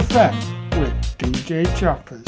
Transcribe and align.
FM 0.00 0.78
with 0.78 0.92
DJ 1.16 1.64
Choppers. 1.78 2.25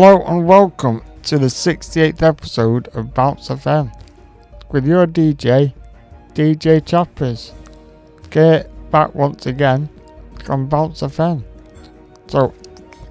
Hello 0.00 0.22
and 0.26 0.46
welcome 0.46 1.02
to 1.24 1.38
the 1.38 1.48
68th 1.48 2.22
episode 2.22 2.86
of 2.94 3.12
Bounce 3.14 3.48
FM 3.48 3.92
with 4.70 4.86
your 4.86 5.08
DJ, 5.08 5.72
DJ 6.34 6.86
Choppers. 6.86 7.52
Get 8.30 8.70
back 8.92 9.12
once 9.16 9.46
again 9.46 9.88
on 10.48 10.68
Bounce 10.68 11.00
FM. 11.00 11.42
So, 12.28 12.54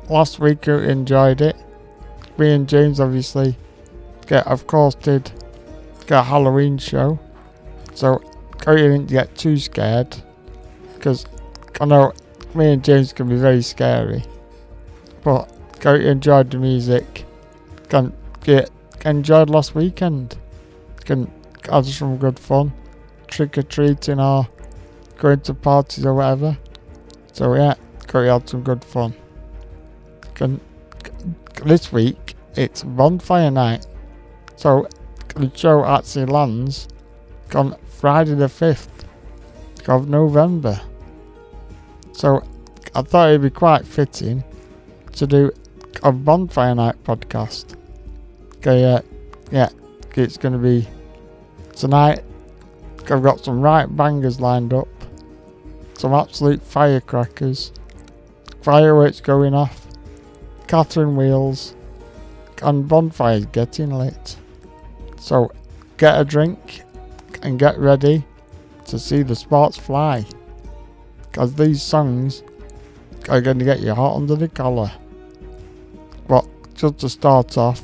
last 0.08 0.40
week 0.40 0.66
you 0.66 0.76
enjoyed 0.76 1.42
it. 1.42 1.58
Me 2.38 2.54
and 2.54 2.70
James 2.70 3.02
obviously, 3.02 3.58
get 4.26 4.48
of 4.48 4.66
course 4.66 4.96
did 4.96 5.30
get 6.06 6.20
a 6.20 6.24
Halloween 6.24 6.78
show. 6.78 7.20
So, 7.96 8.22
I 8.66 8.76
didn't 8.78 9.08
get 9.08 9.36
too 9.36 9.58
scared 9.58 10.16
because 10.94 11.26
I 11.82 11.86
know 11.86 12.14
me 12.56 12.72
and 12.72 12.82
James 12.82 13.12
can 13.12 13.28
be 13.28 13.36
very 13.36 13.62
scary. 13.62 14.24
But 15.22 15.52
go 15.80 15.96
enjoyed 15.96 16.52
the 16.52 16.58
music. 16.58 17.26
Can 17.90 18.14
get 18.44 18.70
enjoyed 19.06 19.50
last 19.50 19.76
weekend. 19.76 20.38
can 21.06 21.32
have 21.72 21.86
some 21.86 22.18
good 22.18 22.40
fun, 22.40 22.74
trick 23.28 23.58
or 23.58 23.64
treating 23.64 24.20
or 24.20 24.48
going 25.18 25.40
to 25.42 25.54
parties 25.54 26.06
or 26.06 26.14
whatever. 26.14 26.58
So 27.34 27.56
yeah, 27.56 27.76
go 28.08 28.24
have 28.24 28.50
some 28.50 28.64
good 28.64 28.84
fun. 28.84 29.14
Can, 30.34 30.60
this 31.64 31.92
week 31.92 32.36
it's 32.56 32.84
bonfire 32.84 33.52
night, 33.52 33.86
so 34.56 34.88
the 35.36 35.52
show 35.56 35.86
actually 35.86 36.26
lands 36.26 36.88
on 37.54 37.76
Friday 37.88 38.34
the 38.34 38.50
fifth 38.50 39.06
of 39.88 40.10
November. 40.10 40.80
So 42.14 42.44
I 42.96 43.02
thought 43.04 43.30
it'd 43.30 43.42
be 43.42 43.50
quite 43.50 43.86
fitting 43.86 44.44
to 45.14 45.28
do 45.28 45.52
a 46.04 46.12
bonfire 46.12 46.76
night 46.76 47.04
podcast. 47.04 47.76
Okay, 48.58 48.82
yeah, 48.82 49.02
yeah, 49.52 49.70
it's 50.16 50.38
going 50.38 50.54
to 50.54 50.60
be 50.60 50.88
tonight. 51.76 52.24
I've 53.10 53.24
got 53.24 53.44
some 53.44 53.62
right 53.62 53.86
bangers 53.86 54.40
lined 54.42 54.74
up, 54.74 54.88
some 55.94 56.14
absolute 56.14 56.62
firecrackers, 56.62 57.72
fireworks 58.62 59.22
going 59.22 59.54
off, 59.54 59.88
Catherine 60.68 61.16
wheels, 61.16 61.76
and 62.62 62.88
bonfires 62.88 63.46
getting 63.46 63.92
lit. 63.92 64.36
So 65.20 65.52
get 65.98 66.20
a 66.20 66.26
drink 66.26 66.84
and 67.44 67.58
get 67.58 67.78
ready 67.78 68.26
to 68.86 69.00
see 69.00 69.24
the 69.24 69.36
sparks 69.36 69.78
fly. 69.78 70.26
Because 71.22 71.54
these 71.56 71.82
songs 71.82 72.44
are 73.30 73.42
going 73.42 73.60
to 73.60 73.66
get 73.66 73.80
you 73.80 73.94
hot 73.94 74.16
under 74.16 74.36
the 74.36 74.48
collar. 74.48 74.92
Just 76.78 77.00
to 77.00 77.10
start 77.10 77.58
off, 77.58 77.82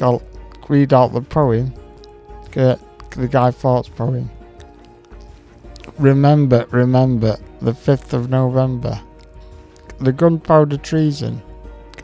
I'll 0.00 0.22
read 0.70 0.94
out 0.94 1.12
the 1.12 1.20
poem. 1.20 1.74
Get 2.50 2.80
the 3.10 3.28
Guy 3.28 3.50
Fawkes 3.50 3.90
poem. 3.90 4.30
Remember, 5.98 6.66
remember, 6.70 7.36
the 7.60 7.72
5th 7.72 8.14
of 8.14 8.30
November. 8.30 8.98
The 10.00 10.14
gunpowder 10.14 10.78
treason 10.78 11.42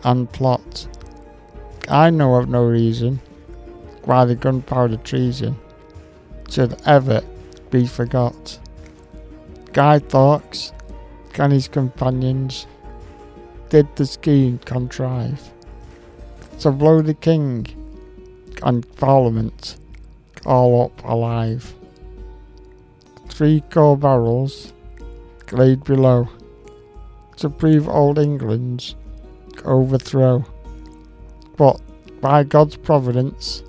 and 0.04 0.30
plot. 0.30 0.86
I 1.88 2.10
know 2.10 2.34
of 2.34 2.50
no 2.50 2.66
reason 2.66 3.18
why 4.04 4.26
the 4.26 4.34
gunpowder 4.34 4.98
treason 4.98 5.56
should 6.50 6.76
ever 6.84 7.22
be 7.70 7.86
forgot. 7.86 8.58
Guy 9.72 10.00
Fawkes 10.00 10.72
and 11.38 11.54
his 11.54 11.68
companions 11.68 12.66
did 13.70 13.96
the 13.96 14.04
scheme 14.04 14.58
contrive 14.58 15.52
to 16.60 16.70
blow 16.70 17.02
the 17.02 17.14
king 17.14 17.66
and 18.62 18.86
parliament 18.96 19.76
all 20.44 20.84
up 20.84 21.04
alive. 21.04 21.74
Three 23.28 23.60
core 23.70 23.96
barrels 23.96 24.72
laid 25.52 25.84
below 25.84 26.28
to 27.36 27.50
prove 27.50 27.88
old 27.88 28.18
England's 28.18 28.94
overthrow. 29.64 30.44
But 31.56 31.80
by 32.20 32.44
God's 32.44 32.76
providence, 32.76 33.62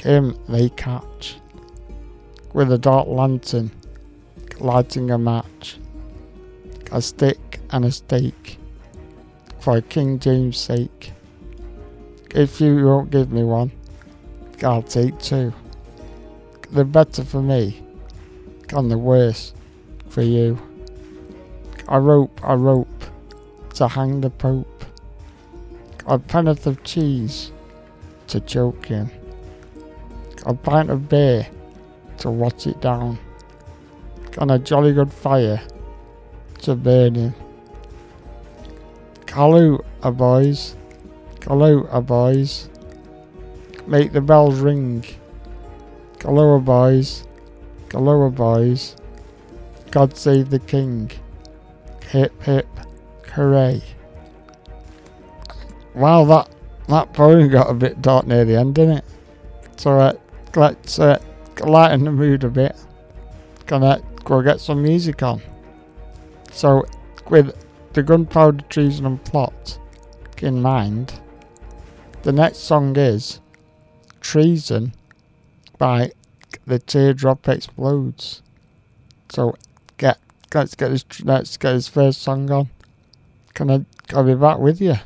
him 0.00 0.38
they 0.48 0.68
catch 0.70 1.36
with 2.52 2.72
a 2.72 2.78
dark 2.78 3.08
lantern 3.08 3.70
lighting 4.60 5.10
a 5.10 5.18
match, 5.18 5.78
a 6.92 7.02
stick 7.02 7.60
and 7.70 7.84
a 7.84 7.92
stake 7.92 8.58
for 9.58 9.80
King 9.80 10.18
James' 10.18 10.58
sake. 10.58 11.12
If 12.36 12.60
you 12.60 12.84
won't 12.84 13.08
give 13.08 13.32
me 13.32 13.44
one, 13.44 13.72
I'll 14.62 14.82
take 14.82 15.18
two. 15.18 15.54
The 16.70 16.84
better 16.84 17.24
for 17.24 17.40
me, 17.40 17.82
and 18.74 18.90
the 18.90 18.98
worse 18.98 19.54
for 20.10 20.20
you. 20.20 20.60
A 21.88 21.98
rope, 21.98 22.38
a 22.44 22.54
rope 22.54 23.04
to 23.76 23.88
hang 23.88 24.20
the 24.20 24.28
Pope, 24.28 24.84
a 26.06 26.18
pennyworth 26.18 26.66
of 26.66 26.84
cheese 26.84 27.52
to 28.26 28.40
choke 28.40 28.84
him, 28.84 29.10
a 30.44 30.52
pint 30.52 30.90
of 30.90 31.08
beer 31.08 31.48
to 32.18 32.30
watch 32.30 32.66
it 32.66 32.82
down, 32.82 33.18
and 34.36 34.50
a 34.50 34.58
jolly 34.58 34.92
good 34.92 35.10
fire 35.10 35.62
to 36.58 36.74
burn 36.74 37.14
him. 37.14 37.34
Halloo, 39.32 39.78
a 40.02 40.08
uh, 40.08 40.10
boys, 40.10 40.76
halloo, 41.46 41.86
a 41.90 42.00
boys, 42.00 42.68
make 43.86 44.12
the 44.12 44.20
bells 44.20 44.58
ring. 44.60 45.04
Halloo, 46.22 46.60
boys, 46.60 47.24
halloo, 47.92 48.30
boys, 48.30 48.96
God 49.90 50.16
save 50.16 50.50
the 50.50 50.58
King. 50.58 51.10
Hip 52.10 52.42
hip, 52.42 52.66
hooray. 53.32 53.82
Wow, 55.94 56.24
that 56.24 56.50
that 56.88 57.12
poem 57.12 57.48
got 57.48 57.70
a 57.70 57.74
bit 57.74 58.02
dark 58.02 58.26
near 58.26 58.44
the 58.44 58.56
end, 58.56 58.74
didn't 58.74 58.98
it? 58.98 59.04
So 59.76 59.98
uh, 59.98 60.12
let's 60.54 60.98
uh, 60.98 61.20
lighten 61.60 62.04
the 62.04 62.12
mood 62.12 62.44
a 62.44 62.48
bit. 62.48 62.76
Gonna 63.66 64.00
go 64.24 64.42
get 64.42 64.60
some 64.60 64.82
music 64.82 65.22
on. 65.22 65.42
So, 66.52 66.84
with 67.28 67.54
the 67.92 68.02
gunpowder 68.02 68.64
treason 68.68 69.06
and 69.06 69.24
plot 69.24 69.78
in 70.38 70.62
mind, 70.62 71.20
the 72.26 72.32
next 72.32 72.58
song 72.58 72.96
is 72.96 73.38
Treason 74.20 74.92
by 75.78 76.10
The 76.66 76.80
Teardrop 76.80 77.48
Explodes. 77.48 78.42
So, 79.28 79.54
get 79.96 80.18
let's 80.52 80.74
get 80.74 80.88
this 80.88 81.04
let's 81.22 81.56
get 81.56 81.74
this 81.74 81.86
first 81.86 82.20
song 82.20 82.50
on. 82.50 82.68
Can 83.54 83.70
I, 83.70 83.84
I'll 84.12 84.24
be 84.24 84.34
back 84.34 84.58
with 84.58 84.80
you. 84.80 84.96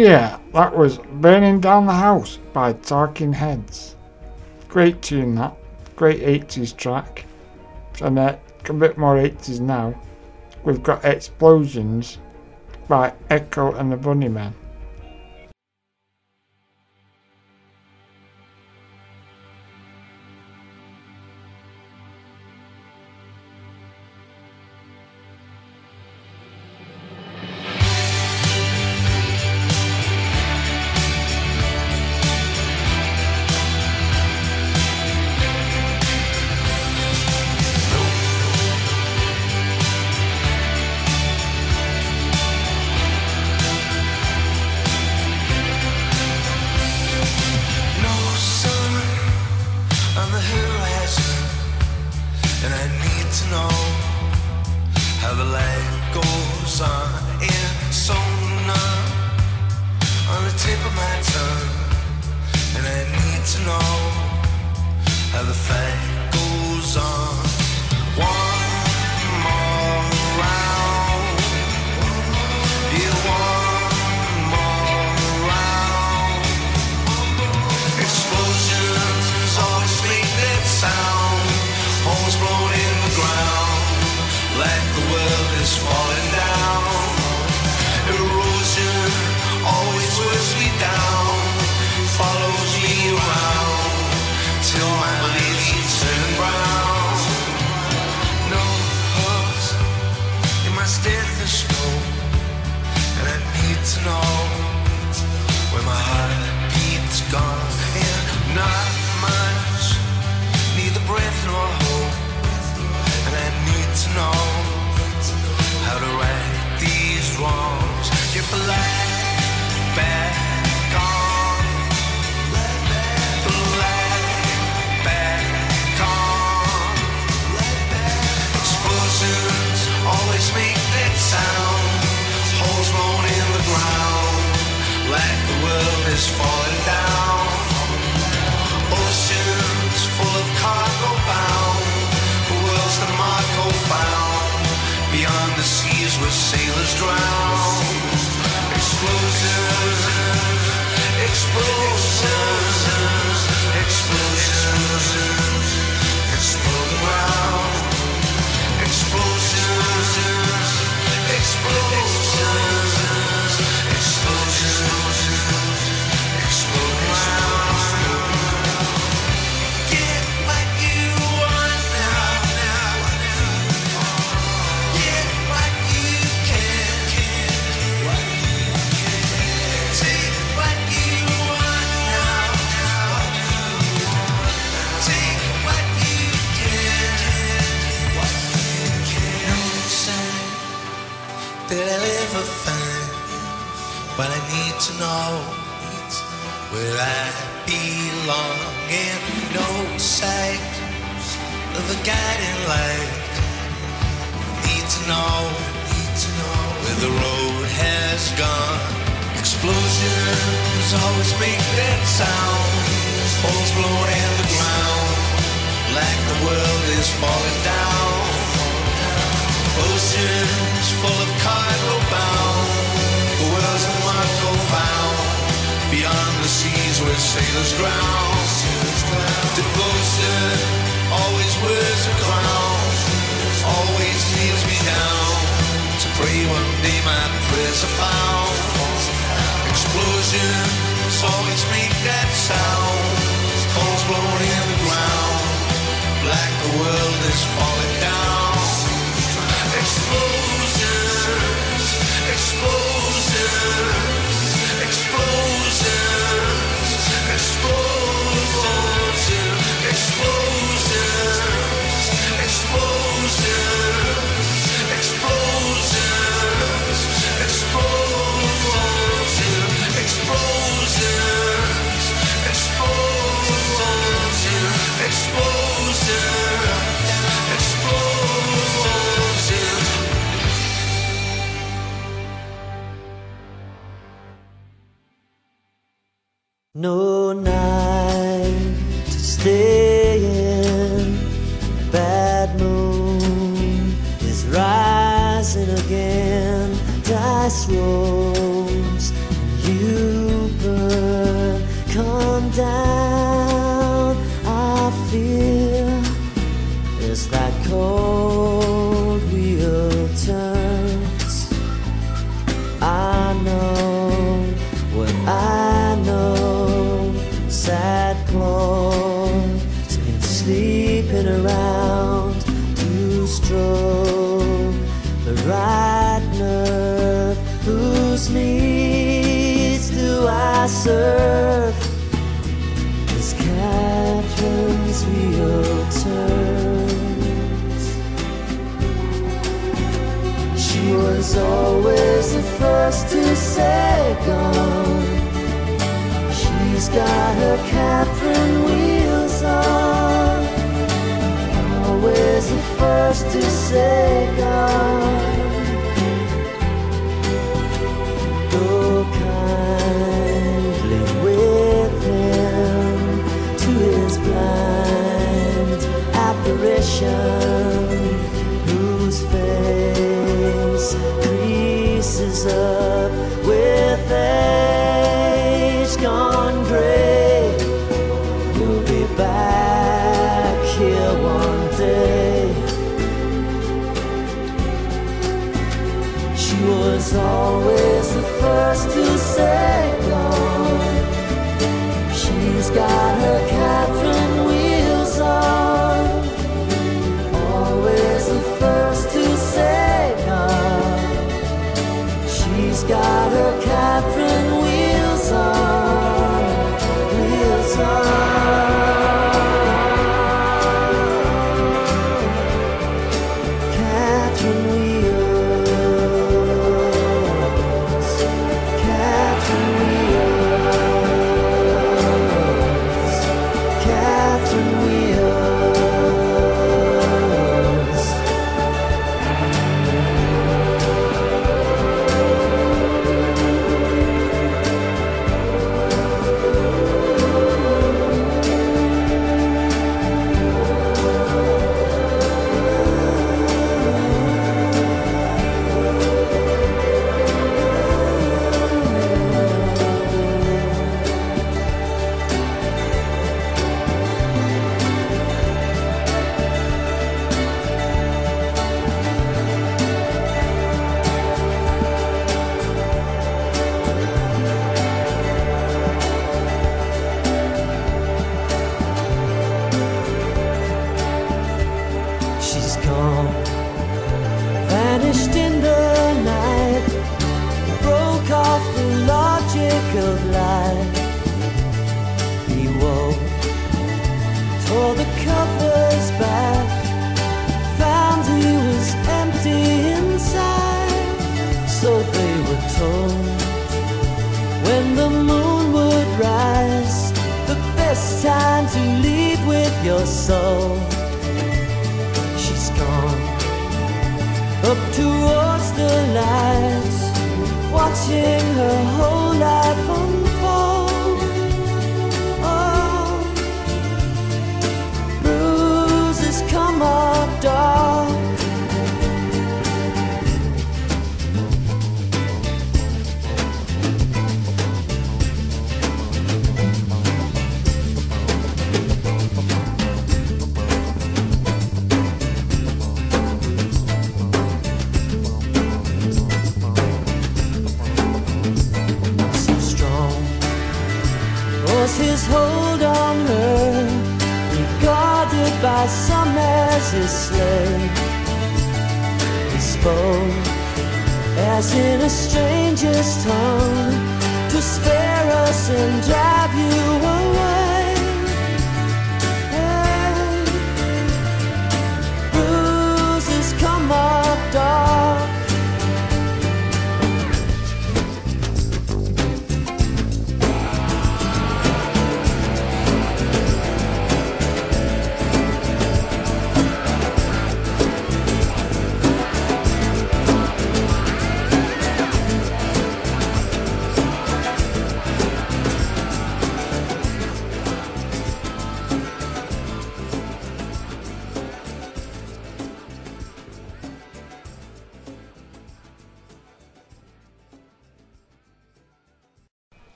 yeah, 0.00 0.38
that 0.54 0.74
was 0.74 0.96
Burning 0.96 1.60
Down 1.60 1.84
the 1.84 1.92
House 1.92 2.38
by 2.54 2.72
Talking 2.72 3.34
Heads. 3.34 3.96
Great 4.66 5.02
tune, 5.02 5.34
that. 5.34 5.54
Great 5.94 6.22
80s 6.22 6.74
track. 6.74 7.26
And 8.00 8.18
uh, 8.18 8.36
a 8.66 8.72
bit 8.72 8.96
more 8.96 9.16
80s 9.16 9.60
now. 9.60 9.94
We've 10.64 10.82
got 10.82 11.04
Explosions 11.04 12.16
by 12.88 13.12
Echo 13.28 13.74
and 13.74 13.92
the 13.92 13.96
Bunnymen. 13.98 14.54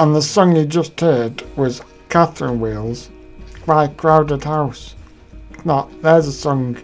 And 0.00 0.16
the 0.16 0.22
song 0.22 0.56
you 0.56 0.64
just 0.64 0.98
heard 0.98 1.42
was 1.58 1.82
Catherine 2.08 2.58
Wheels 2.58 3.10
by 3.66 3.86
Crowded 3.86 4.42
House. 4.42 4.94
Now, 5.66 5.90
there's 6.00 6.26
a 6.26 6.32
song 6.32 6.78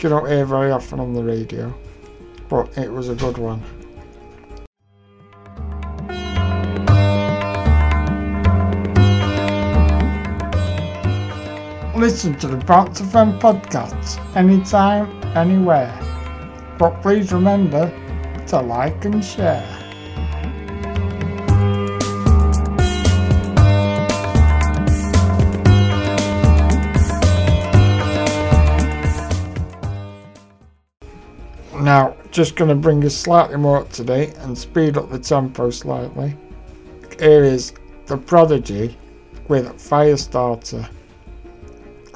you 0.00 0.08
don't 0.08 0.26
hear 0.26 0.46
very 0.46 0.70
often 0.70 0.98
on 0.98 1.12
the 1.12 1.22
radio, 1.22 1.74
but 2.48 2.74
it 2.78 2.90
was 2.90 3.10
a 3.10 3.14
good 3.16 3.36
one. 3.36 3.60
Listen 11.94 12.34
to 12.38 12.48
the 12.48 12.56
Bounce 12.64 13.02
FM 13.02 13.38
podcast 13.40 14.18
anytime, 14.34 15.06
anywhere. 15.36 15.92
But 16.78 17.02
please 17.02 17.30
remember 17.30 17.92
to 18.46 18.60
like 18.62 19.04
and 19.04 19.22
share. 19.22 19.73
Just 32.34 32.56
going 32.56 32.68
to 32.68 32.74
bring 32.74 33.04
us 33.04 33.16
slightly 33.16 33.56
more 33.56 33.78
up 33.78 33.92
to 33.92 34.02
date 34.02 34.34
and 34.38 34.58
speed 34.58 34.96
up 34.96 35.08
the 35.08 35.18
tempo 35.20 35.70
slightly. 35.70 36.36
Here 37.20 37.44
is 37.44 37.74
The 38.06 38.16
Prodigy 38.16 38.98
with 39.46 39.68
Firestarter. 39.74 40.88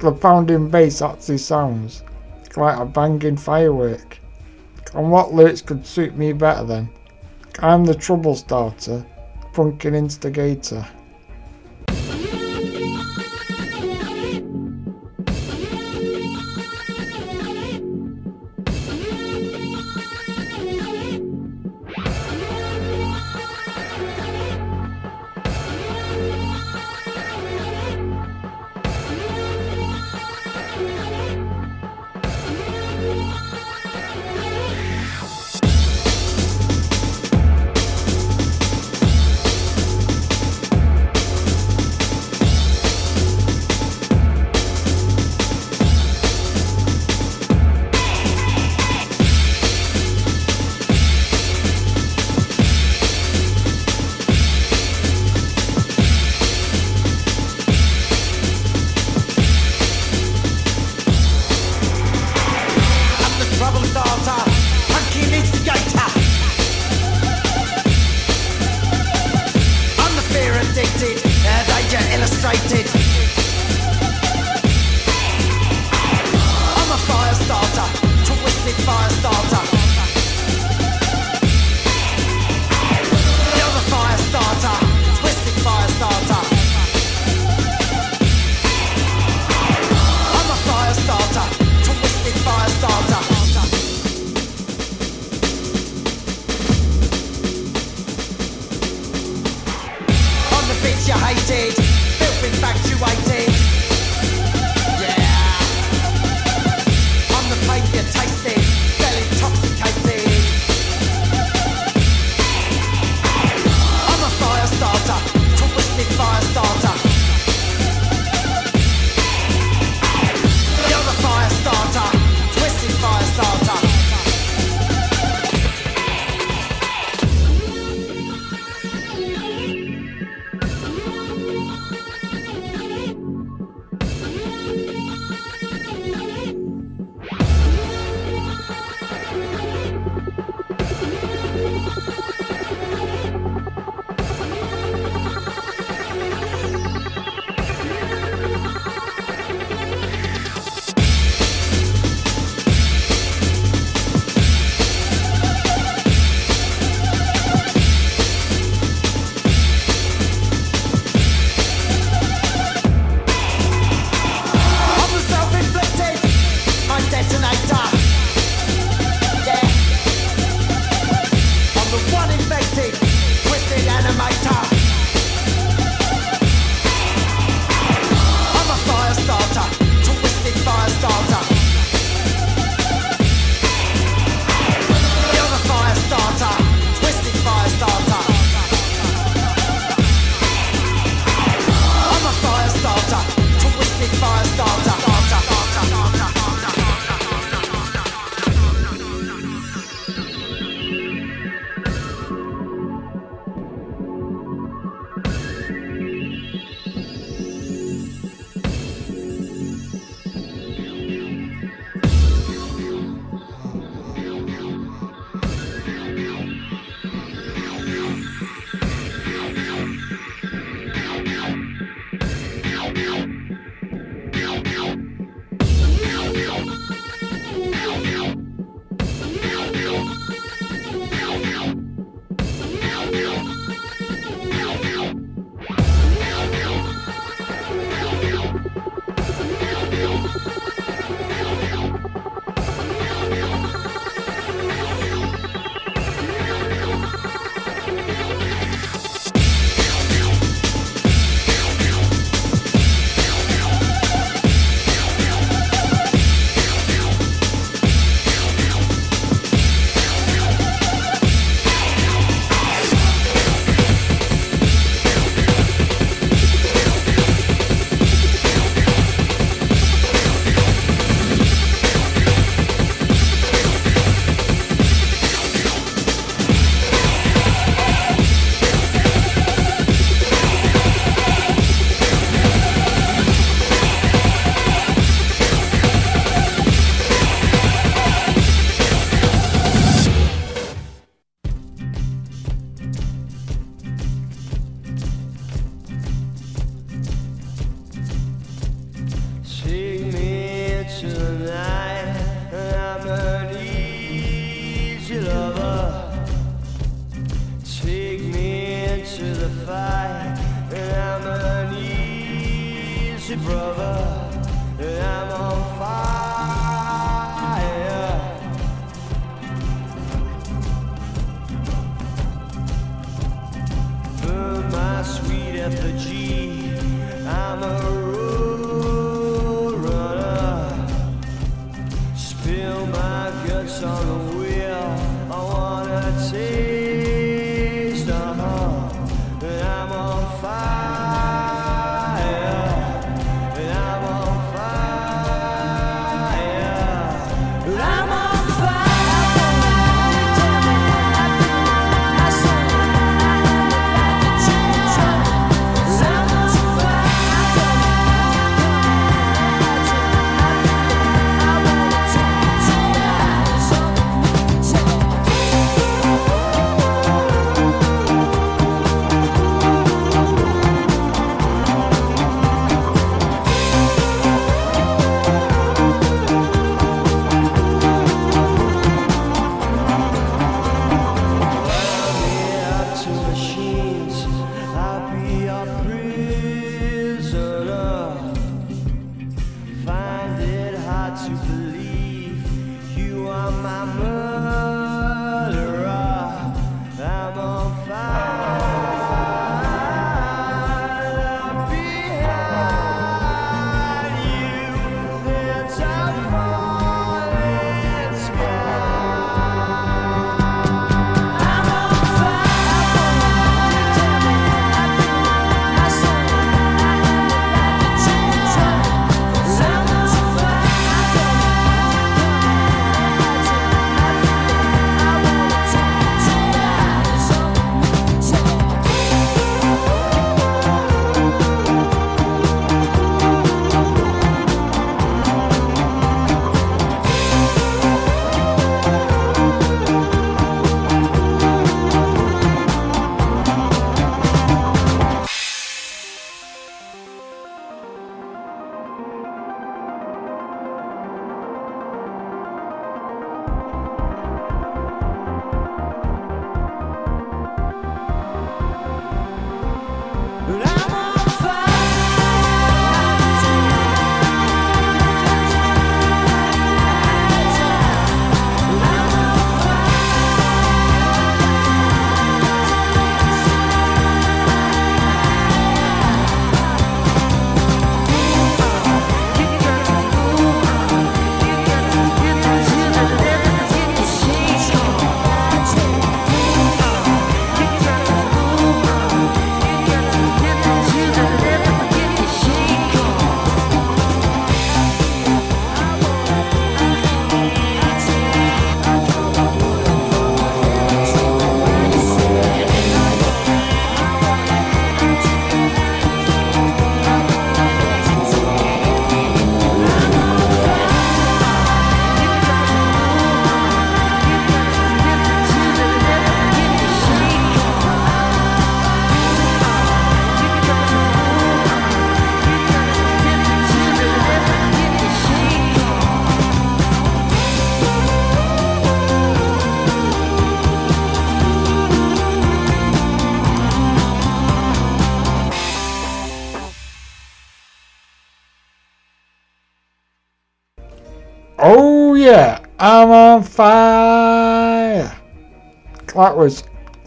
The 0.01 0.11
pounding 0.11 0.71
bass 0.71 1.03
actually 1.03 1.39
sounds 1.39 2.03
like 2.57 2.77
a 2.77 2.85
banging 2.85 3.37
firework. 3.37 4.19
And 4.93 5.09
what 5.09 5.35
lyrics 5.35 5.63
could 5.63 5.87
suit 5.87 6.17
me 6.17 6.33
better 6.33 6.65
then? 6.65 6.89
I'm 7.61 7.85
the 7.85 7.95
trouble 7.95 8.35
starter, 8.35 9.07
punkin 9.53 9.95
instigator. 9.95 10.85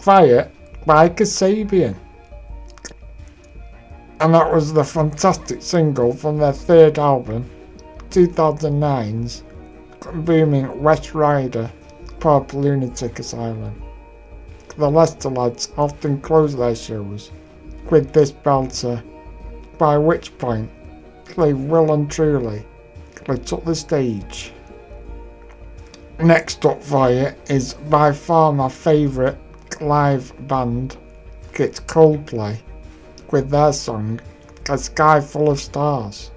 Fire 0.01 0.49
by 0.87 1.09
Kasabian. 1.09 1.95
And 4.19 4.33
that 4.33 4.51
was 4.51 4.73
the 4.73 4.83
fantastic 4.83 5.61
single 5.61 6.11
from 6.11 6.39
their 6.39 6.53
third 6.53 6.97
album, 6.97 7.47
2009's 8.09 9.43
booming 10.25 10.81
West 10.81 11.13
Ryder 11.13 11.71
Pauper 12.19 12.57
Lunatic 12.57 13.19
Asylum. 13.19 13.79
The 14.75 14.89
Leicester 14.89 15.29
lads 15.29 15.71
often 15.77 16.19
close 16.19 16.55
their 16.55 16.75
shows 16.75 17.29
with 17.91 18.11
this 18.11 18.31
belter, 18.31 19.03
by 19.77 19.99
which 19.99 20.35
point 20.39 20.71
they 21.37 21.53
will 21.53 21.93
and 21.93 22.09
truly 22.09 22.65
they 23.27 23.37
took 23.37 23.63
the 23.65 23.75
stage. 23.75 24.51
Next 26.19 26.65
up 26.65 26.81
for 26.81 27.11
you 27.11 27.27
is 27.49 27.75
by 27.75 28.11
far 28.13 28.51
my 28.51 28.67
favourite 28.67 29.37
live 29.81 30.33
band, 30.47 30.97
it's 31.55 31.79
Coldplay, 31.79 32.57
with 33.31 33.49
their 33.49 33.73
song 33.73 34.19
A 34.69 34.77
Sky 34.77 35.19
Full 35.19 35.49
of 35.49 35.59
Stars. 35.59 36.31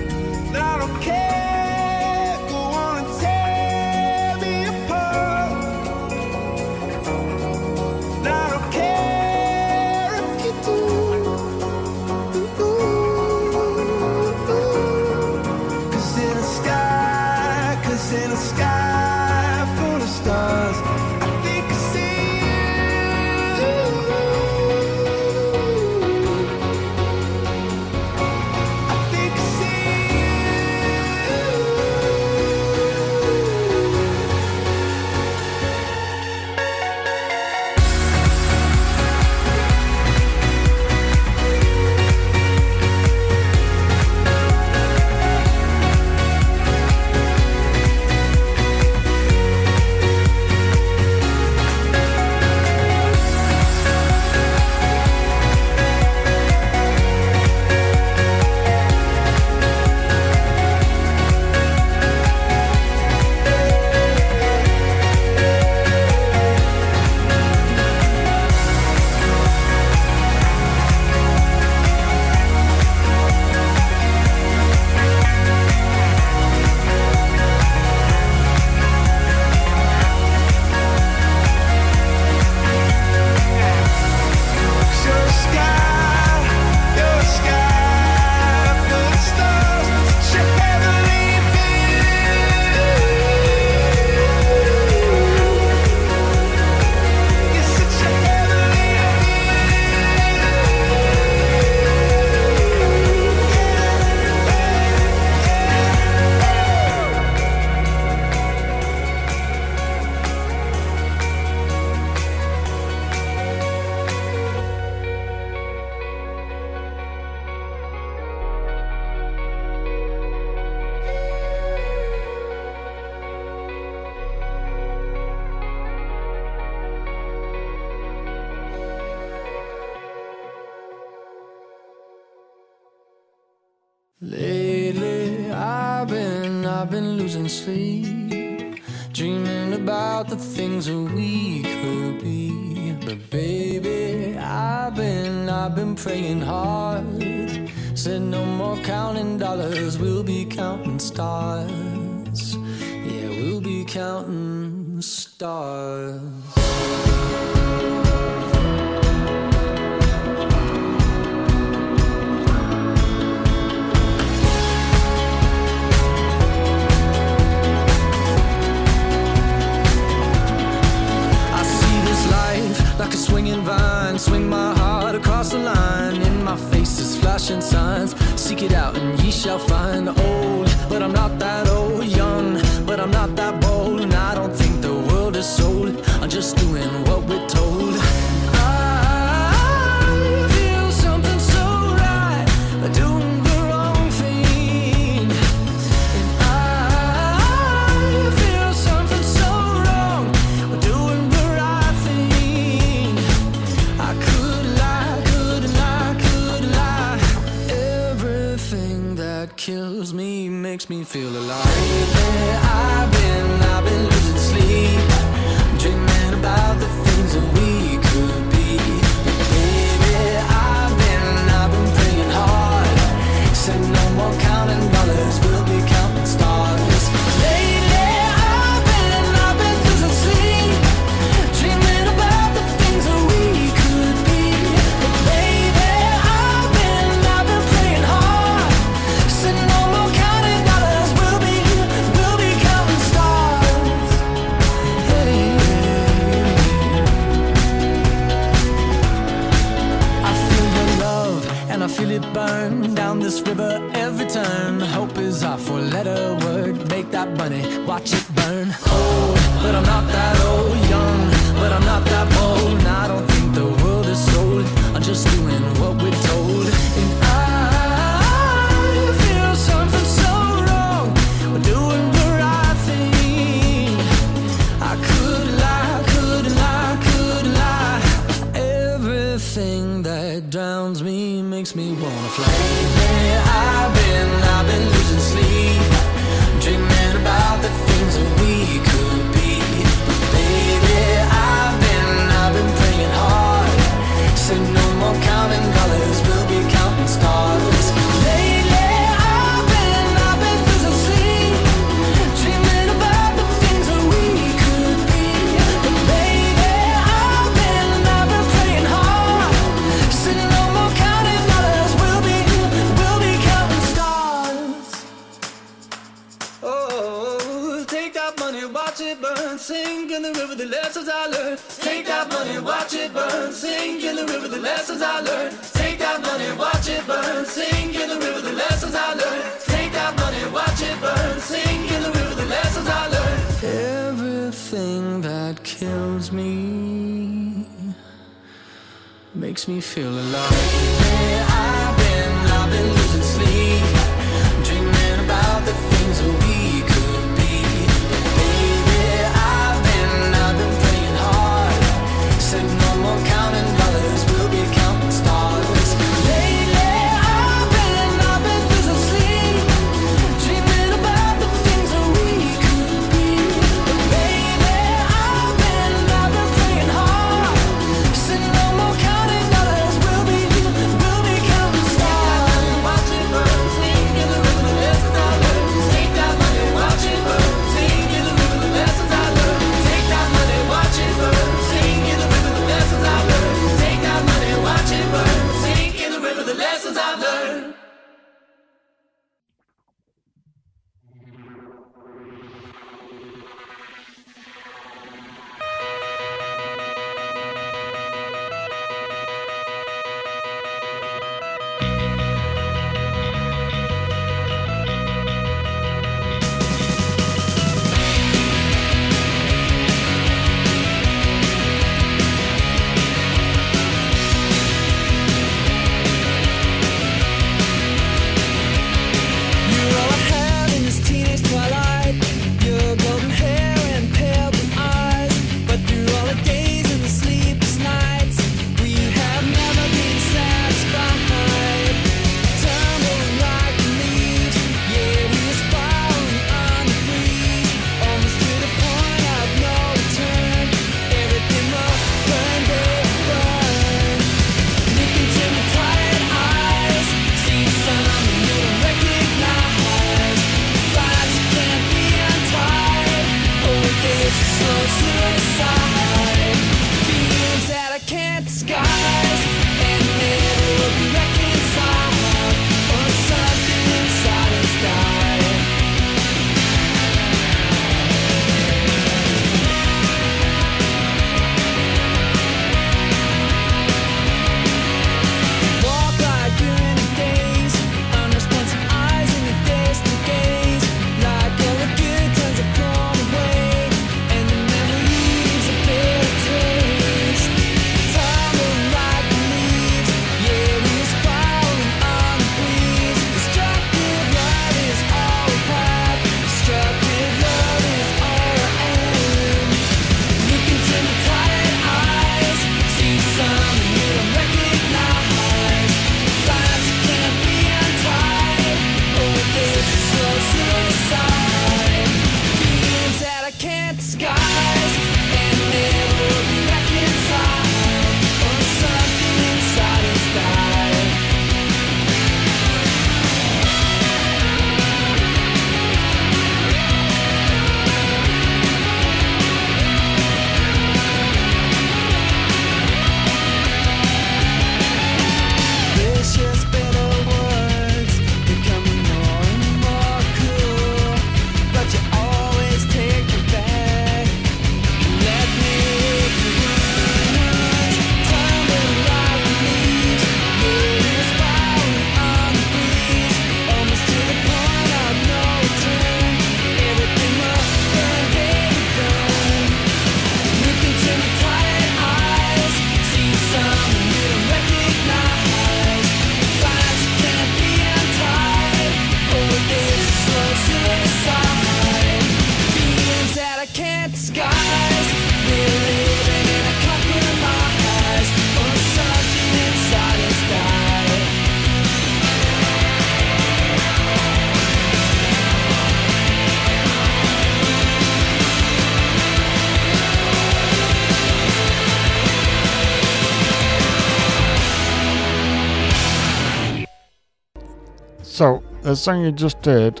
The 598.94 598.98
song 598.98 599.24
you 599.24 599.32
just 599.32 599.60
did 599.60 600.00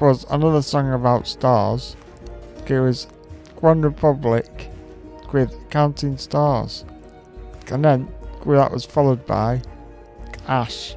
was 0.00 0.24
another 0.30 0.62
song 0.62 0.94
about 0.94 1.28
stars. 1.28 1.94
It 2.66 2.80
was 2.80 3.06
OneRepublic 3.56 4.70
with 5.30 5.54
Counting 5.68 6.16
Stars. 6.16 6.86
And 7.70 7.84
then 7.84 8.08
that 8.46 8.72
was 8.72 8.86
followed 8.86 9.26
by 9.26 9.60
Ash 10.48 10.96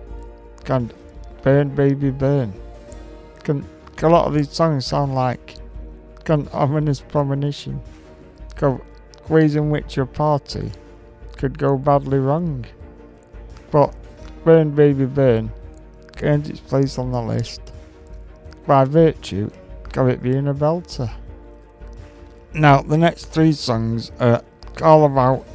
and 0.68 0.94
Burn 1.41 1.76
Baby 1.76 2.12
Burn. 2.12 2.54
A 3.50 4.08
lot 4.08 4.28
of 4.28 4.36
these 4.36 4.50
songs 4.50 4.86
sound 4.86 5.14
like 5.14 5.58
an 6.28 6.48
ominous 6.54 7.02
premonition 7.02 7.82
of 8.62 8.80
ways 9.28 9.58
in 9.58 9.70
which 9.70 9.98
your 9.98 10.06
party 10.06 10.72
could 11.36 11.58
go 11.58 11.78
badly 11.78 12.20
wrong. 12.20 12.64
But 13.70 13.94
Burn 14.46 14.72
Baby 14.72 15.04
Burn 15.04 15.52
earned 16.24 16.49
its 16.49 16.59
place 16.59 16.97
on 16.97 17.11
the 17.11 17.21
list 17.21 17.61
by 18.65 18.86
virtue 18.86 19.49
of 19.95 20.07
it 20.07 20.21
being 20.21 20.47
a 20.47 20.53
belter. 20.53 21.11
Now, 22.53 22.82
the 22.82 22.97
next 22.97 23.26
three 23.26 23.51
songs 23.51 24.11
are 24.19 24.43
all 24.82 25.05
about 25.05 25.45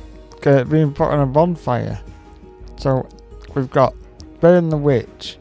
uh, 0.47 0.65
being 0.65 0.93
put 0.93 1.09
on 1.09 1.21
a 1.21 1.27
bonfire. 1.27 2.01
So, 2.77 3.09
we've 3.55 3.71
got 3.71 3.95
Burn 4.41 4.69
the 4.69 4.77
Witch 4.77 5.39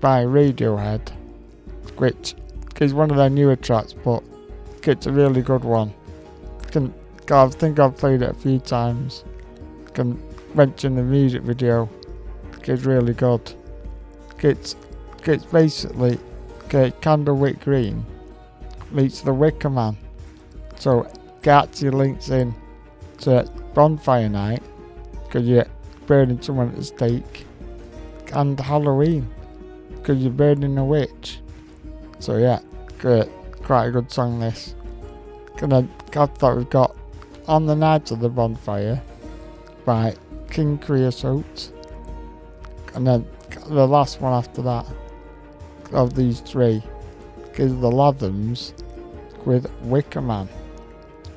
by 0.00 0.24
Radiohead, 0.24 1.10
which 1.96 2.34
is 2.80 2.94
one 2.94 3.10
of 3.10 3.16
their 3.16 3.30
newer 3.30 3.56
tracks, 3.56 3.92
but 3.92 4.22
it's 4.84 5.06
a 5.06 5.12
really 5.12 5.42
good 5.42 5.64
one. 5.64 5.92
Can, 6.70 6.94
I 7.30 7.48
think 7.48 7.78
I've 7.78 7.96
played 7.96 8.22
it 8.22 8.30
a 8.30 8.34
few 8.34 8.58
times. 8.58 9.24
Can 9.94 10.20
mention 10.54 10.96
the 10.96 11.02
music 11.02 11.42
video. 11.42 11.88
It's 12.62 12.84
really 12.84 13.14
good. 13.14 13.54
It's, 14.42 14.76
it's 15.24 15.44
basically 15.44 16.18
okay, 16.64 16.92
Camberwick 17.00 17.60
Green 17.60 18.04
meets 18.90 19.20
the 19.20 19.34
Wicker 19.34 19.70
Man. 19.70 19.96
So 20.76 21.02
it 21.02 21.48
actually 21.48 21.90
links 21.90 22.30
in 22.30 22.54
to 23.18 23.50
bonfire 23.74 24.28
night 24.28 24.62
because 25.24 25.46
you're 25.46 25.66
burning 26.06 26.40
someone 26.40 26.68
at 26.68 26.76
the 26.76 26.84
stake 26.84 27.46
and 28.32 28.58
Halloween 28.58 29.28
because 29.90 30.18
you're 30.18 30.32
burning 30.32 30.78
a 30.78 30.84
witch. 30.84 31.40
So 32.18 32.36
yeah, 32.36 32.60
great, 32.98 33.28
quite 33.62 33.86
a 33.86 33.90
good 33.90 34.10
song 34.10 34.40
this. 34.40 34.74
And 35.60 35.72
then 35.72 35.90
after 36.14 36.38
that 36.46 36.56
we've 36.56 36.70
got 36.70 36.96
On 37.46 37.66
the 37.66 37.76
Night 37.76 38.10
of 38.10 38.20
the 38.20 38.28
Bonfire 38.28 39.02
by 39.84 40.14
King 40.50 40.78
Creosote. 40.78 41.72
And 42.94 43.06
then 43.06 43.26
the 43.68 43.86
last 43.86 44.20
one 44.20 44.32
after 44.32 44.62
that 44.62 44.86
of 45.92 46.14
these 46.14 46.40
three 46.40 46.82
is 47.54 47.72
the 47.80 47.90
Lathums 47.90 48.72
with 49.44 49.70
Wicker 49.82 50.20
Man, 50.20 50.48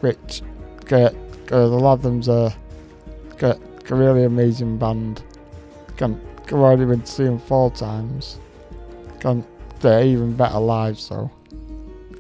which 0.02 0.42
get 0.86 1.14
uh, 1.52 1.68
the 1.68 1.80
Lathums 1.80 2.28
are 2.28 2.54
get 3.38 3.60
a 3.92 3.96
really 3.96 4.24
amazing 4.24 4.78
band. 4.78 5.24
Can 5.98 6.20
I've 6.46 6.54
already 6.54 6.86
been 6.86 7.02
to 7.02 7.08
see 7.08 7.24
them 7.24 7.40
four 7.40 7.72
times. 7.72 8.40
Can 9.20 9.46
they're 9.80 10.06
even 10.06 10.36
better 10.36 10.60
live, 10.60 11.00
so 11.00 11.30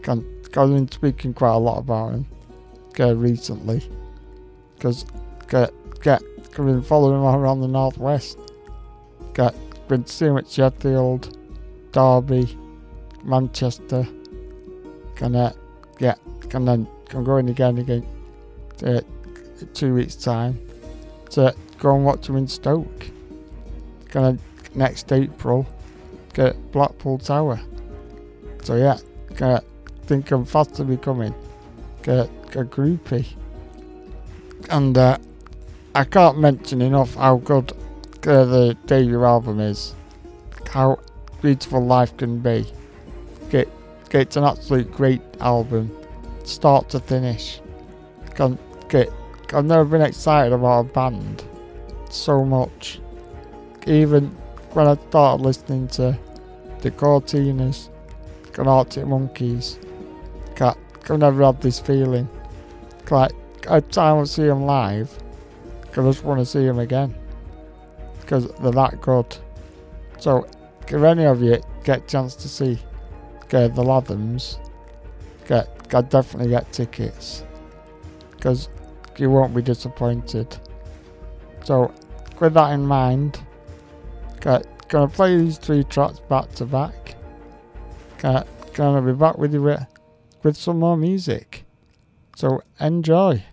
can 0.02 0.26
I've 0.58 0.70
been 0.70 0.92
speaking 0.92 1.34
quite 1.34 1.54
a 1.54 1.58
lot 1.58 1.80
about 1.80 2.12
them 2.12 2.26
uh, 3.00 3.16
recently 3.16 3.90
because 4.76 5.06
get 5.48 5.72
get 6.02 6.22
I've 6.52 6.58
been 6.58 6.82
following 6.82 7.22
them 7.22 7.36
around 7.36 7.62
the 7.62 7.68
northwest. 7.68 8.38
Get 9.34 9.56
seeing 10.06 10.36
them 10.36 10.38
at 10.38 10.50
Sheffield, 10.50 11.38
Derby, 11.92 12.58
Manchester. 13.24 14.08
Yeah, 16.00 16.16
can 16.50 16.66
then 16.66 16.88
I'm 17.14 17.24
going 17.24 17.50
again 17.50 17.78
again 17.78 18.06
uh, 18.86 19.02
two 19.74 19.94
weeks 19.94 20.16
time 20.16 20.60
to 21.32 21.56
go 21.78 21.96
and 21.96 22.06
watch 22.06 22.28
them 22.28 22.38
in 22.38 22.48
Stoke. 22.48 23.08
Gonna 24.10 24.38
next 24.76 25.12
April 25.12 25.66
get 26.34 26.72
Blackpool 26.72 27.20
Tower. 27.20 27.60
So 28.64 28.76
yeah, 28.76 28.98
gonna 29.36 29.62
think 30.06 30.32
I'm 30.32 30.46
fast 30.46 30.76
to 30.76 30.84
be 30.84 30.98
coming. 30.98 31.34
Get 32.02 32.30
a 32.56 32.64
groupie. 32.64 33.28
And 34.70 34.98
uh, 34.98 35.18
I 35.96 36.04
can't 36.04 36.40
mention 36.40 36.82
enough 36.82 37.16
how 37.16 37.38
good 37.38 37.74
uh, 38.28 38.46
the 38.46 38.78
debut 38.86 39.24
album 39.24 39.60
is. 39.60 39.96
How 40.70 41.00
beautiful 41.42 41.86
life 41.86 42.16
can 42.18 42.40
be. 42.40 42.66
Get, 43.50 43.70
it's 44.12 44.38
an 44.38 44.44
absolute 44.44 44.92
great 44.92 45.22
album, 45.40 45.96
start 46.44 46.90
to 46.90 47.00
finish. 47.00 47.60
Can, 48.36 48.58
get, 48.90 49.10
I've 49.54 49.66
never 49.66 49.86
been 49.86 50.02
excited 50.02 50.54
about 50.54 50.80
a 50.80 50.84
band 50.84 51.44
so 52.10 52.44
much. 52.44 53.00
Even 53.88 54.28
when 54.72 54.88
I 54.88 54.96
started 54.96 55.44
listening 55.44 55.88
to 55.90 56.18
the 56.82 56.92
Courteeners, 56.92 57.90
and 58.58 58.68
Arctic 58.68 59.08
Monkeys, 59.08 59.80
I've 60.60 61.20
never 61.20 61.44
had 61.44 61.62
this 61.62 61.80
feeling. 61.80 62.30
Like, 63.12 63.34
every 63.68 63.82
time 63.90 64.20
I 64.20 64.24
see 64.24 64.46
them 64.46 64.66
live, 64.66 65.12
I 65.92 65.96
just 65.96 66.24
want 66.24 66.40
to 66.40 66.46
see 66.46 66.66
them 66.66 66.80
again. 66.80 67.14
Because 68.24 68.48
they're 68.54 68.72
that 68.72 69.02
good. 69.02 69.38
So, 70.20 70.48
if 70.88 70.94
any 70.94 71.26
of 71.26 71.42
you 71.42 71.62
get 71.84 72.04
a 72.04 72.08
chance 72.08 72.36
to 72.36 72.48
see 72.48 72.80
uh, 73.54 73.68
the 73.68 73.84
Lathums, 73.84 74.58
get, 75.48 75.90
get 75.90 76.10
definitely 76.10 76.50
get 76.50 76.72
tickets. 76.72 77.44
Because 78.32 78.70
you 79.18 79.30
won't 79.30 79.54
be 79.54 79.62
disappointed. 79.62 80.58
So, 81.64 81.94
with 82.40 82.54
that 82.56 82.72
in 82.72 82.86
mind, 82.86 83.40
get, 84.42 84.88
gonna 84.88 85.08
play 85.08 85.38
these 85.38 85.58
three 85.58 85.84
tracks 85.84 86.20
back 86.20 86.52
to 86.56 86.66
back. 86.66 87.16
Get, 88.22 88.48
gonna 88.74 89.02
be 89.02 89.18
back 89.18 89.38
with 89.38 89.54
you 89.54 89.78
with 90.44 90.58
some 90.58 90.80
more 90.80 90.98
music. 90.98 91.66
So 92.36 92.62
enjoy. 92.80 93.44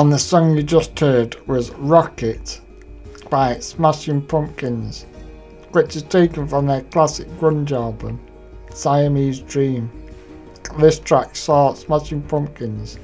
And 0.00 0.10
the 0.10 0.18
song 0.18 0.56
you 0.56 0.62
just 0.62 0.98
heard 0.98 1.36
was 1.46 1.72
Rocket 1.72 2.62
by 3.28 3.58
Smashing 3.58 4.22
Pumpkins, 4.22 5.04
which 5.72 5.94
is 5.94 6.04
taken 6.04 6.48
from 6.48 6.66
their 6.66 6.80
classic 6.80 7.28
grunge 7.38 7.70
album, 7.70 8.18
Siamese 8.72 9.40
Dream. 9.40 9.90
This 10.78 10.98
track 11.00 11.36
saw 11.36 11.74
Smashing 11.74 12.22
Pumpkins 12.22 12.98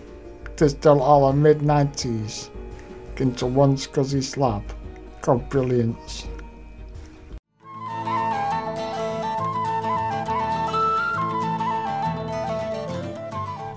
distill 0.56 1.02
all 1.02 1.30
the 1.30 1.36
mid 1.36 1.58
90s 1.58 2.48
into 3.18 3.44
one 3.44 3.76
scuzzy 3.76 4.22
slab 4.22 4.62
called 5.20 5.46
Brilliance. 5.50 6.26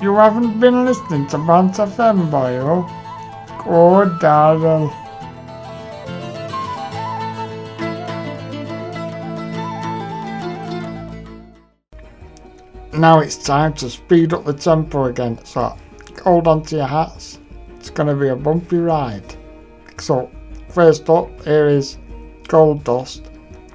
You 0.01 0.15
haven't 0.15 0.61
been 0.61 0.85
listening 0.85 1.27
to 1.27 1.37
Bounce 1.37 1.79
FM, 1.79 2.31
boyo? 2.31 2.98
Darling. 3.65 4.89
Now 12.93 13.19
it's 13.19 13.37
time 13.37 13.73
to 13.73 13.89
speed 13.89 14.33
up 14.33 14.45
the 14.45 14.53
tempo 14.53 15.05
again, 15.05 15.43
so 15.45 15.77
hold 16.23 16.47
on 16.47 16.63
to 16.63 16.77
your 16.77 16.87
hats. 16.87 17.39
It's 17.77 17.89
gonna 17.89 18.15
be 18.15 18.29
a 18.29 18.35
bumpy 18.35 18.77
ride. 18.77 19.35
So, 19.99 20.29
first 20.69 21.09
up, 21.09 21.29
here 21.45 21.67
is 21.67 21.97
Gold 22.47 22.83
Dust 22.83 23.29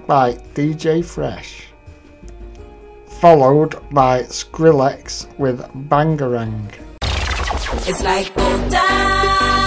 by 0.06 0.34
DJ 0.54 1.02
Fresh. 1.04 1.68
Followed 3.20 3.76
by 3.92 4.24
Skrillex 4.24 5.26
with 5.38 5.60
Bangarang. 5.88 6.70
It's 7.86 8.02
like 8.02 8.34
gold 8.34 8.70
dust. 8.70 9.63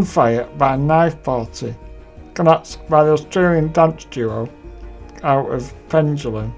Was 0.00 0.14
Bonfire 0.14 0.48
by 0.56 0.76
Knife 0.76 1.22
Party. 1.22 1.74
That's 2.34 2.76
by 2.88 3.04
the 3.04 3.12
Australian 3.12 3.70
dance 3.72 4.06
duo 4.06 4.48
out 5.22 5.50
of 5.50 5.74
Pendulum. 5.90 6.54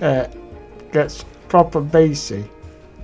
Uh, 0.00 0.28
gets 0.92 1.24
proper 1.48 1.80
bassy 1.80 2.44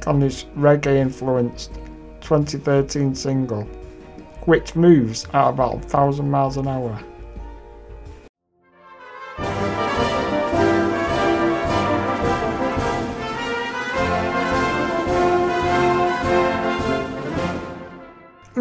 on 0.07 0.21
this 0.21 0.45
reggae 0.57 0.99
influenced 0.99 1.75
2013 2.21 3.15
single, 3.15 3.65
which 4.45 4.77
moves 4.77 5.27
at 5.33 5.49
about 5.49 5.75
a 5.75 5.89
thousand 5.89 6.31
miles 6.31 6.57
an 6.59 6.69
hour. 6.69 7.01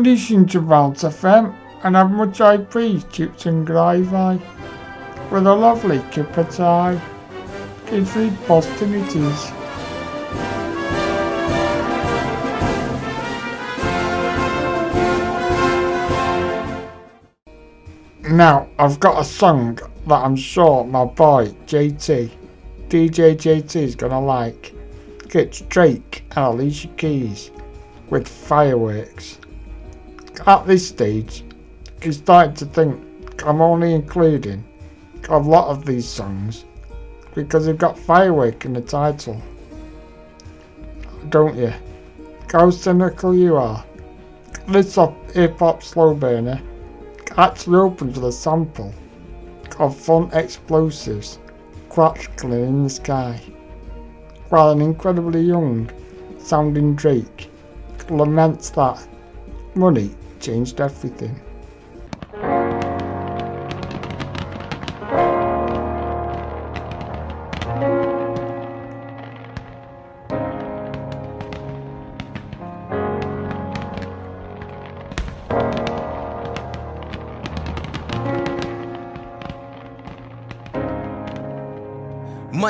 Listen 0.06 0.46
to 0.50 0.62
Bounce 0.62 1.02
FM 1.02 1.56
and 1.82 1.96
have 1.96 2.12
much 2.12 2.40
I 2.40 2.58
praise 2.58 3.04
chips 3.06 3.48
and 3.48 3.66
gravy 3.66 4.40
with 5.32 5.48
a 5.48 5.56
lovely 5.56 6.00
kipper 6.12 6.44
tie. 6.44 7.02
It's 7.88 8.14
the 8.14 8.30
Boston 8.48 8.94
it 8.94 9.16
is. 9.16 9.52
Now, 18.32 18.70
I've 18.78 19.00
got 19.00 19.20
a 19.20 19.26
song 19.26 19.80
that 20.06 20.24
I'm 20.24 20.36
sure 20.36 20.84
my 20.84 21.06
boy 21.06 21.48
JT, 21.66 22.30
DJ 22.90 23.36
JT, 23.36 23.76
is 23.76 23.96
gonna 23.96 24.22
like. 24.22 24.72
It's 25.34 25.62
Drake 25.62 26.26
and 26.36 26.46
Alicia 26.46 26.90
Keys 26.90 27.50
with 28.12 28.28
Fireworks. 28.28 29.40
At 30.46 30.68
this 30.68 30.88
stage, 30.88 31.44
he's 32.02 32.18
starting 32.18 32.54
to 32.56 32.66
think 32.66 33.02
I'm 33.46 33.62
only 33.62 33.94
including 33.94 34.64
a 35.30 35.38
lot 35.38 35.70
of 35.70 35.86
these 35.86 36.08
songs 36.08 36.66
because 37.34 37.66
they've 37.66 37.78
got 37.78 37.98
Firework 37.98 38.66
in 38.66 38.74
the 38.74 38.82
title. 38.82 39.42
Don't 41.30 41.56
you? 41.58 41.74
How 42.52 42.70
cynical 42.70 43.36
you 43.36 43.56
are. 43.56 43.84
This 44.68 44.96
hip 45.34 45.60
hop 45.60 45.84
slow 45.84 46.14
burner 46.14 46.62
actually 47.38 47.78
opens 47.78 48.16
with 48.16 48.26
a 48.26 48.32
sample 48.32 48.94
of 49.80 49.96
fun 49.98 50.30
explosives 50.34 51.40
crackling 51.90 52.68
in 52.68 52.84
the 52.84 52.90
sky, 52.90 53.42
while 54.50 54.72
an 54.72 54.82
incredibly 54.82 55.42
young 55.42 55.90
sounding 56.38 56.96
Drake 56.96 57.50
laments 58.10 58.70
that 58.72 59.08
money 59.74 60.12
changed 60.46 60.80
everything. 60.80 61.45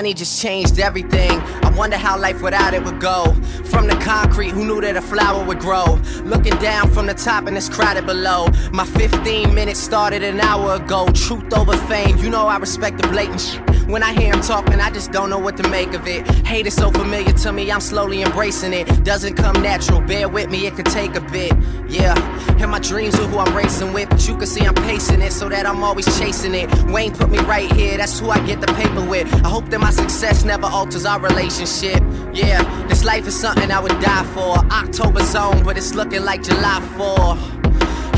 Money 0.05 0.13
just 0.13 0.39
changed 0.39 0.77
everything. 0.77 1.31
I 1.31 1.71
wonder 1.75 1.97
how 1.97 2.15
life 2.15 2.39
without 2.43 2.75
it 2.75 2.83
would 2.83 2.99
go. 2.99 3.33
From 3.63 3.87
the 3.87 3.95
concrete, 3.95 4.49
who 4.49 4.63
knew 4.63 4.79
that 4.81 4.95
a 4.95 5.01
flower 5.01 5.43
would 5.43 5.57
grow? 5.57 5.99
Looking 6.23 6.55
down 6.57 6.91
from 6.91 7.07
the 7.07 7.15
top 7.15 7.47
and 7.47 7.57
it's 7.57 7.69
crowded 7.69 8.05
below. 8.05 8.45
My 8.71 8.85
15 8.85 9.51
minutes 9.51 9.79
started 9.79 10.21
an 10.21 10.39
hour 10.39 10.75
ago. 10.75 11.07
Truth 11.07 11.51
over 11.55 11.75
fame, 11.87 12.17
you 12.17 12.29
know 12.29 12.45
I 12.45 12.57
respect 12.57 13.01
the 13.01 13.07
blatant 13.07 13.41
shit. 13.41 13.64
When 13.87 14.01
I 14.01 14.13
hear 14.13 14.33
him 14.33 14.41
talking, 14.41 14.79
I 14.79 14.89
just 14.89 15.11
don't 15.11 15.29
know 15.29 15.37
what 15.37 15.57
to 15.57 15.69
make 15.69 15.93
of 15.93 16.07
it. 16.07 16.27
Hate 16.45 16.65
is 16.65 16.73
so 16.73 16.89
familiar 16.89 17.31
to 17.31 17.51
me, 17.51 17.71
I'm 17.71 17.81
slowly 17.81 18.23
embracing 18.23 18.73
it. 18.73 19.03
Doesn't 19.03 19.35
come 19.35 19.61
natural, 19.61 20.01
bear 20.01 20.27
with 20.27 20.49
me, 20.49 20.65
it 20.65 20.75
could 20.75 20.87
take 20.87 21.13
a 21.15 21.21
bit. 21.21 21.53
Yeah, 21.87 22.15
and 22.59 22.71
my 22.71 22.79
dreams 22.79 23.13
are 23.15 23.27
who 23.27 23.37
I'm 23.37 23.55
racing 23.55 23.93
with, 23.93 24.09
but 24.09 24.27
you 24.27 24.35
can 24.37 24.47
see 24.47 24.65
I'm 24.65 24.73
pacing 24.73 25.21
it 25.21 25.31
so 25.31 25.49
that 25.49 25.67
I'm 25.67 25.83
always 25.83 26.05
chasing 26.17 26.55
it. 26.55 26.67
Wayne 26.85 27.13
put 27.13 27.29
me 27.29 27.37
right 27.39 27.71
here, 27.71 27.97
that's 27.97 28.19
who 28.19 28.31
I 28.31 28.43
get 28.47 28.59
the 28.59 28.67
paper 28.73 29.05
with. 29.07 29.31
I 29.45 29.49
hope 29.49 29.69
that 29.69 29.79
my 29.79 29.91
success 29.91 30.43
never 30.43 30.65
alters 30.65 31.05
our 31.05 31.19
relationship. 31.19 32.01
Yeah, 32.33 32.63
this 32.87 33.03
life 33.03 33.27
is 33.27 33.39
something 33.39 33.69
I 33.69 33.79
would 33.79 33.99
die 34.01 34.23
for. 34.33 34.57
October 34.73 35.21
zone, 35.23 35.63
but 35.63 35.77
it's 35.77 35.93
looking 35.93 36.23
like 36.23 36.41
July 36.41 36.81
4. 36.97 37.15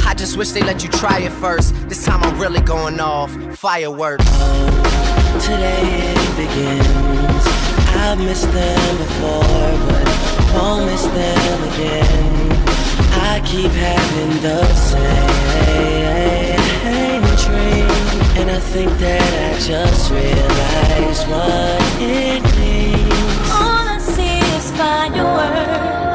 I 0.07 0.13
just 0.15 0.37
wish 0.37 0.51
they 0.51 0.61
let 0.61 0.81
you 0.81 0.89
try 0.89 1.19
it 1.19 1.33
first. 1.33 1.75
This 1.89 2.05
time 2.05 2.23
I'm 2.23 2.39
really 2.39 2.61
going 2.61 3.01
off. 3.01 3.31
Fireworks. 3.57 4.76
Today 5.39 6.13
it 6.13 6.35
begins. 6.35 7.45
I've 7.95 8.19
missed 8.19 8.51
them 8.51 8.97
before, 8.97 9.71
but 9.87 10.05
won't 10.53 10.85
miss 10.87 11.03
them 11.03 11.63
again. 11.71 12.51
I 13.13 13.41
keep 13.45 13.71
having 13.71 14.41
the 14.41 14.65
same 14.75 16.17
dream, 17.45 17.87
and 18.39 18.49
I 18.49 18.59
think 18.59 18.91
that 18.97 19.31
I 19.47 19.59
just 19.59 20.11
realized 20.11 21.27
what 21.29 21.81
it 22.01 22.43
means. 22.57 23.49
All 23.51 23.85
I 23.87 23.99
see 23.99 24.39
is 24.57 24.71
fireworks. 24.71 26.06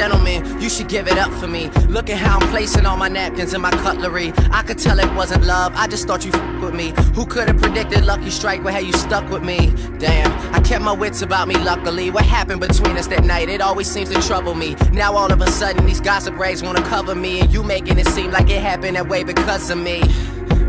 Gentleman, 0.00 0.58
you 0.62 0.70
should 0.70 0.88
give 0.88 1.06
it 1.08 1.18
up 1.18 1.30
for 1.34 1.46
me. 1.46 1.68
Look 1.88 2.08
at 2.08 2.16
how 2.16 2.38
I'm 2.38 2.48
placing 2.48 2.86
all 2.86 2.96
my 2.96 3.08
napkins 3.08 3.52
and 3.52 3.60
my 3.62 3.70
cutlery. 3.70 4.32
I 4.50 4.62
could 4.62 4.78
tell 4.78 4.98
it 4.98 5.12
wasn't 5.14 5.44
love, 5.44 5.74
I 5.76 5.86
just 5.88 6.06
thought 6.06 6.24
you 6.24 6.32
with 6.62 6.74
me. 6.74 6.94
Who 7.14 7.26
could 7.26 7.48
have 7.48 7.58
predicted 7.60 8.06
Lucky 8.06 8.30
Strike 8.30 8.64
would 8.64 8.72
have 8.72 8.82
you 8.82 8.94
stuck 8.94 9.28
with 9.30 9.42
me? 9.42 9.74
Damn, 9.98 10.30
I 10.54 10.60
kept 10.60 10.82
my 10.82 10.92
wits 10.92 11.20
about 11.20 11.48
me, 11.48 11.56
luckily. 11.56 12.10
What 12.10 12.24
happened 12.24 12.60
between 12.60 12.96
us 12.96 13.08
that 13.08 13.24
night? 13.24 13.50
It 13.50 13.60
always 13.60 13.90
seems 13.90 14.08
to 14.10 14.22
trouble 14.22 14.54
me. 14.54 14.74
Now 14.92 15.14
all 15.14 15.30
of 15.30 15.42
a 15.42 15.50
sudden, 15.50 15.84
these 15.84 16.00
gossip 16.00 16.38
rags 16.38 16.62
wanna 16.62 16.82
cover 16.82 17.14
me, 17.14 17.40
and 17.40 17.52
you 17.52 17.62
making 17.62 17.98
it 17.98 18.06
seem 18.06 18.30
like 18.30 18.48
it 18.48 18.62
happened 18.62 18.96
that 18.96 19.08
way 19.08 19.22
because 19.22 19.68
of 19.68 19.76
me. 19.76 20.02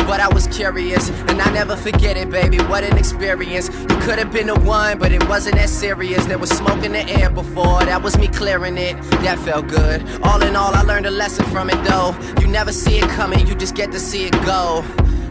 But 0.08 0.20
I 0.20 0.28
was 0.34 0.48
curious, 0.48 1.10
and 1.10 1.42
I 1.42 1.52
never 1.54 1.76
forget 1.76 2.18
it, 2.18 2.30
baby. 2.30 2.58
What 2.58 2.84
an 2.84 2.98
experience. 2.98 3.70
You 3.70 3.98
could 4.02 4.20
have 4.20 4.32
been 4.32 4.48
the 4.48 4.60
one, 4.60 5.00
but 5.00 5.12
it 5.12 5.28
wasn't 5.30 5.56
that 5.56 5.70
serious. 5.70 6.26
There 6.26 6.38
was 6.38 6.50
smoke 6.50 6.84
in 6.84 6.92
the 6.92 7.08
air 7.10 7.30
before, 7.30 7.80
that 7.86 8.02
was 8.02 8.18
me 8.18 8.28
clearing 8.28 8.78
it. 8.78 8.96
That 9.24 9.40
felt 9.40 9.68
good. 9.68 10.04
All 10.24 10.42
in 10.42 10.56
all, 10.56 10.74
I 10.74 10.82
learned 10.82 11.06
a 11.06 11.12
lesson 11.12 11.46
from 11.46 11.70
it, 11.70 11.82
though. 11.86 12.16
You 12.42 12.48
never 12.48 12.72
see 12.74 12.98
it 12.98 13.10
coming, 13.10 13.48
you 13.48 13.56
just 13.56 13.76
get 13.76 13.92
to 13.94 14.00
see 14.00 14.26
it 14.26 14.34
go. 14.46 14.84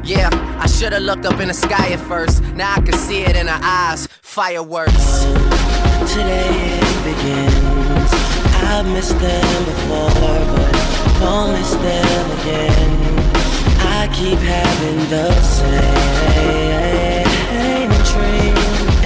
Yeah, 0.02 0.30
I 0.60 0.66
should 0.66 0.92
have 0.92 1.02
looked 1.02 1.26
up 1.26 1.38
in 1.40 1.48
the 1.48 1.54
sky 1.54 1.92
at 1.92 2.00
first. 2.00 2.42
Now 2.54 2.72
I 2.74 2.80
can 2.80 2.94
see 2.94 3.22
it 3.22 3.36
in 3.36 3.46
her 3.48 3.60
eyes. 3.62 4.08
Fireworks. 4.22 5.24
Today 6.12 6.48
it 6.80 7.04
begins. 7.04 8.10
I've 8.72 8.86
missed 8.86 9.18
them 9.18 9.64
before, 9.64 10.10
but 10.56 11.20
won't 11.20 11.52
miss 11.52 11.72
them 11.74 12.40
again. 12.40 13.29
I 14.00 14.08
keep 14.08 14.38
having 14.38 14.98
the 15.10 15.30
same 15.42 15.90
dream, 18.10 18.56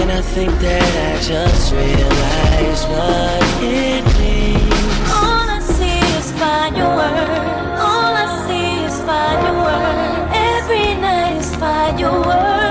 and 0.01 0.13
I 0.13 0.23
think 0.23 0.53
that 0.61 0.93
I 1.11 1.21
just 1.21 1.73
realized 1.73 2.87
what 2.95 3.43
it 3.61 4.05
means. 4.21 5.11
All 5.11 5.49
I 5.51 5.59
see 5.59 5.99
is 6.17 6.31
fireworks. 6.39 7.81
All 7.91 8.15
I 8.23 8.27
see 8.47 8.85
is 8.85 8.97
fireworks. 9.01 10.31
Every 10.33 10.95
night 10.95 11.39
is 11.39 11.51
fireworks. 11.57 12.64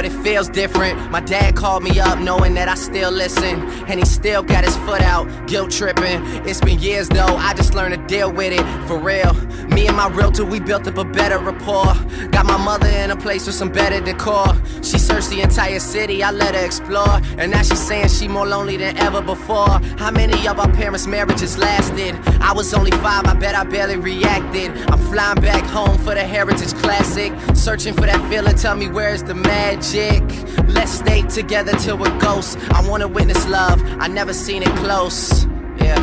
But 0.00 0.10
it 0.10 0.22
feels 0.22 0.48
different. 0.48 1.10
My 1.10 1.20
dad 1.20 1.54
called 1.54 1.82
me 1.82 2.00
up 2.00 2.18
knowing 2.20 2.54
that 2.54 2.68
I 2.68 2.74
still 2.74 3.10
listen. 3.10 3.60
And 3.86 4.00
he 4.00 4.06
still 4.06 4.42
got 4.42 4.64
his 4.64 4.74
foot 4.78 5.02
out, 5.02 5.26
guilt 5.46 5.70
tripping. 5.70 6.24
It's 6.48 6.58
been 6.58 6.78
years 6.78 7.06
though, 7.06 7.36
I 7.36 7.52
just 7.52 7.74
learned 7.74 7.92
to 7.94 8.06
deal 8.06 8.32
with 8.32 8.54
it. 8.58 8.64
For 8.88 8.98
real. 8.98 9.34
Me 9.68 9.86
and 9.86 9.96
my 9.96 10.08
realtor, 10.08 10.46
we 10.46 10.58
built 10.58 10.86
up 10.88 10.96
a 10.96 11.04
better 11.04 11.38
rapport. 11.38 11.92
Got 12.30 12.46
my 12.46 12.56
mother 12.56 12.88
in 12.88 13.10
a 13.10 13.16
place 13.16 13.44
with 13.44 13.54
some 13.54 13.70
better 13.70 14.00
decor. 14.00 14.46
She 14.82 14.98
searched 14.98 15.28
the 15.28 15.42
entire 15.42 15.78
city, 15.78 16.22
I 16.22 16.30
let 16.30 16.54
her 16.54 16.64
explore. 16.64 17.20
And 17.36 17.52
now 17.52 17.60
she's 17.60 17.78
saying 17.78 18.08
she 18.08 18.26
more 18.26 18.46
lonely 18.46 18.78
than 18.78 18.96
ever 18.96 19.20
before. 19.20 19.80
How 19.98 20.10
many 20.10 20.48
of 20.48 20.58
our 20.58 20.72
parents' 20.72 21.06
marriages 21.06 21.58
lasted? 21.58 22.14
I 22.40 22.52
was 22.52 22.72
only 22.72 22.92
five, 22.92 23.26
I 23.26 23.34
bet 23.34 23.54
I 23.54 23.64
barely 23.64 23.98
reacted. 23.98 24.70
I'm 24.90 24.98
flying 25.12 25.42
back 25.42 25.64
home 25.64 25.98
for 25.98 26.14
the 26.14 26.24
Heritage 26.24 26.72
Classic. 26.76 27.32
Searching 27.54 27.92
for 27.92 28.06
that 28.06 28.26
feeling, 28.30 28.56
tell 28.56 28.76
me 28.76 28.88
where's 28.88 29.22
the 29.22 29.34
magic? 29.34 29.89
Let's 29.92 30.92
stay 30.92 31.22
together 31.22 31.72
till 31.72 31.98
we're 31.98 32.16
ghosts. 32.20 32.56
I 32.70 32.88
wanna 32.88 33.08
witness 33.08 33.44
love, 33.48 33.82
I 33.98 34.06
never 34.06 34.32
seen 34.32 34.62
it 34.62 34.68
close. 34.76 35.46
Yeah. 35.78 35.98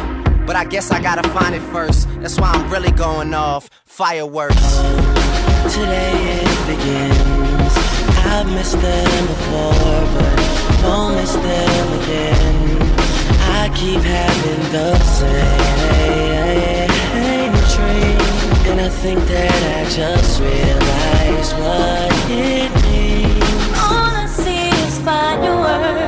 But 0.46 0.58
I 0.58 0.66
guess 0.66 0.92
I 0.92 1.02
gotta 1.02 1.26
find 1.30 1.56
it 1.56 1.62
first. 1.72 2.10
That's 2.20 2.38
why 2.38 2.52
I'm 2.52 2.70
really 2.70 2.92
going 2.92 3.34
off. 3.34 3.70
Fireworks. 3.86 4.78
Today 5.74 6.12
it 6.44 6.68
begins. 6.68 7.74
I've 8.28 8.52
missed 8.52 8.78
them 8.82 9.28
before, 9.28 10.04
but 10.16 10.36
won't 10.84 11.16
miss 11.16 11.34
them 11.36 12.02
again. 12.02 12.82
I 13.62 13.70
keep 13.74 14.02
having 14.02 14.64
the 14.74 15.00
same 15.00 15.48
dream, 17.74 18.20
and 18.70 18.82
I 18.82 18.90
think 18.90 19.20
that 19.28 19.62
I 19.78 19.90
just 19.90 20.42
realized 20.42 21.54
what 21.54 22.12
it 22.30 22.72
means. 22.84 23.27
Fireworks. 25.80 26.07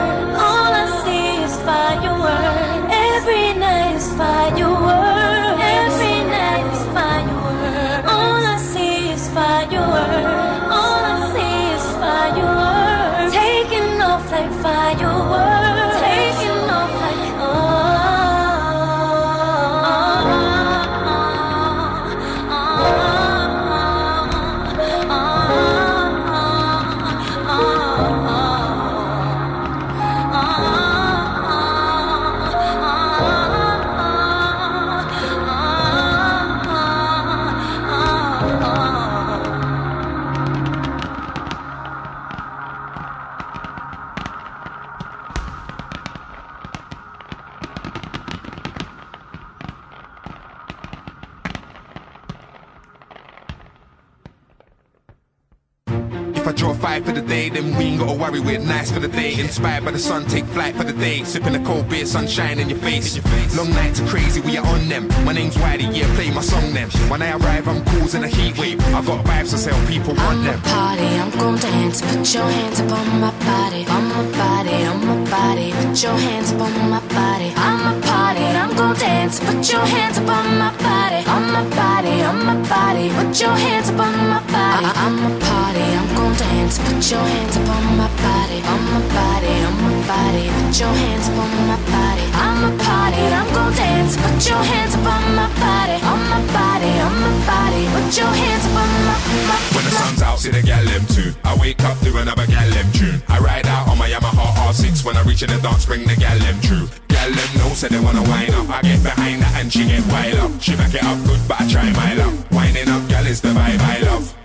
Then 57.61 57.77
we 57.77 57.85
ain't 57.85 57.99
gotta 57.99 58.17
worry, 58.17 58.39
we're 58.39 58.59
nice 58.59 58.91
for 58.91 58.99
the 58.99 59.07
day. 59.07 59.39
Inspired 59.39 59.83
by 59.83 59.91
the 59.91 59.99
sun, 59.99 60.25
take 60.25 60.45
flight 60.45 60.75
for 60.75 60.83
the 60.83 60.93
day. 60.93 61.23
Sipping 61.23 61.55
a 61.55 61.63
cold 61.65 61.89
beer, 61.89 62.05
sunshine 62.05 62.59
in 62.59 62.69
your 62.69 62.79
face. 62.79 63.19
Long 63.57 63.69
nights 63.71 63.99
are 64.01 64.07
crazy, 64.07 64.41
we 64.41 64.57
are 64.57 64.65
on 64.65 64.87
them. 64.87 65.07
My 65.25 65.33
name's 65.33 65.57
Wiley, 65.57 65.87
yeah, 65.91 66.13
play 66.15 66.31
my 66.31 66.41
song 66.41 66.73
then. 66.73 66.89
When 67.09 67.21
I 67.21 67.31
arrive, 67.31 67.67
I'm 67.67 67.83
causing 67.85 68.23
a 68.23 68.27
heat 68.27 68.57
wave. 68.57 68.79
I 68.95 69.01
got 69.03 69.25
vibes 69.25 69.51
to 69.51 69.57
sell, 69.57 69.79
people 69.87 70.13
want 70.15 70.43
them. 70.43 70.59
party, 70.61 71.07
I'm 71.21 71.31
gon' 71.31 71.57
dance. 71.57 72.01
Put 72.01 72.33
your 72.33 72.49
hands 72.49 72.79
up 72.79 72.91
on 72.91 73.19
my 73.19 73.31
body, 73.45 73.85
on 73.87 74.05
my 74.07 74.23
body, 74.37 74.75
on 74.91 74.99
my 75.05 75.17
body. 75.29 75.71
Put 75.71 76.03
your 76.03 76.17
hands 76.17 76.51
up 76.53 76.61
on 76.61 76.89
my 76.89 76.99
body. 77.09 77.53
I'm 77.55 77.81
a 77.91 78.01
party, 78.07 78.45
I'm 78.61 78.75
gon' 78.75 78.95
dance. 78.95 79.39
Put 79.39 79.69
your 79.71 79.85
hands 79.85 80.17
up 80.17 80.29
on 80.29 80.57
my 80.57 80.71
body, 80.77 81.21
on 81.27 81.43
my 81.51 81.63
body, 81.75 82.15
on 82.23 82.45
my 82.45 82.55
body. 82.69 83.09
Put 83.17 83.39
your 83.41 83.55
hands 83.55 83.89
up 83.89 83.99
on 83.99 84.15
my 84.29 84.39
body. 84.53 84.85
I- 84.85 84.97
I'm 85.05 85.17
a 85.27 85.31
party, 85.39 85.85
I'm 85.99 86.07
gon' 86.15 86.35
dance. 86.35 86.77
Put 86.79 87.11
your 87.11 87.25
hands 87.33 87.48
up 87.57 87.69
on 87.69 87.97
my 87.97 88.07
body, 88.21 88.59
on 88.61 88.81
my 88.93 89.01
body, 89.09 89.53
on 89.65 89.75
my 89.81 89.93
body. 90.05 90.45
Put 90.49 90.79
your 90.79 90.93
hands 90.93 91.29
up 91.29 91.37
on 91.39 91.51
my 91.67 91.77
body. 91.89 92.25
I'm 92.35 92.61
a 92.67 92.71
party, 92.83 93.21
I'm 93.21 93.47
gon' 93.53 93.73
dance. 93.73 94.17
Put 94.17 94.37
your 94.45 94.61
hands 94.61 94.93
up 94.95 95.05
on 95.05 95.23
my 95.35 95.47
body, 95.57 95.97
on 96.03 96.21
my 96.29 96.41
body, 96.53 96.91
on 96.99 97.15
my 97.21 97.31
body. 97.49 97.83
Put 97.95 98.17
your 98.17 98.33
hands 98.33 98.65
up 98.65 98.75
on 98.77 98.89
my, 99.07 99.15
my, 99.49 99.57
When 99.73 99.85
the 99.85 99.91
sun's 99.91 100.21
out, 100.21 100.39
see 100.39 100.51
the 100.51 100.61
gal 100.61 100.83
them 100.85 101.05
too. 101.07 101.33
I 101.43 101.55
wake 101.57 101.81
up 101.83 101.97
to 101.99 102.17
another 102.17 102.45
gal 102.45 102.69
them 102.69 102.91
tune. 102.93 103.21
I 103.27 103.39
ride 103.39 103.67
out 103.67 103.87
on 103.87 103.97
my 103.97 104.09
Yamaha 104.09 104.45
R6 104.69 105.05
when 105.05 105.17
I 105.17 105.23
reach 105.23 105.41
in 105.41 105.49
the 105.49 105.59
dance, 105.59 105.85
bring 105.85 106.05
the 106.05 106.15
gal 106.15 106.37
them 106.39 106.59
true. 106.61 106.87
Gal 107.07 107.31
them 107.31 107.51
know, 107.57 107.69
say 107.73 107.87
they 107.87 107.99
wanna 107.99 108.23
wind 108.23 108.53
up. 108.53 108.69
I 108.69 108.81
get 108.81 109.01
behind 109.01 109.43
her 109.43 109.59
and 109.59 109.71
she 109.71 109.85
get 109.85 110.05
wild 110.07 110.39
up. 110.39 110.51
She 110.61 110.75
back 110.75 110.93
it 110.93 111.03
up 111.03 111.17
good, 111.25 111.41
but 111.47 111.61
I 111.61 111.67
try 111.67 111.89
my 111.93 112.13
luck. 112.13 112.33
Winding 112.51 112.89
up, 112.89 113.07
gal 113.09 113.25
is 113.25 113.41
the 113.41 113.49
vibe 113.49 113.79
I 113.79 113.99
love. 114.01 114.38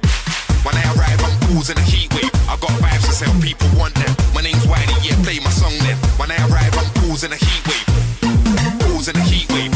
When 0.65 0.75
I 0.77 0.85
arrive, 0.97 1.21
I'm 1.21 1.37
causing 1.53 1.77
a 1.77 1.83
heat 1.83 2.09
wave. 2.15 2.33
I 2.49 2.57
got 2.57 2.73
vibes 2.81 3.05
to 3.05 3.13
sell, 3.13 3.35
people 3.43 3.69
want 3.77 3.95
them. 3.97 4.09
My 4.35 4.41
name's 4.41 4.67
Wiley, 4.67 4.97
yeah, 5.05 5.13
play 5.23 5.39
my 5.41 5.51
song 5.51 5.77
then. 5.85 5.97
When 6.17 6.31
I 6.31 6.41
arrive, 6.49 6.73
I'm 6.73 6.89
causing 7.05 7.33
a 7.33 7.37
heat 7.37 7.63
wave. 7.69 7.85
Causing 8.81 9.17
a 9.17 9.25
heat 9.29 9.45
wave. 9.53 9.73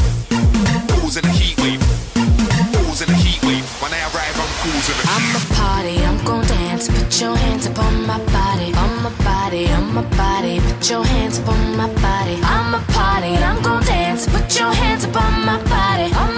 Causing 0.97 1.27
a 1.27 1.33
heat 1.37 1.61
wave. 1.61 1.83
Causing 2.73 3.11
a 3.11 3.19
heat 3.21 3.37
wave. 3.45 3.69
When 3.85 3.93
I 3.93 4.01
arrive, 4.09 4.37
I'm 4.41 4.53
causing 4.65 4.97
a 4.97 5.05
I'm 5.13 5.37
a 5.37 5.43
party, 5.61 5.97
I'm 6.09 6.25
gon' 6.25 6.47
dance. 6.47 6.89
Put 6.89 7.21
your 7.21 7.37
hands 7.37 7.67
up 7.67 7.79
on 7.79 8.07
my 8.07 8.19
body, 8.33 8.73
on 8.73 9.03
my 9.05 9.13
body, 9.29 9.69
on 9.69 9.93
my 9.93 10.03
body. 10.17 10.59
Put 10.61 10.89
your 10.89 11.05
hands 11.05 11.39
up 11.39 11.49
on 11.49 11.77
my 11.77 11.89
body. 12.01 12.41
I'm 12.43 12.73
a 12.73 12.81
party, 12.97 13.37
I'm 13.37 13.61
gon' 13.63 13.85
dance. 13.85 14.27
Put 14.27 14.59
your 14.59 14.73
hands 14.73 15.05
up 15.05 15.17
on 15.21 15.45
my 15.45 15.59
body, 15.69 16.09
on 16.17 16.33
my 16.33 16.38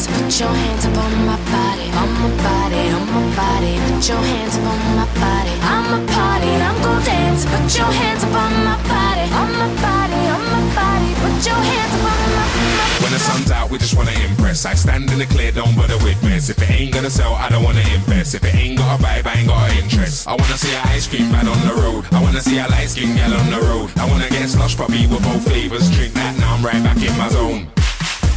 dance. 0.00 0.22
Put 0.22 0.40
your 0.40 0.54
hands 0.54 0.86
up 0.86 0.96
on 0.96 1.26
my 1.26 1.36
body, 1.50 1.86
on 1.92 2.10
my 2.20 2.30
body, 2.42 2.82
on 2.90 3.06
my 3.12 3.36
body. 3.36 3.74
Put 3.86 4.08
your 4.08 4.22
hands 4.22 4.56
up 4.56 4.64
on 4.64 4.96
my 4.96 5.06
body. 5.20 5.54
I'm 5.62 5.86
a 5.94 6.12
party, 6.12 6.48
I'm 6.48 6.82
gon' 6.82 7.02
dance. 7.04 7.44
Put 7.44 7.76
your 7.76 7.90
hands 7.92 8.24
up 8.24 8.34
on 8.34 8.52
my 8.64 8.76
body, 8.88 9.24
on 9.32 9.50
my 9.52 9.68
body, 9.80 10.20
on 10.34 10.42
my 10.52 10.62
body. 10.74 11.10
Put 11.20 11.46
your 11.46 11.60
hands 11.60 11.94
up 11.94 12.04
on 12.12 12.20
my, 12.36 12.44
my 12.76 13.02
When 13.02 13.12
the 13.12 13.18
sun's 13.18 13.50
out, 13.50 13.70
we 13.70 13.78
just 13.78 13.96
wanna 13.96 14.12
impress. 14.28 14.64
I 14.64 14.74
stand 14.74 15.10
in 15.10 15.18
the 15.18 15.26
clear, 15.26 15.52
don't 15.52 15.74
bother 15.76 15.98
with 15.98 16.22
mess. 16.22 16.48
If 16.48 16.62
it 16.62 16.70
ain't 16.70 16.94
gonna 16.94 17.10
sell, 17.10 17.34
I 17.34 17.48
don't 17.48 17.64
wanna 17.64 17.84
invest. 17.94 18.34
If 18.34 18.44
it 18.44 18.54
ain't 18.54 18.78
got 18.78 19.00
a 19.00 19.02
vibe, 19.02 19.26
I 19.26 19.34
ain't 19.40 19.48
got 19.48 19.70
an 19.70 19.78
interest. 19.82 20.28
I 20.28 20.32
wanna 20.32 20.56
see 20.56 20.74
a 20.74 20.80
ice 20.94 21.06
cream 21.06 21.30
man 21.30 21.48
on 21.48 21.60
the 21.66 21.74
road. 21.82 22.04
I 22.12 22.22
wanna 22.22 22.40
see 22.40 22.58
a 22.58 22.66
light 22.68 22.88
skin 22.88 23.14
gal 23.16 23.34
on 23.34 23.50
the 23.50 23.60
road. 23.68 23.90
I 23.96 24.08
wanna 24.08 24.28
get 24.30 24.48
slush 24.48 24.76
puppy 24.76 25.06
with 25.06 25.22
both 25.22 25.44
flavors. 25.44 25.90
Drink 25.90 26.14
that, 26.14 26.38
now 26.38 26.54
I'm 26.54 26.64
right 26.64 26.82
back 26.82 26.96
in 26.96 27.16
my 27.18 27.28
zone. 27.28 27.68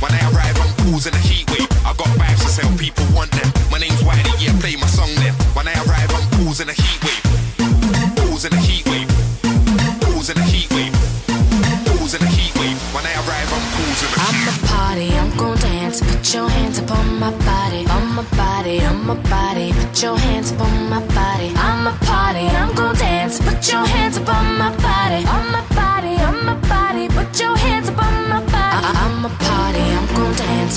When 0.01 0.11
I 0.11 0.19
arrive, 0.31 0.59
I'm 0.59 0.72
causing 0.91 1.13
a 1.13 1.23
heat 1.23 1.49
wave. 1.51 1.69
I 1.85 1.93
got 1.95 2.09
vibes 2.19 2.41
to 2.43 2.49
sell, 2.49 2.71
people 2.77 3.05
want 3.15 3.31
them. 3.31 3.47
My 3.71 3.79
name's 3.79 4.03
Wiley, 4.03 4.33
yeah, 4.39 4.53
play 4.59 4.75
my 4.75 4.87
song 4.87 5.11
then. 5.21 5.33
When 5.55 5.67
I 5.67 5.73
arrive, 5.83 6.11
I'm 6.11 6.27
causing 6.39 6.69
a 6.69 6.75
heat 6.75 6.99
wave. 7.03 7.23
Causing 8.19 8.53
a 8.53 8.61
heat 8.61 8.83
wave. 8.89 9.09
Causing 10.05 10.37
a 10.37 10.45
heat 10.51 10.69
wave. 10.75 10.93
Causing 11.87 12.23
a 12.23 12.31
heat 12.37 12.53
wave. 12.59 12.77
When 12.95 13.05
I 13.05 13.13
arrive, 13.23 13.49
I'm 13.55 13.65
causing 13.75 14.11
a 14.11 14.17
I'm 14.27 14.39
a 14.47 14.55
party, 14.67 15.07
I'm 15.15 15.31
gon' 15.37 15.57
dance. 15.57 16.01
Put 16.01 16.33
your 16.33 16.49
hands 16.49 16.79
up 16.79 16.91
on 16.91 17.19
my 17.19 17.31
body, 17.45 17.85
on 17.87 18.05
my 18.15 18.25
body, 18.35 18.81
on 18.83 19.05
my 19.05 19.15
body. 19.29 19.73
Put 19.73 20.01
your 20.01 20.17
hands 20.17 20.51
up 20.51 20.61
on 20.61 20.89
my 20.89 21.01
body. 21.13 21.53
I'm 21.55 21.87
a 21.87 21.93
party, 22.05 22.45
I'm 22.59 22.73
gon' 22.75 22.95
dance. 22.95 23.39
Put 23.39 23.71
your 23.71 23.85
hands 23.85 24.17
up 24.17 24.29
on 24.29 24.57
my 24.57 24.71
body, 24.77 25.25
on 25.27 25.51
my 25.51 25.61
body, 25.61 25.72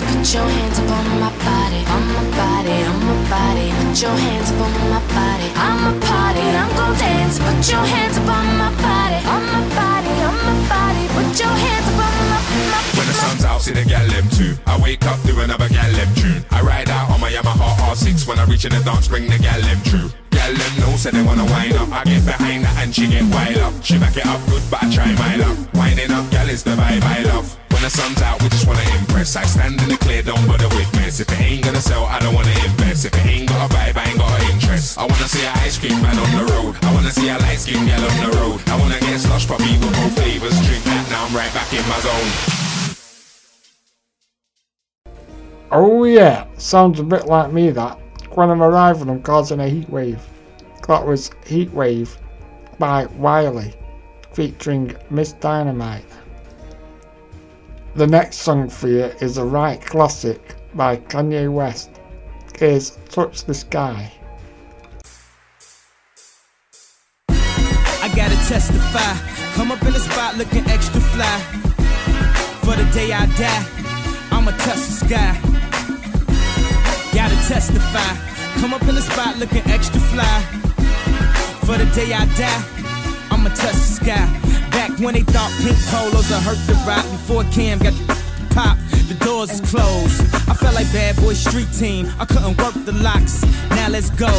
dance. 0.00 0.16
Put 0.16 0.34
your 0.34 0.48
hands 0.48 0.78
up 0.78 0.90
on 0.90 1.20
my 1.20 1.30
body, 1.44 1.80
on 1.86 2.04
my 2.12 2.24
body, 2.36 2.76
on 2.84 2.98
my 3.06 3.30
body. 3.30 3.70
Put 3.70 4.02
your 4.02 4.16
hands 4.16 4.50
up 4.52 4.60
on 4.60 4.90
my 4.90 5.00
body. 5.14 5.48
I'm 5.56 5.96
a 5.96 6.00
party, 6.06 6.40
I'm 6.40 6.70
gon' 6.76 6.98
dance. 6.98 7.38
Put 7.38 7.70
your 7.70 7.84
hands 7.84 8.18
up 8.18 8.28
on 8.28 8.46
my 8.58 8.70
body, 8.82 9.18
on 9.26 9.42
my 9.46 9.62
body, 9.74 10.12
on 10.28 10.36
my 10.44 10.54
body. 10.68 11.04
Put 11.14 11.38
your 11.38 11.54
hands 11.54 11.86
up 11.88 12.00
on 12.04 12.14
my, 12.30 12.40
my 12.72 12.80
When 12.96 13.06
the 13.06 13.14
sun's 13.14 13.44
out, 13.44 13.60
see 13.62 13.72
the 13.72 13.84
gal 13.84 14.06
them 14.08 14.28
too. 14.30 14.56
I 14.66 14.78
wake 14.80 15.04
up 15.06 15.20
to 15.22 15.40
another 15.40 15.68
gal 15.68 15.92
them 15.92 16.14
tune. 16.14 16.44
I 16.50 16.60
ride 16.62 16.90
out 16.90 17.10
on 17.10 17.20
my 17.20 17.30
Yamaha 17.30 17.76
R6 17.92 18.26
when 18.26 18.38
I 18.38 18.44
reach 18.44 18.64
in 18.64 18.72
the 18.72 18.82
dance, 18.82 19.08
bring 19.08 19.28
the 19.28 19.38
gal 19.38 19.60
them 19.60 19.80
true. 19.84 20.25
Them 20.54 20.78
know, 20.78 20.96
say 20.96 21.10
they 21.10 21.22
wanna 21.22 21.44
wind 21.44 21.74
up. 21.74 21.90
I 21.90 22.04
get 22.04 22.24
behind 22.24 22.64
her 22.64 22.82
and 22.82 22.94
she 22.94 23.08
get 23.08 23.24
wild 23.34 23.58
up. 23.58 23.74
She 23.82 23.98
back 23.98 24.16
it 24.16 24.26
up 24.26 24.40
good, 24.46 24.62
but 24.70 24.82
I 24.84 24.90
try 24.94 25.10
my 25.14 25.36
luck. 25.36 25.58
Winding 25.74 26.12
up, 26.12 26.26
is 26.48 26.62
the 26.62 26.70
vibe 26.70 27.02
I 27.02 27.22
love. 27.24 27.58
When 27.70 27.82
the 27.82 27.90
sun's 27.90 28.22
out, 28.22 28.40
we 28.40 28.48
just 28.48 28.66
wanna 28.66 28.86
impress. 28.96 29.36
I 29.36 29.44
stand 29.44 29.82
in 29.82 29.88
the 29.90 29.98
clear, 29.98 30.22
don't 30.22 30.46
bother 30.46 30.68
with 30.68 30.90
mess. 30.94 31.20
If 31.20 31.28
it 31.32 31.40
ain't 31.40 31.64
gonna 31.64 31.80
sell, 31.80 32.04
I 32.06 32.18
don't 32.20 32.34
wanna 32.34 32.54
invest. 32.64 33.04
If 33.04 33.14
it 33.14 33.26
ain't 33.26 33.48
got 33.48 33.70
a 33.70 33.74
vibe, 33.74 33.96
I 33.96 34.04
ain't 34.08 34.18
got 34.18 34.40
an 34.40 34.52
interest. 34.52 34.96
I 34.98 35.02
wanna 35.02 35.28
see 35.28 35.44
a 35.44 35.52
ice 35.66 35.78
cream 35.78 36.00
man 36.00 36.16
on 36.16 36.30
the 36.38 36.44
road. 36.52 36.76
I 36.82 36.94
wanna 36.94 37.10
see 37.10 37.28
a 37.28 37.36
light 37.38 37.58
skin 37.58 37.82
on 37.82 38.16
the 38.24 38.30
road. 38.38 38.62
I 38.68 38.78
wanna 38.80 39.00
get 39.00 39.20
puppy 39.50 39.72
with 39.82 39.92
both 39.98 40.14
flavors. 40.16 40.56
Drink 40.66 40.84
that, 40.84 41.04
now 41.10 41.26
I'm 41.26 41.34
right 41.34 41.52
back 41.52 41.70
in 41.74 41.84
my 41.90 41.98
zone. 42.06 42.30
Oh 45.72 46.04
yeah, 46.04 46.46
sounds 46.56 47.00
a 47.00 47.02
bit 47.02 47.26
like 47.26 47.52
me 47.52 47.70
that. 47.70 47.98
When 48.30 48.50
I'm 48.50 48.62
arriving, 48.62 49.10
I'm 49.10 49.22
causing 49.22 49.60
a 49.60 49.68
heat 49.68 49.90
wave. 49.90 50.22
That 50.86 51.04
was 51.04 51.30
Heatwave 51.44 52.16
by 52.78 53.06
Wiley, 53.06 53.74
featuring 54.32 54.94
Miss 55.10 55.32
Dynamite. 55.32 56.04
The 57.96 58.06
next 58.06 58.36
song 58.38 58.68
for 58.68 58.86
you 58.86 59.04
is 59.20 59.36
a 59.38 59.44
right 59.44 59.80
classic 59.80 60.54
by 60.74 60.98
Kanye 60.98 61.52
West. 61.52 61.90
Here's 62.56 62.98
Touch 63.08 63.44
the 63.44 63.54
Sky. 63.54 64.12
I 67.28 68.12
gotta 68.14 68.36
testify. 68.46 69.16
Come 69.54 69.72
up 69.72 69.82
in 69.82 69.92
the 69.92 69.98
spot 69.98 70.36
looking 70.36 70.64
extra 70.68 71.00
fly. 71.00 71.40
For 72.60 72.76
the 72.76 72.88
day 72.92 73.12
I 73.12 73.26
die, 73.34 73.66
I'ma 74.30 74.52
touch 74.52 74.76
the 74.76 74.92
sky. 75.04 75.40
Gotta 77.12 77.36
testify. 77.48 78.60
Come 78.60 78.72
up 78.72 78.82
in 78.82 78.94
the 78.94 79.02
spot 79.02 79.36
looking 79.38 79.68
extra 79.70 80.00
fly. 80.00 80.65
For 81.66 81.76
the 81.78 81.86
day 81.94 82.12
I 82.12 82.24
die, 82.36 82.62
I'ma 83.30 83.50
touch 83.50 83.74
the 83.74 83.90
sky. 84.00 84.26
Back 84.70 84.98
when 84.98 85.14
they 85.14 85.22
thought 85.22 85.50
pink 85.62 85.76
polos 85.90 86.30
would 86.30 86.42
hurt 86.42 86.60
the 86.66 86.74
rock 86.86 87.04
before 87.10 87.44
Cam 87.52 87.78
got 87.78 87.94
pop, 88.50 88.78
the 89.08 89.16
doors 89.24 89.50
is 89.50 89.60
closed. 89.70 90.20
I 90.48 90.54
felt 90.54 90.74
like 90.74 90.90
bad 90.92 91.16
boy 91.16 91.34
street 91.34 91.68
team. 91.72 92.10
I 92.18 92.24
couldn't 92.24 92.56
work 92.58 92.74
the 92.84 92.92
locks. 92.92 93.42
Now 93.70 93.88
let's 93.88 94.10
go. 94.10 94.30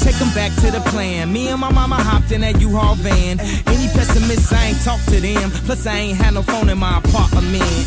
Take 0.00 0.20
'em 0.20 0.32
back 0.34 0.52
to 0.62 0.70
the 0.70 0.80
plan. 0.90 1.32
Me 1.32 1.48
and 1.48 1.60
my 1.60 1.70
mama 1.70 1.96
hopped 1.96 2.32
in 2.32 2.40
that 2.42 2.60
U-Haul 2.60 2.94
van. 2.96 3.40
Any 3.66 3.88
pessimists, 3.88 4.52
I 4.52 4.66
ain't 4.68 4.82
talk 4.84 5.00
to 5.06 5.20
them. 5.20 5.50
Plus, 5.66 5.86
I 5.86 5.96
ain't 5.96 6.18
had 6.18 6.34
no 6.34 6.42
phone 6.42 6.68
in 6.68 6.78
my 6.78 6.98
apartment. 6.98 7.86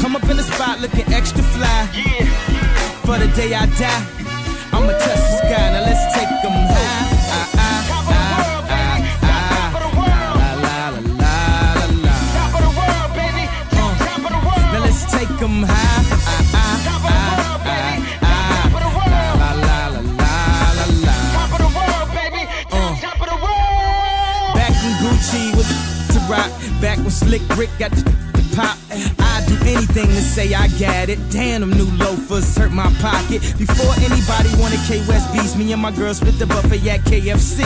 Come 0.00 0.16
up 0.16 0.24
in 0.30 0.36
the 0.36 0.42
spot 0.42 0.80
looking 0.80 1.12
extra 1.12 1.42
fly. 1.42 1.88
Yeah. 1.94 2.24
For 3.04 3.18
the 3.18 3.28
day 3.36 3.54
I 3.54 3.66
die, 3.66 4.02
I'ma 4.72 4.92
touch 4.92 5.22
the 5.28 5.36
sky. 5.38 5.70
Now 5.72 5.82
let's 5.88 6.04
take 6.14 6.28
'em 6.44 6.56
high. 6.74 7.04
Ah, 7.36 7.48
ah, 7.56 7.84
ah, 7.90 8.10
ah, 8.10 8.74
ah. 8.74 9.76
Uh, 14.72 14.90
take 15.10 15.42
'em 15.42 15.62
high. 15.62 16.04
Ah, 16.54 16.80
ah, 16.84 17.04
ah, 17.04 17.12
ah, 17.12 17.66
ah. 18.22 18.40
Uh. 22.72 22.94
Back 26.80 26.96
when 26.98 27.10
Slick 27.10 27.42
Rick 27.58 27.70
got 27.78 27.90
the 27.90 28.19
pop. 28.60 28.76
I'd 28.92 29.44
do 29.48 29.56
anything 29.64 30.08
to 30.08 30.22
say 30.22 30.52
I 30.54 30.68
got 30.78 31.08
it. 31.08 31.18
Damn, 31.30 31.60
them 31.60 31.72
new 31.72 31.90
loafers 31.96 32.56
hurt 32.56 32.72
my 32.72 32.90
pocket. 33.00 33.40
Before 33.56 33.92
anybody 34.04 34.50
wanted 34.60 34.80
K 34.86 35.00
West 35.08 35.32
beats, 35.32 35.56
me 35.56 35.72
and 35.72 35.80
my 35.80 35.90
girl 35.92 36.12
split 36.14 36.38
the 36.38 36.46
buffet 36.46 36.84
at 36.88 37.00
KFC. 37.00 37.64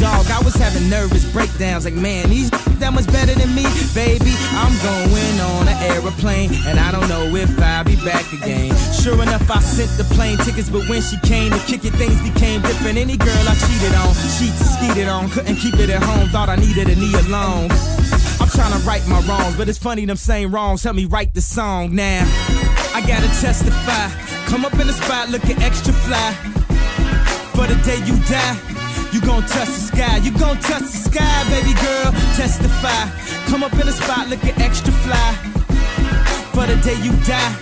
Dog, 0.00 0.26
I 0.30 0.40
was 0.44 0.54
having 0.54 0.88
nervous 0.90 1.24
breakdowns 1.32 1.84
like, 1.84 1.94
man, 1.94 2.28
these 2.28 2.50
that 2.82 2.92
much 2.92 3.06
better 3.06 3.34
than 3.34 3.54
me, 3.54 3.64
baby. 3.94 4.34
I'm 4.58 4.74
going 4.82 5.36
on 5.54 5.68
an 5.68 5.78
aeroplane, 5.94 6.50
and 6.66 6.78
I 6.78 6.90
don't 6.90 7.08
know 7.08 7.24
if 7.36 7.58
I'll 7.60 7.84
be 7.84 7.96
back 8.04 8.26
again. 8.32 8.74
Sure 8.92 9.20
enough, 9.22 9.48
I 9.50 9.60
sent 9.60 9.90
the 9.96 10.04
plane 10.14 10.38
tickets, 10.38 10.68
but 10.68 10.88
when 10.88 11.00
she 11.00 11.16
came 11.22 11.52
to 11.52 11.60
kick 11.70 11.84
it, 11.84 11.94
things 11.94 12.20
became 12.20 12.60
different. 12.62 12.98
Any 12.98 13.16
girl 13.16 13.44
I 13.46 13.54
cheated 13.64 13.94
on, 13.94 14.12
she 14.36 14.50
skeeted 14.50 15.08
on, 15.08 15.30
couldn't 15.30 15.56
keep 15.56 15.78
it 15.78 15.90
at 15.90 16.02
home, 16.02 16.28
thought 16.30 16.48
I 16.48 16.56
needed 16.56 16.88
a 16.88 16.96
knee 16.96 17.14
alone. 17.26 17.70
Trying 18.54 18.72
to 18.72 18.86
right 18.86 19.02
my 19.08 19.20
wrongs, 19.22 19.56
but 19.56 19.68
it's 19.68 19.78
funny 19.78 20.04
them 20.04 20.16
same 20.16 20.54
wrongs 20.54 20.82
help 20.82 20.94
me 20.94 21.06
write 21.06 21.32
the 21.32 21.40
song 21.40 21.94
now. 21.94 22.22
I 22.94 23.00
gotta 23.06 23.28
testify. 23.40 24.10
Come 24.46 24.66
up 24.66 24.74
in 24.74 24.86
the 24.86 24.92
spot 24.92 25.30
looking 25.30 25.56
extra 25.62 25.94
fly. 25.94 26.32
For 27.54 27.66
the 27.66 27.80
day 27.82 27.96
you 28.04 28.14
die, 28.28 28.56
you 29.12 29.22
gon' 29.22 29.42
touch 29.42 29.68
the 29.68 29.82
sky. 29.90 30.16
You 30.18 30.32
gon' 30.32 30.58
touch 30.58 30.82
the 30.82 30.98
sky, 31.08 31.44
baby 31.48 31.72
girl. 31.80 32.12
Testify. 32.36 33.08
Come 33.48 33.62
up 33.62 33.72
in 33.72 33.86
the 33.86 33.92
spot 33.92 34.28
looking 34.28 34.54
extra 34.60 34.92
fly. 34.92 35.32
For 36.52 36.66
the 36.66 36.76
day 36.84 37.00
you 37.00 37.12
die, 37.24 37.56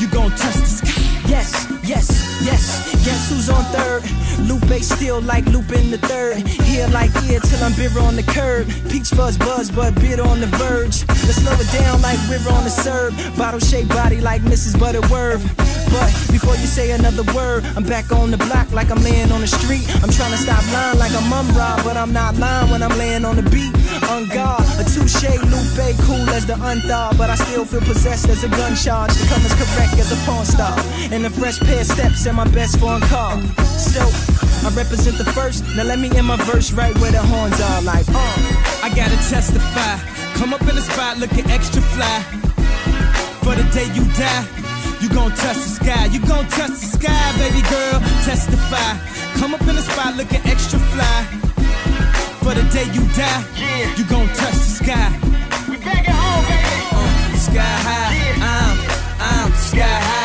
you 0.00 0.08
gon' 0.08 0.30
touch 0.30 0.54
the 0.54 0.66
sky. 0.66 1.21
Yes, 1.32 1.66
yes, 1.82 2.42
yes. 2.44 3.04
Guess 3.06 3.30
who's 3.30 3.48
on 3.48 3.64
third? 3.72 4.02
Lupe 4.46 4.82
still 4.82 5.22
like 5.22 5.46
looping 5.46 5.90
the 5.90 5.96
third. 5.96 6.46
Here 6.68 6.86
like 6.88 7.10
here 7.24 7.40
till 7.40 7.64
I'm 7.64 7.72
bitter 7.72 8.00
on 8.00 8.16
the 8.16 8.22
curb. 8.22 8.68
Peach 8.90 9.08
fuzz 9.08 9.38
buzz, 9.38 9.70
but 9.70 9.94
bitter 9.94 10.22
on 10.22 10.40
the 10.40 10.46
verge. 10.60 11.08
Let's 11.24 11.40
slow 11.40 11.56
it 11.56 11.72
down 11.72 12.02
like 12.02 12.18
we're 12.28 12.36
on 12.52 12.64
the 12.64 12.70
serve. 12.70 13.16
Bottle 13.38 13.60
shaped 13.60 13.88
body 13.88 14.20
like 14.20 14.42
Mrs. 14.42 14.78
Butterworth. 14.78 15.42
But 15.92 16.08
before 16.32 16.56
you 16.56 16.66
say 16.66 16.90
another 16.92 17.22
word, 17.34 17.64
I'm 17.76 17.84
back 17.84 18.12
on 18.12 18.30
the 18.30 18.38
block 18.38 18.72
like 18.72 18.90
I'm 18.90 19.02
laying 19.02 19.30
on 19.30 19.40
the 19.40 19.46
street. 19.46 19.84
I'm 20.02 20.08
trying 20.08 20.32
to 20.32 20.40
stop 20.40 20.64
lying 20.72 20.98
like 20.98 21.12
I'm 21.12 21.28
Mumra, 21.32 21.84
but 21.84 21.96
I'm 21.96 22.12
not 22.12 22.36
lying 22.36 22.70
when 22.70 22.82
I'm 22.82 22.96
laying 22.96 23.24
on 23.24 23.36
the 23.36 23.42
beat. 23.42 23.72
On 24.08 24.26
guard, 24.28 24.64
a 24.80 24.84
touche 24.84 25.28
Lupe, 25.52 25.96
cool 26.08 26.28
as 26.30 26.46
the 26.46 26.56
unthought, 26.60 27.18
but 27.18 27.28
I 27.28 27.34
still 27.36 27.64
feel 27.64 27.82
possessed 27.82 28.28
as 28.28 28.42
a 28.42 28.48
gun 28.48 28.74
charge. 28.74 29.12
To 29.12 29.24
come 29.28 29.42
as 29.44 29.54
correct 29.54 29.94
as 30.00 30.12
a 30.12 30.18
pawn 30.24 30.46
star. 30.46 30.72
And 31.12 31.21
a 31.26 31.30
fresh 31.30 31.58
pair 31.60 31.80
of 31.80 31.86
steps 31.86 32.26
and 32.26 32.36
my 32.36 32.48
best 32.50 32.78
foreign 32.78 33.02
car. 33.02 33.40
So, 33.78 34.00
I 34.66 34.72
represent 34.74 35.18
the 35.18 35.24
first. 35.32 35.64
Now 35.76 35.84
let 35.84 35.98
me 35.98 36.10
end 36.16 36.26
my 36.26 36.36
verse 36.36 36.72
right 36.72 36.96
where 36.98 37.12
the 37.12 37.22
horns 37.22 37.60
are 37.60 37.82
like, 37.82 38.06
uh. 38.08 38.82
I 38.82 38.88
gotta 38.94 39.16
testify. 39.30 39.98
Come 40.34 40.54
up 40.54 40.62
in 40.62 40.74
the 40.74 40.80
spot 40.80 41.18
looking 41.18 41.48
extra 41.50 41.82
fly. 41.82 42.22
For 43.44 43.54
the 43.54 43.62
day 43.70 43.86
you 43.94 44.04
die, 44.18 44.46
you 45.00 45.08
gon' 45.10 45.30
touch 45.32 45.56
the 45.56 45.72
sky. 45.78 46.06
You 46.06 46.20
gon' 46.20 46.46
touch 46.48 46.70
the 46.70 46.90
sky, 46.98 47.24
baby 47.38 47.62
girl. 47.68 48.00
Testify. 48.24 48.96
Come 49.38 49.54
up 49.54 49.62
in 49.62 49.76
the 49.76 49.82
spot 49.82 50.16
looking 50.16 50.42
extra 50.46 50.78
fly. 50.78 51.18
For 52.42 52.54
the 52.54 52.64
day 52.74 52.86
you 52.94 53.02
die, 53.14 53.42
you 53.96 54.04
gon' 54.06 54.28
touch 54.34 54.58
the 54.58 54.72
sky. 54.82 55.08
We 55.68 55.76
back 55.76 56.08
at 56.08 56.14
home, 56.14 56.44
baby. 56.50 56.82
Uh, 56.90 57.36
sky 57.36 57.74
high. 57.86 58.12
I'm, 58.40 58.74
I'm 59.20 59.52
sky 59.52 59.82
high. 59.82 60.21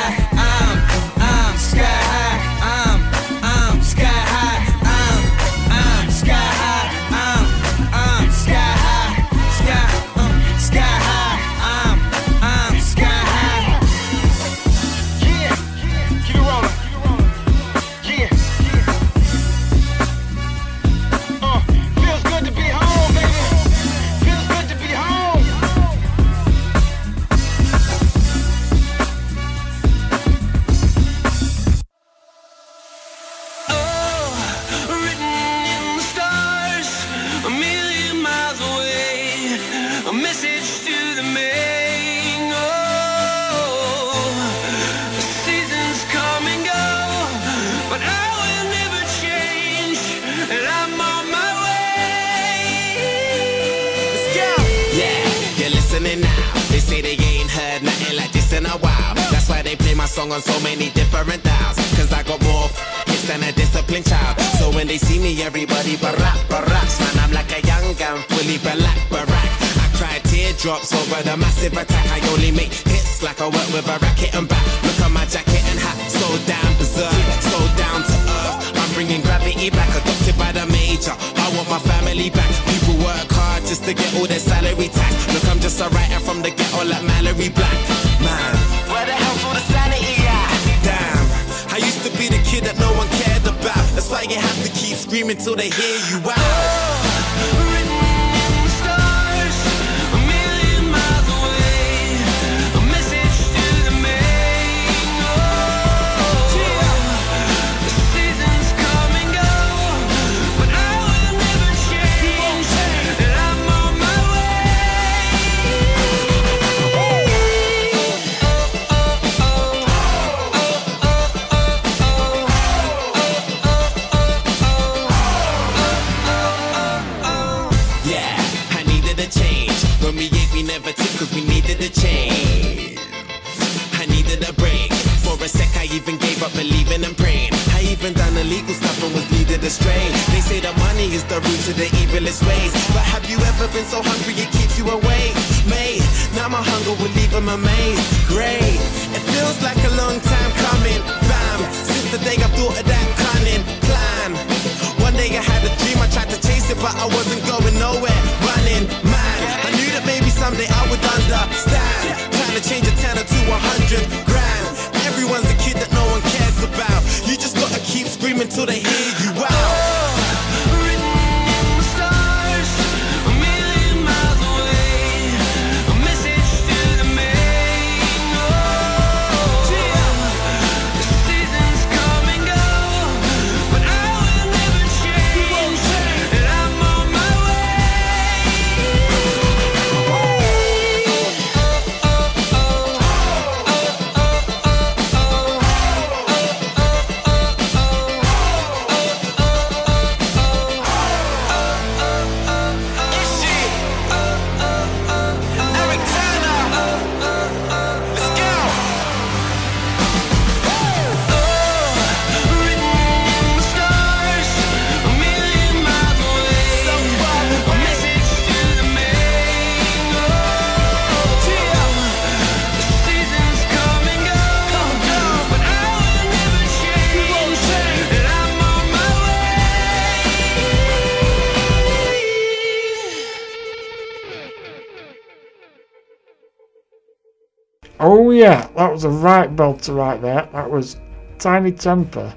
A 239.08 239.10
right 239.10 239.56
belter 239.56 239.96
right 239.96 240.22
there. 240.22 240.50
That 240.52 240.70
was 240.70 240.98
Tinie 241.40 241.72
Tempah 241.72 242.36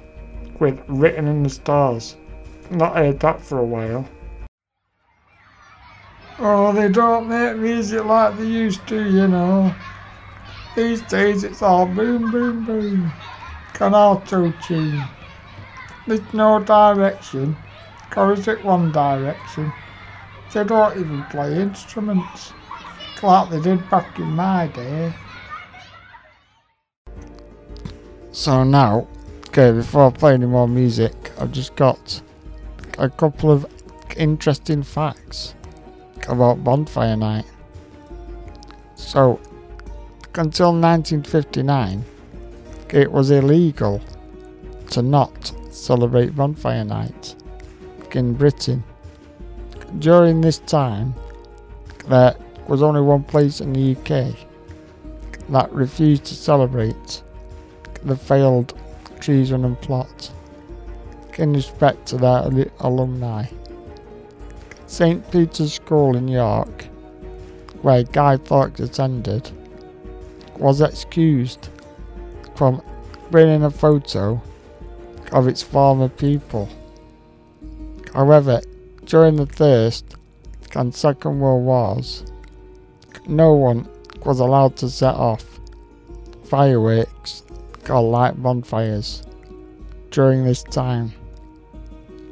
with 0.57 0.81
Written 0.87 1.27
in 1.27 1.43
the 1.43 1.49
Stars. 1.49 2.15
Not 2.69 2.95
heard 2.95 3.19
that 3.19 3.41
for 3.41 3.59
a 3.59 3.65
while. 3.65 4.07
Oh, 6.39 6.71
they 6.71 6.87
don't 6.87 7.27
make 7.27 7.57
music 7.57 8.05
like 8.05 8.37
they 8.37 8.45
used 8.45 8.87
to, 8.87 9.03
you 9.03 9.27
know. 9.27 9.75
These 10.77 11.01
days 11.09 11.43
it's 11.43 11.61
all 11.61 11.85
boom, 11.87 12.31
boom, 12.31 12.63
boom. 12.63 13.11
Can 13.73 13.93
auto 13.93 14.53
tune. 14.65 15.03
There's 16.07 16.33
no 16.33 16.63
direction. 16.63 17.57
Chorus 18.11 18.47
it 18.47 18.63
one 18.63 18.93
direction. 18.93 19.73
They 20.53 20.63
don't 20.63 20.97
even 20.97 21.21
play 21.25 21.53
instruments. 21.59 22.53
Like 23.21 23.49
they 23.49 23.59
did 23.59 23.89
back 23.89 24.17
in 24.17 24.27
my 24.27 24.67
day. 24.67 25.13
So 28.41 28.63
now, 28.63 29.07
okay, 29.49 29.71
before 29.71 30.07
I 30.07 30.09
play 30.09 30.33
any 30.33 30.47
more 30.47 30.67
music, 30.67 31.13
I've 31.37 31.51
just 31.51 31.75
got 31.75 32.23
a 32.97 33.07
couple 33.07 33.51
of 33.51 33.67
interesting 34.17 34.81
facts 34.81 35.53
about 36.27 36.63
Bonfire 36.63 37.15
Night. 37.15 37.45
So, 38.95 39.39
until 40.33 40.73
1959, 40.73 42.03
it 42.89 43.11
was 43.11 43.29
illegal 43.29 44.01
to 44.89 45.03
not 45.03 45.53
celebrate 45.69 46.35
Bonfire 46.35 46.83
Night 46.83 47.35
in 48.13 48.33
Britain. 48.33 48.83
During 49.99 50.41
this 50.41 50.57
time, 50.57 51.13
there 52.07 52.35
was 52.67 52.81
only 52.81 53.01
one 53.01 53.23
place 53.23 53.61
in 53.61 53.71
the 53.71 53.91
UK 53.91 54.35
that 55.49 55.71
refused 55.71 56.25
to 56.25 56.33
celebrate 56.33 57.21
the 58.03 58.15
failed 58.15 58.77
treason 59.19 59.65
and 59.65 59.79
plot 59.81 60.31
in 61.37 61.53
respect 61.53 62.07
to 62.07 62.17
their 62.17 62.29
al- 62.29 62.71
alumni. 62.79 63.45
St. 64.87 65.31
Peter's 65.31 65.73
School 65.73 66.17
in 66.17 66.27
York, 66.27 66.83
where 67.81 68.03
Guy 68.03 68.37
Fawkes 68.37 68.79
attended, 68.79 69.49
was 70.57 70.81
excused 70.81 71.69
from 72.55 72.81
bringing 73.31 73.63
a 73.63 73.71
photo 73.71 74.41
of 75.31 75.47
its 75.47 75.63
former 75.63 76.09
people. 76.09 76.67
However, 78.13 78.61
during 79.05 79.37
the 79.37 79.45
First 79.45 80.15
and 80.75 80.93
Second 80.93 81.39
World 81.39 81.63
Wars, 81.63 82.25
no 83.27 83.53
one 83.53 83.87
was 84.25 84.39
allowed 84.39 84.75
to 84.77 84.89
set 84.89 85.15
off 85.15 85.59
fireworks 86.43 87.43
or 87.89 88.01
light 88.01 88.41
bonfires 88.41 89.23
during 90.11 90.43
this 90.43 90.63
time. 90.63 91.11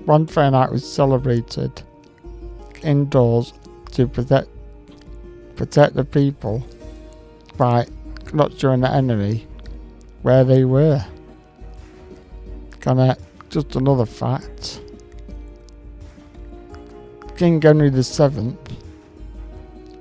Bonfire 0.05 0.51
night 0.51 0.71
was 0.71 0.89
celebrated 0.89 1.81
indoors 2.83 3.53
to 3.91 4.07
protect 4.07 4.49
protect 5.55 5.93
the 5.95 6.05
people 6.05 6.65
by 7.57 7.85
not 8.33 8.57
showing 8.57 8.79
the 8.79 8.89
enemy 8.89 9.45
where 10.21 10.43
they 10.43 10.63
were. 10.63 11.03
Kinda 12.79 13.17
just 13.49 13.75
another 13.75 14.05
fact. 14.05 14.81
King 17.35 17.61
Henry 17.61 17.89
VII 17.89 18.55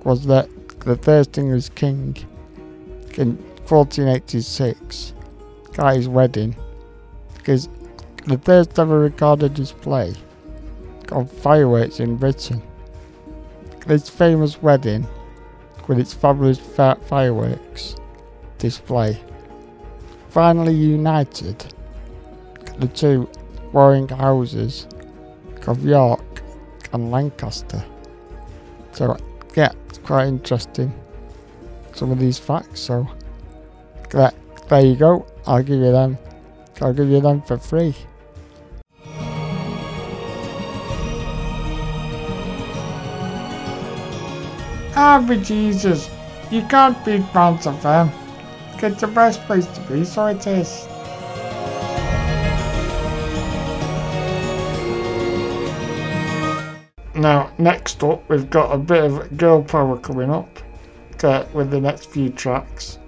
was 0.04 0.26
the, 0.26 0.48
the 0.84 0.96
first 0.96 1.36
English 1.38 1.70
king 1.70 2.16
in 3.16 3.36
1486 3.66 5.14
guy's 5.78 6.08
wedding 6.08 6.56
because 7.36 7.68
the 8.26 8.36
first 8.38 8.76
ever 8.80 8.98
recorded 8.98 9.54
display 9.54 10.12
of 11.12 11.30
fireworks 11.30 12.00
in 12.00 12.16
Britain. 12.16 12.60
This 13.86 14.10
famous 14.10 14.60
wedding 14.60 15.06
with 15.86 16.00
its 16.00 16.12
fabulous 16.12 16.58
fireworks 16.58 17.94
display 18.58 19.20
finally 20.30 20.74
united 20.74 21.64
the 22.78 22.88
two 22.88 23.30
warring 23.72 24.08
houses 24.08 24.88
of 25.68 25.84
York 25.84 26.42
and 26.92 27.12
Lancaster. 27.12 27.84
So 28.92 29.16
yeah, 29.56 29.70
it's 29.88 29.98
quite 29.98 30.26
interesting 30.26 30.92
some 31.94 32.10
of 32.10 32.18
these 32.18 32.38
facts. 32.38 32.80
So 32.80 33.08
that 34.10 34.34
there 34.68 34.84
you 34.84 34.96
go. 34.96 35.26
I'll 35.46 35.62
give 35.62 35.80
you 35.80 35.92
them. 35.92 36.18
I'll 36.82 36.92
give 36.92 37.08
you 37.08 37.22
them 37.22 37.40
for 37.40 37.56
free. 37.56 37.94
Ah, 44.94 45.24
but 45.26 45.42
Jesus, 45.42 46.10
you 46.50 46.62
can't 46.62 47.02
beat 47.04 47.22
Bounce 47.32 47.64
them. 47.64 48.10
It's 48.82 49.00
the 49.00 49.06
best 49.06 49.40
place 49.42 49.66
to 49.66 49.80
be, 49.82 50.04
so 50.04 50.26
it 50.26 50.46
is. 50.46 50.86
Now, 57.14 57.50
next 57.58 58.04
up, 58.04 58.28
we've 58.28 58.50
got 58.50 58.72
a 58.72 58.78
bit 58.78 59.04
of 59.04 59.36
girl 59.36 59.62
power 59.62 59.98
coming 59.98 60.30
up 60.30 60.48
uh, 61.24 61.44
with 61.54 61.70
the 61.70 61.80
next 61.80 62.10
few 62.10 62.28
tracks. 62.30 62.98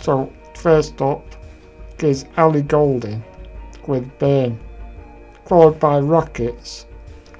So 0.00 0.32
First 0.54 1.02
up 1.02 1.24
is 2.02 2.24
Ellie 2.36 2.62
Goulding 2.62 3.22
with 3.86 4.08
Burn, 4.18 4.58
followed 5.46 5.78
by 5.80 5.98
Rockets 5.98 6.86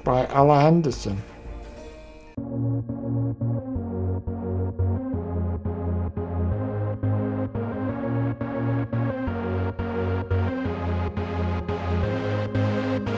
by 0.03 0.27
Ella 0.29 0.65
Anderson. 0.65 1.21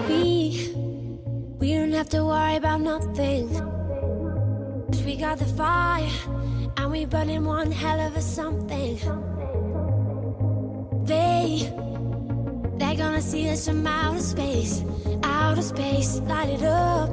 We, 0.07 0.71
we 1.59 1.73
don't 1.73 1.91
have 1.93 2.09
to 2.09 2.25
worry 2.25 2.57
about 2.57 2.81
nothing. 2.81 3.49
Cause 4.87 5.03
we 5.03 5.15
got 5.15 5.39
the 5.39 5.45
fire, 5.45 6.09
and 6.77 6.91
we 6.91 7.05
burning 7.05 7.45
one 7.45 7.71
hell 7.71 7.99
of 7.99 8.15
a 8.15 8.21
something. 8.21 8.99
They, 11.05 11.71
they're 12.77 12.95
gonna 12.95 13.21
see 13.21 13.47
us 13.49 13.67
from 13.67 13.85
outer 13.85 14.19
space, 14.19 14.83
outer 15.21 15.61
space, 15.61 16.19
light 16.21 16.49
it 16.49 16.63
up. 16.63 17.11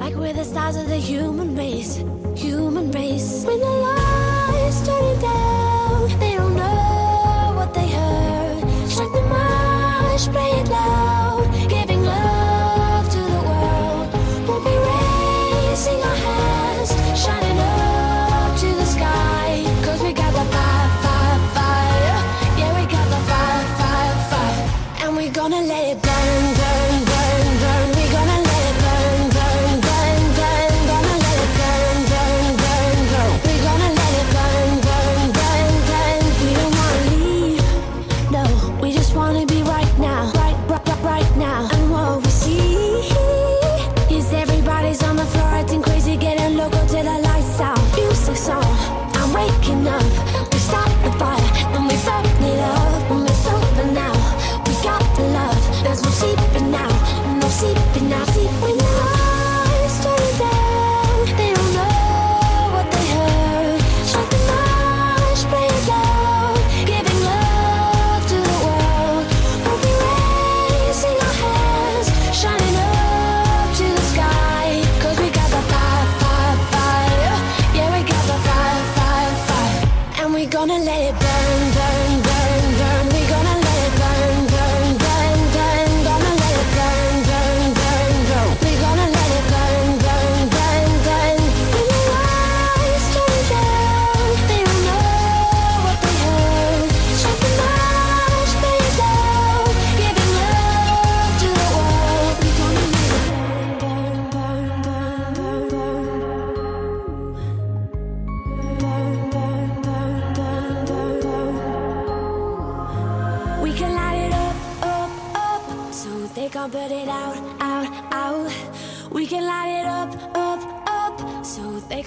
Like 0.00 0.14
we're 0.14 0.32
the 0.32 0.44
stars 0.44 0.76
of 0.76 0.88
the 0.88 0.96
human 0.96 1.54
race, 1.54 1.96
human 2.34 2.90
race. 2.90 3.44
When 3.44 3.60
the 3.60 3.66
lights 3.66 4.86
turn 4.86 5.20
down. 5.20 5.61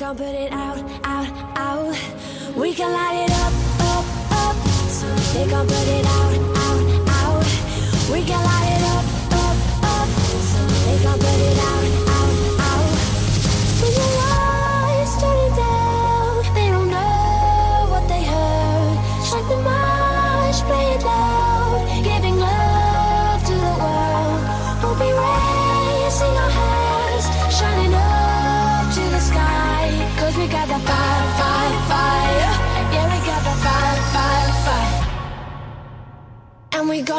Don't 0.06 0.18
put 0.18 0.36
it 0.36 0.52
out. 0.52 0.65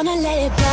gonna 0.03 0.15
let 0.21 0.51
it 0.51 0.57
go. 0.59 0.66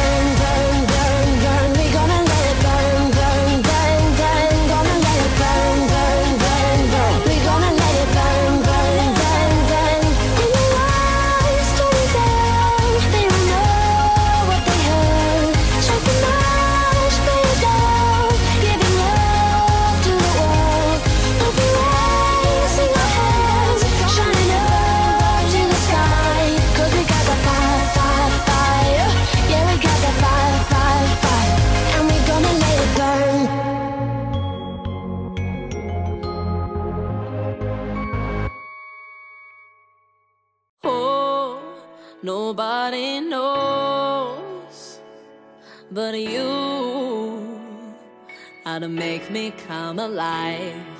how 48.75 48.81
to 48.81 48.89
make 48.89 49.31
me 49.31 49.53
come 49.53 50.01
alive. 50.01 50.99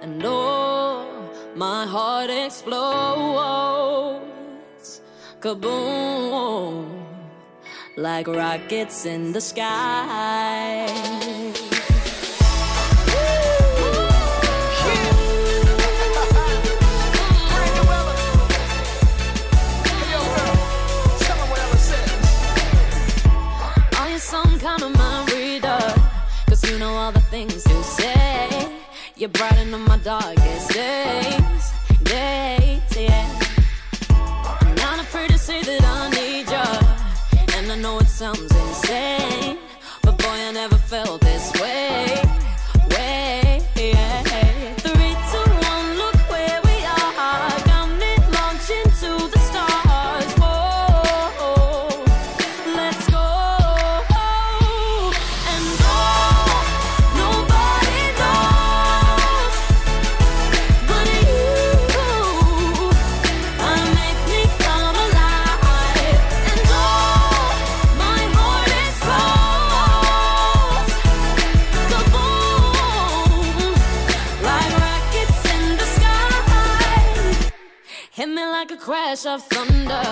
And 0.00 0.22
oh, 0.24 1.04
my 1.56 1.84
heart 1.84 2.30
explodes. 2.30 4.20
Kaboom! 5.40 6.86
Like 7.96 8.28
rockets 8.28 9.06
in 9.06 9.32
the 9.32 9.40
sky. 9.40 10.86
Brighten 29.32 29.74
bright 29.74 29.86
my 29.88 29.96
darkest 29.98 30.70
day. 30.70 31.45
flash 79.16 79.34
of 79.34 79.42
thunder. 79.48 80.02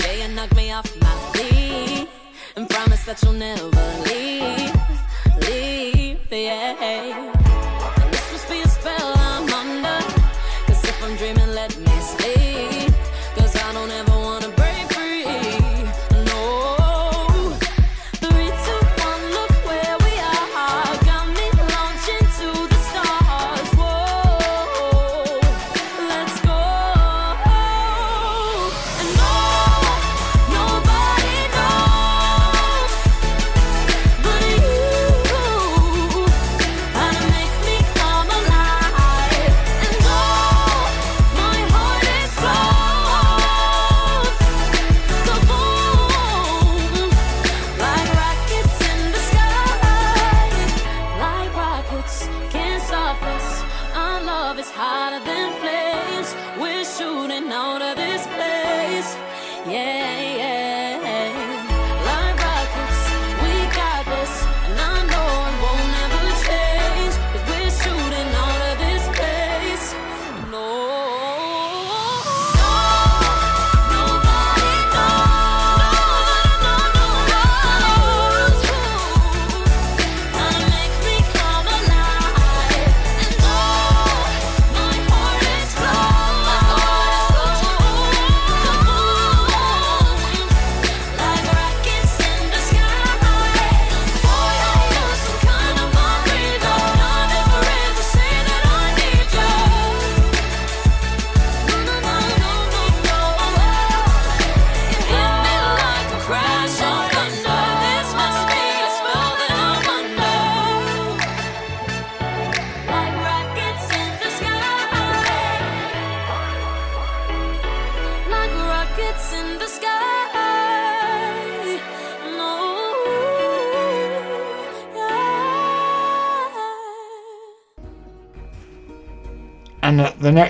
Yeah, 0.00 0.26
you 0.26 0.34
knock 0.34 0.54
me 0.56 0.72
off 0.72 0.94
my 1.00 1.32
feet 1.32 2.08
and 2.56 2.68
promise 2.68 3.04
that 3.04 3.22
you'll 3.22 3.32
never 3.32 3.68
leave. 4.04 4.74
Leave, 5.48 6.20
yeah. 6.30 7.27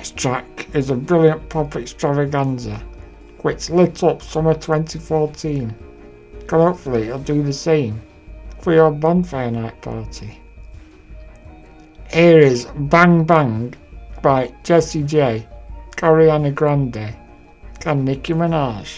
next 0.08 0.22
track 0.22 0.66
is 0.74 0.88
a 0.88 0.94
brilliant 0.94 1.46
pop 1.50 1.76
extravaganza 1.76 2.82
which 3.42 3.68
lit 3.68 4.02
up 4.02 4.22
summer 4.22 4.54
2014. 4.54 5.74
And 6.40 6.50
hopefully 6.50 7.08
it'll 7.08 7.18
do 7.18 7.42
the 7.42 7.52
same 7.52 8.00
for 8.60 8.72
your 8.72 8.90
bonfire 8.90 9.50
night 9.50 9.82
party. 9.82 10.38
Here 12.10 12.38
is 12.38 12.66
Bang 12.74 13.24
Bang 13.24 13.74
by 14.22 14.50
Jessie 14.64 15.02
J, 15.02 15.46
Ariana 15.96 16.54
Grande 16.54 17.14
and 17.84 18.04
Nicki 18.06 18.32
Minaj. 18.32 18.88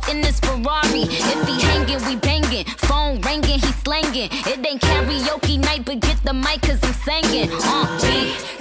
off 0.00 0.08
in 0.08 0.20
this 0.20 0.40
Ferrari. 0.40 1.02
If 1.02 1.48
he 1.48 1.60
hanging, 1.60 2.04
we 2.06 2.16
banging. 2.16 2.64
Phone 2.64 3.20
ringing, 3.22 3.60
he 3.60 3.72
slanging. 3.84 4.28
It 4.32 4.66
ain't 4.66 4.80
karaoke 4.80 5.58
night, 5.58 5.84
but 5.84 6.00
get 6.00 6.22
the 6.24 6.32
mic, 6.32 6.62
cause 6.62 6.78
I'm 6.82 6.94
singing. 6.94 7.50
Uh. 7.52 8.59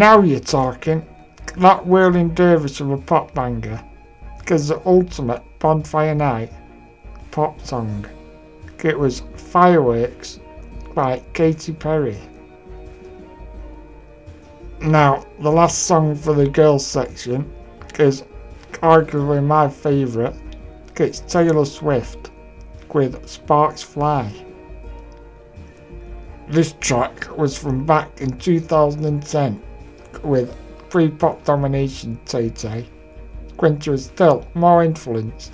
Now 0.00 0.22
you're 0.22 0.40
talking. 0.40 1.06
That 1.58 1.86
whirling 1.86 2.30
dervish 2.30 2.80
of 2.80 2.90
a 2.90 2.96
pop 2.96 3.34
banger 3.34 3.84
is 4.46 4.68
the 4.68 4.80
ultimate 4.86 5.42
bonfire 5.58 6.14
night 6.14 6.50
pop 7.30 7.60
song. 7.60 8.06
It 8.82 8.98
was 8.98 9.22
Fireworks 9.36 10.40
by 10.94 11.22
Katy 11.34 11.74
Perry. 11.74 12.16
Now, 14.80 15.26
the 15.38 15.52
last 15.52 15.82
song 15.82 16.16
for 16.16 16.32
the 16.32 16.48
girls 16.48 16.86
section 16.86 17.52
is 17.98 18.24
arguably 18.80 19.44
my 19.44 19.68
favourite. 19.68 20.34
It's 20.96 21.20
Taylor 21.20 21.66
Swift 21.66 22.30
with 22.94 23.28
Sparks 23.28 23.82
Fly. 23.82 24.32
This 26.48 26.72
track 26.80 27.36
was 27.36 27.58
from 27.58 27.84
back 27.84 28.22
in 28.22 28.38
2010 28.38 29.62
with 30.24 30.54
pre-pop 30.88 31.44
domination 31.44 32.18
Tay 32.24 32.52
she 33.80 33.90
was 33.90 34.06
still 34.06 34.46
more 34.54 34.82
influenced 34.82 35.52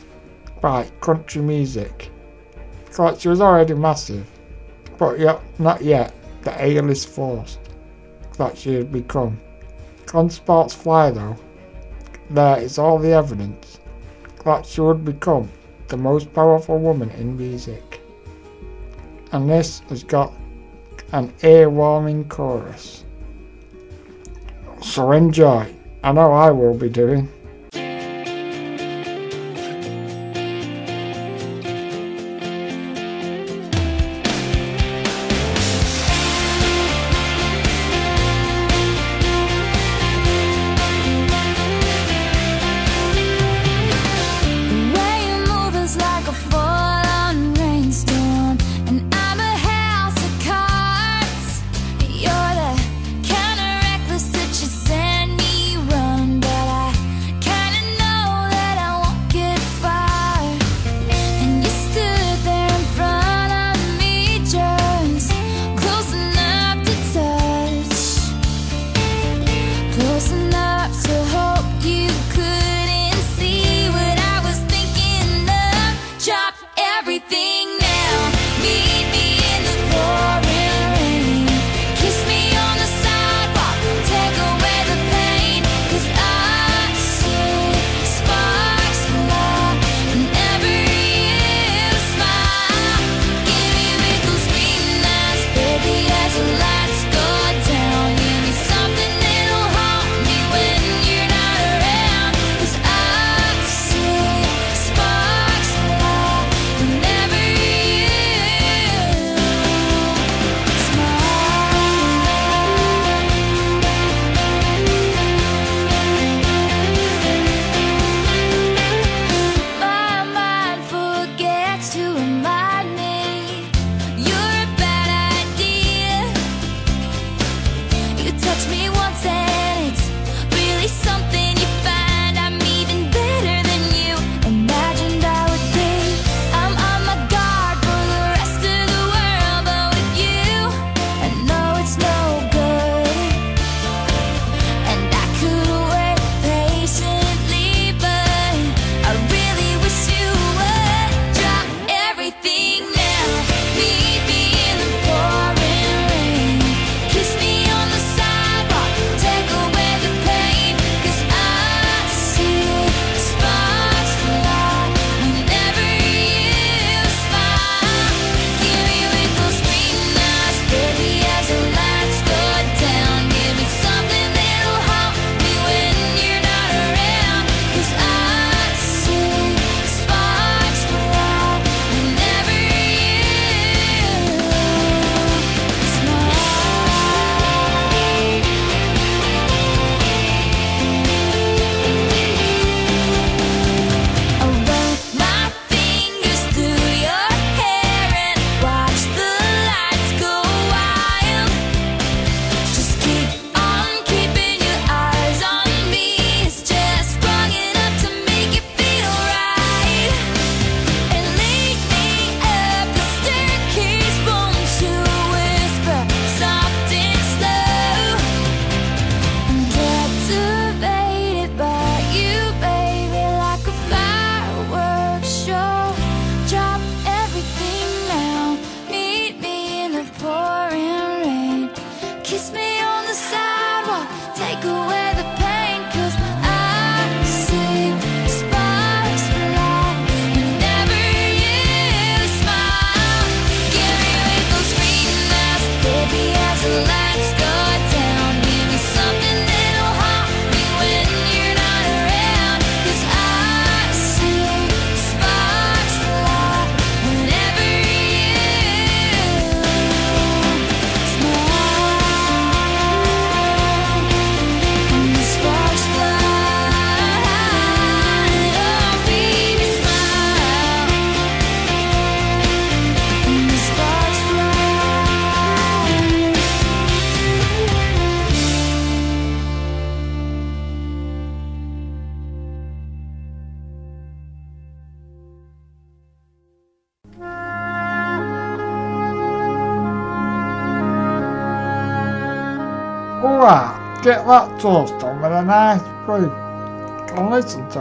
by 0.60 0.84
country 1.00 1.42
music. 1.42 2.10
She 3.18 3.28
was 3.28 3.40
already 3.40 3.74
massive, 3.74 4.26
but 4.96 5.18
yet 5.18 5.40
not 5.58 5.82
yet 5.82 6.14
the 6.42 6.54
A-list 6.64 7.08
force 7.08 7.58
that 8.38 8.56
she 8.56 8.74
had 8.74 8.92
become. 8.92 9.38
On 10.14 10.30
Sparks 10.30 10.72
Fly 10.72 11.10
though, 11.10 11.36
there 12.30 12.58
is 12.58 12.78
all 12.78 12.98
the 12.98 13.12
evidence 13.12 13.80
that 14.44 14.64
she 14.64 14.80
would 14.80 15.04
become 15.04 15.48
the 15.88 15.96
most 15.96 16.32
powerful 16.32 16.78
woman 16.78 17.10
in 17.10 17.36
music. 17.36 18.00
And 19.32 19.50
this 19.50 19.80
has 19.88 20.04
got 20.04 20.32
an 21.12 21.32
ear-warming 21.42 22.28
chorus. 22.28 23.04
Enjoy. 24.94 25.66
I 26.02 26.12
know 26.12 26.32
I 26.32 26.50
will 26.50 26.74
be 26.74 26.88
doing. 26.88 27.28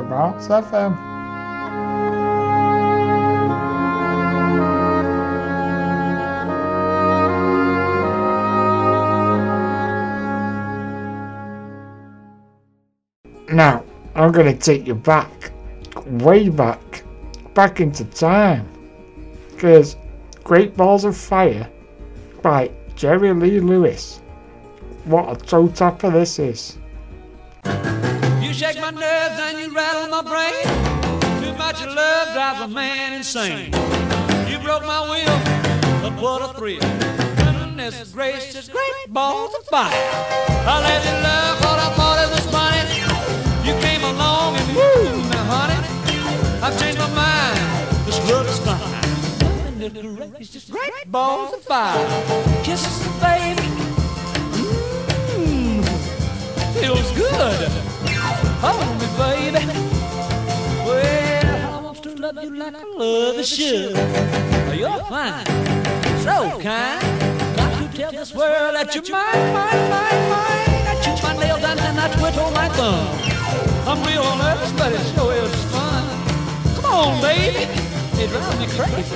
FM. 0.09 0.95
Now, 13.51 13.83
I'm 14.15 14.31
going 14.31 14.47
to 14.47 14.59
take 14.59 14.85
you 14.87 14.95
back, 14.95 15.51
way 16.07 16.49
back, 16.49 17.03
back 17.53 17.79
into 17.79 18.03
time. 18.05 18.67
Because 19.51 19.95
Great 20.43 20.75
Balls 20.75 21.05
of 21.05 21.15
Fire 21.15 21.69
by 22.41 22.69
Jerry 22.95 23.33
Lee 23.33 23.59
Lewis. 23.59 24.21
What 25.05 25.41
a 25.41 25.45
toe 25.45 25.67
tapper 25.67 26.09
this 26.09 26.37
is. 26.39 26.77
My 30.15 30.21
brain. 30.21 30.63
Too 31.41 31.53
much 31.57 31.85
love 31.85 32.31
drives 32.31 32.61
a 32.61 32.67
man 32.69 33.11
insane. 33.11 33.73
You 34.47 34.57
broke 34.59 34.85
my 34.85 35.01
will, 35.11 35.39
but 36.01 36.13
what 36.21 36.41
a 36.41 36.53
thrill. 36.57 36.79
Goodness 37.43 38.13
gracious, 38.13 38.69
great 38.69 39.07
balls 39.09 39.53
of 39.55 39.65
fire. 39.65 39.91
I 39.91 40.75
let 40.87 41.03
you 41.03 41.15
love 41.29 41.55
what 41.65 41.79
I 41.85 41.89
thought 41.97 42.17
it 42.23 42.29
was 42.31 42.45
funny. 42.55 42.95
You 43.67 43.73
came 43.83 44.03
along 44.03 44.55
and 44.55 44.67
woo, 44.77 45.29
now 45.31 45.43
honey, 45.51 45.79
I've 46.63 46.79
changed 46.79 46.99
my 46.99 47.09
mind. 47.13 47.59
This 48.05 48.19
love 48.31 48.47
is 48.47 48.59
fine. 48.59 49.79
Goodness 49.79 50.31
gracious, 50.31 50.69
great 50.69 51.11
balls 51.11 51.53
of 51.55 51.61
fire. 51.61 52.07
Kisses, 52.63 53.05
baby. 53.19 53.67
Mmm, 55.35 55.83
feels 56.79 57.11
good. 57.11 57.69
Hold 58.63 58.94
you 62.45 62.55
like 62.55 62.75
I 62.75 62.83
love 62.83 63.37
a 63.37 63.43
should. 63.43 63.95
You're 64.77 64.99
fine, 65.05 65.45
so 66.21 66.59
kind. 66.61 67.01
Got 67.57 67.91
to 67.91 67.97
tell 67.97 68.11
this 68.11 68.35
world 68.35 68.75
that 68.75 68.93
you're 68.93 69.03
mine, 69.09 69.53
mine, 69.53 69.89
mine, 69.89 70.29
mine. 70.29 70.83
I 70.85 71.01
chew 71.01 71.15
my 71.23 71.33
nail 71.37 71.57
down 71.59 71.79
and 71.79 71.99
I 71.99 72.07
twiddle 72.13 72.51
my 72.51 72.69
thumb. 72.69 73.07
I'm 73.87 74.03
real 74.05 74.23
nervous, 74.37 74.71
but 74.73 74.91
it 74.93 75.01
sure 75.15 75.33
is 75.33 75.63
fun. 75.71 76.03
Come 76.75 76.85
on, 76.85 77.21
baby. 77.21 77.65
It 78.21 78.29
drives 78.29 78.59
me 78.59 78.67
crazy. 78.77 79.15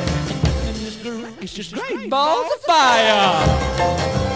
And 0.66 0.76
this 0.78 0.96
great, 1.04 1.44
it's 1.44 1.54
just 1.54 1.74
great 1.74 2.10
balls 2.10 2.48
of 2.56 2.62
fire. 2.62 4.29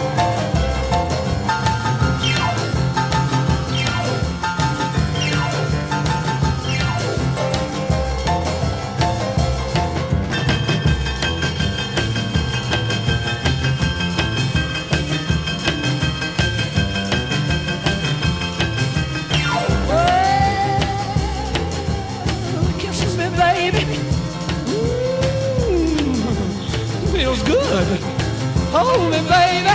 Hold 28.76 29.08
me, 29.12 29.18
baby. 29.30 29.70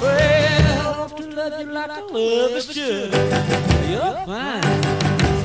Well, 0.00 0.80
I 0.80 0.98
want 0.98 1.16
to 1.18 1.36
love 1.36 1.60
you 1.60 1.66
like 1.66 1.90
I 1.90 2.00
love 2.00 2.52
is 2.52 2.72
should. 2.72 3.12
You're 3.92 4.16
fine, 4.24 4.62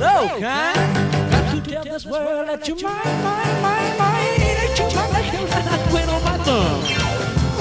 so 0.00 0.40
kind. 0.40 1.30
Got 1.30 1.54
to 1.54 1.70
tell 1.70 1.84
this 1.84 2.06
world 2.06 2.48
that 2.48 2.66
you're 2.66 2.80
mine, 2.80 3.22
mine, 3.22 3.60
mine, 3.60 3.98
mine. 3.98 4.40
That 4.40 4.78
you 4.78 4.86
my 4.96 5.20
and 5.58 5.68
I 5.68 5.76
twiddle 5.90 6.20
my 6.24 6.38
thumb. 6.48 7.02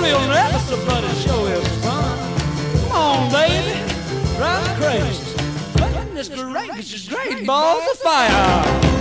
Real 0.02 0.24
but 0.86 1.04
it 1.04 1.18
sure 1.18 1.52
is 1.52 1.68
fun. 1.84 2.18
Come 2.88 2.92
on, 2.94 3.30
baby. 3.30 3.76
Drive 4.38 4.80
crazy. 4.80 5.36
Goodness 5.76 6.30
gracious, 6.30 7.10
great 7.10 7.46
balls 7.46 7.84
of 7.92 7.98
fire. 7.98 9.01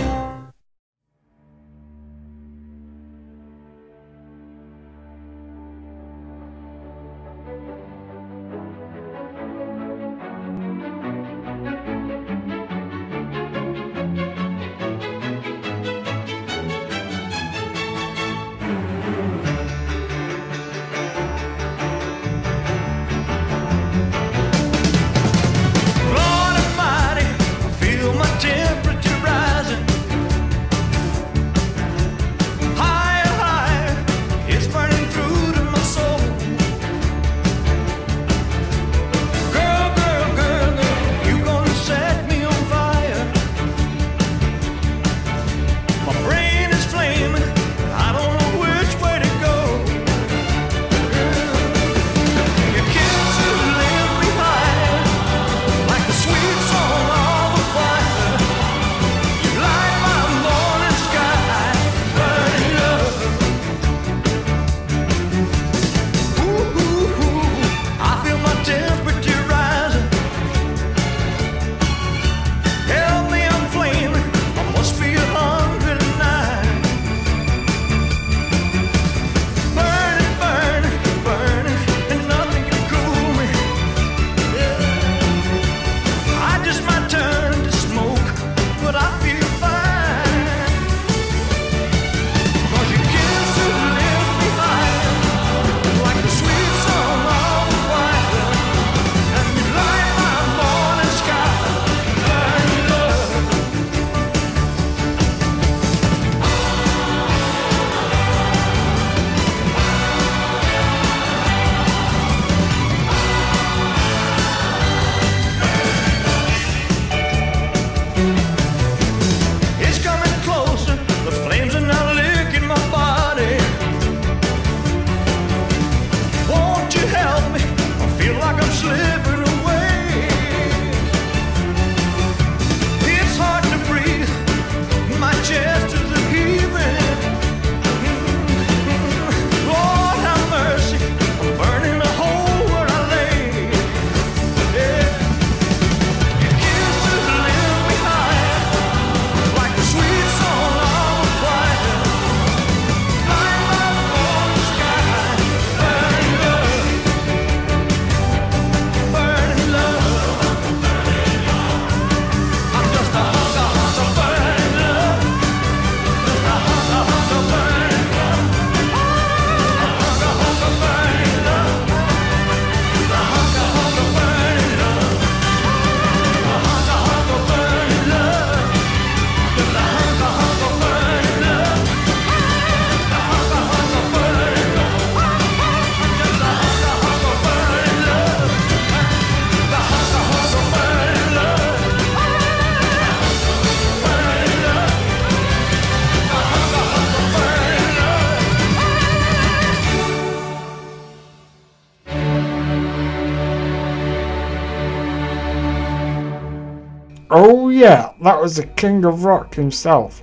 Yeah, 207.81 208.12
that 208.20 208.39
was 208.39 208.57
the 208.57 208.66
king 208.66 209.07
of 209.07 209.24
rock 209.24 209.55
himself, 209.55 210.23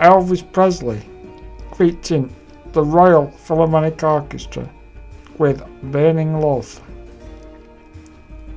Elvis 0.00 0.40
Presley, 0.52 1.02
featuring 1.76 2.34
the 2.72 2.82
Royal 2.82 3.30
Philharmonic 3.30 4.02
Orchestra 4.02 4.66
with 5.36 5.62
Burning 5.82 6.40
Love. 6.40 6.80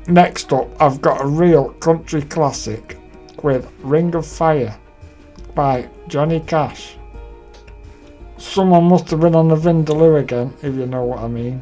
Next 0.08 0.54
up, 0.54 0.70
I've 0.82 1.02
got 1.02 1.22
a 1.22 1.28
real 1.28 1.72
country 1.82 2.22
classic 2.22 2.98
with 3.44 3.70
Ring 3.80 4.16
of 4.16 4.26
Fire 4.26 4.78
by 5.54 5.90
Johnny 6.08 6.40
Cash. 6.40 6.96
Someone 8.38 8.86
must 8.86 9.10
have 9.10 9.20
been 9.20 9.36
on 9.36 9.50
the 9.50 9.58
Vindaloo 9.58 10.22
again, 10.22 10.54
if 10.62 10.74
you 10.74 10.86
know 10.86 11.04
what 11.04 11.20
I 11.20 11.28
mean. 11.28 11.62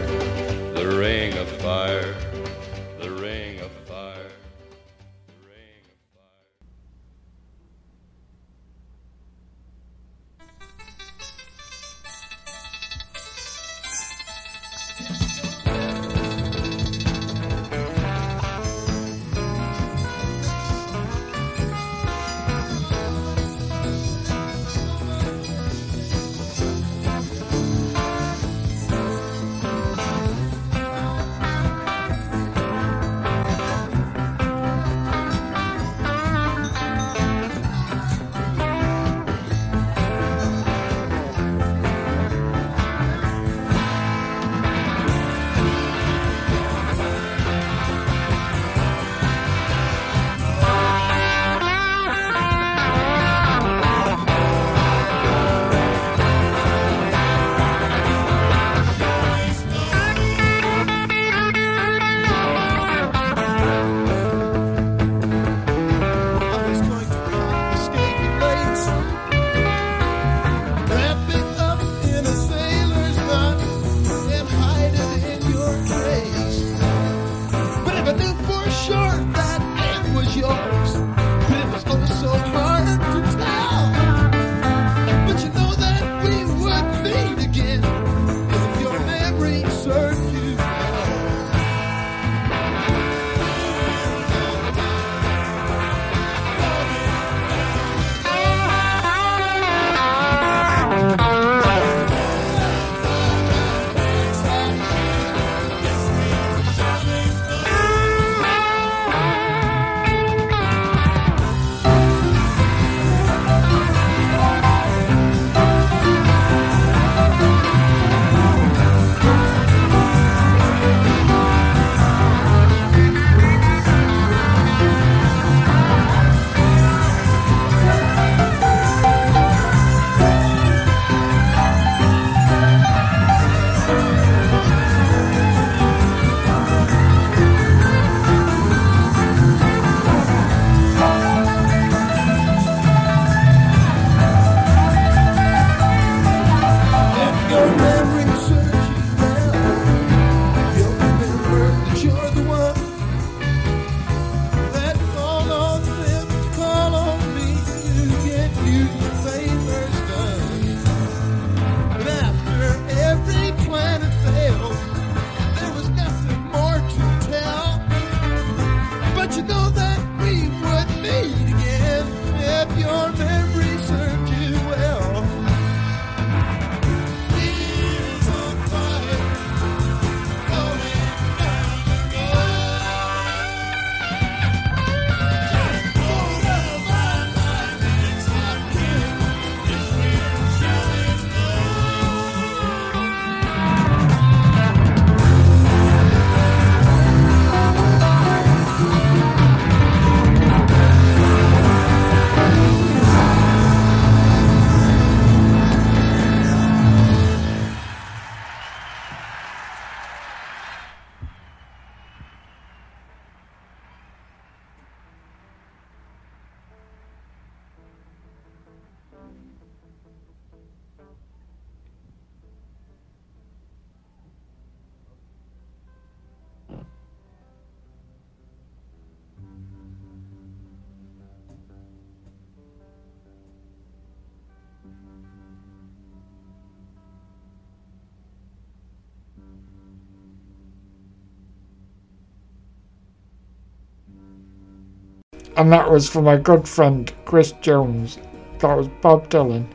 And 245.57 245.71
that 245.71 245.89
was 245.89 246.09
for 246.09 246.21
my 246.21 246.37
good 246.37 246.67
friend 246.67 247.11
Chris 247.25 247.51
Jones. 247.61 248.17
That 248.59 248.75
was 248.77 248.87
Bob 249.01 249.29
Dylan 249.29 249.65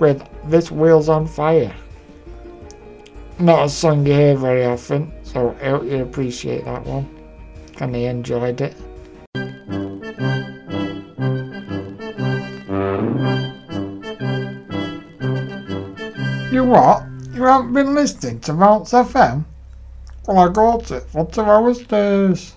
with 0.00 0.26
This 0.46 0.70
Wheel's 0.70 1.08
on 1.08 1.26
Fire. 1.26 1.74
Not 3.38 3.66
a 3.66 3.68
song 3.68 4.06
you 4.06 4.12
hear 4.12 4.36
very 4.36 4.64
often, 4.64 5.12
so 5.22 5.56
I 5.62 5.70
hope 5.70 5.84
you 5.84 6.02
appreciate 6.02 6.64
that 6.64 6.84
one 6.84 7.08
and 7.80 7.94
he 7.94 8.04
enjoyed 8.04 8.60
it. 8.60 8.76
You 16.52 16.64
what? 16.64 17.04
You 17.32 17.44
haven't 17.44 17.72
been 17.72 17.94
listening 17.94 18.40
to 18.40 18.52
Mounts 18.52 18.92
FM? 18.92 19.44
Well, 20.26 20.38
I 20.38 20.52
got 20.52 20.90
it 20.90 21.04
for 21.04 21.26
two 21.26 21.40
hours 21.40 21.78
days. 21.86 22.54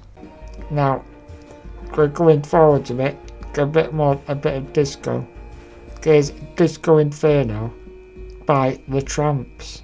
Now, 0.69 1.06
going 2.07 2.41
forward 2.41 2.86
to 2.86 2.99
it, 2.99 3.18
a 3.57 3.65
bit 3.65 3.94
more, 3.94 4.20
a 4.28 4.36
bit 4.36 4.57
of 4.57 4.74
disco. 4.74 5.26
There's 6.02 6.32
Disco 6.56 6.98
Inferno 6.98 7.74
by 8.45 8.80
The 8.88 9.02
Trammps. 9.02 9.82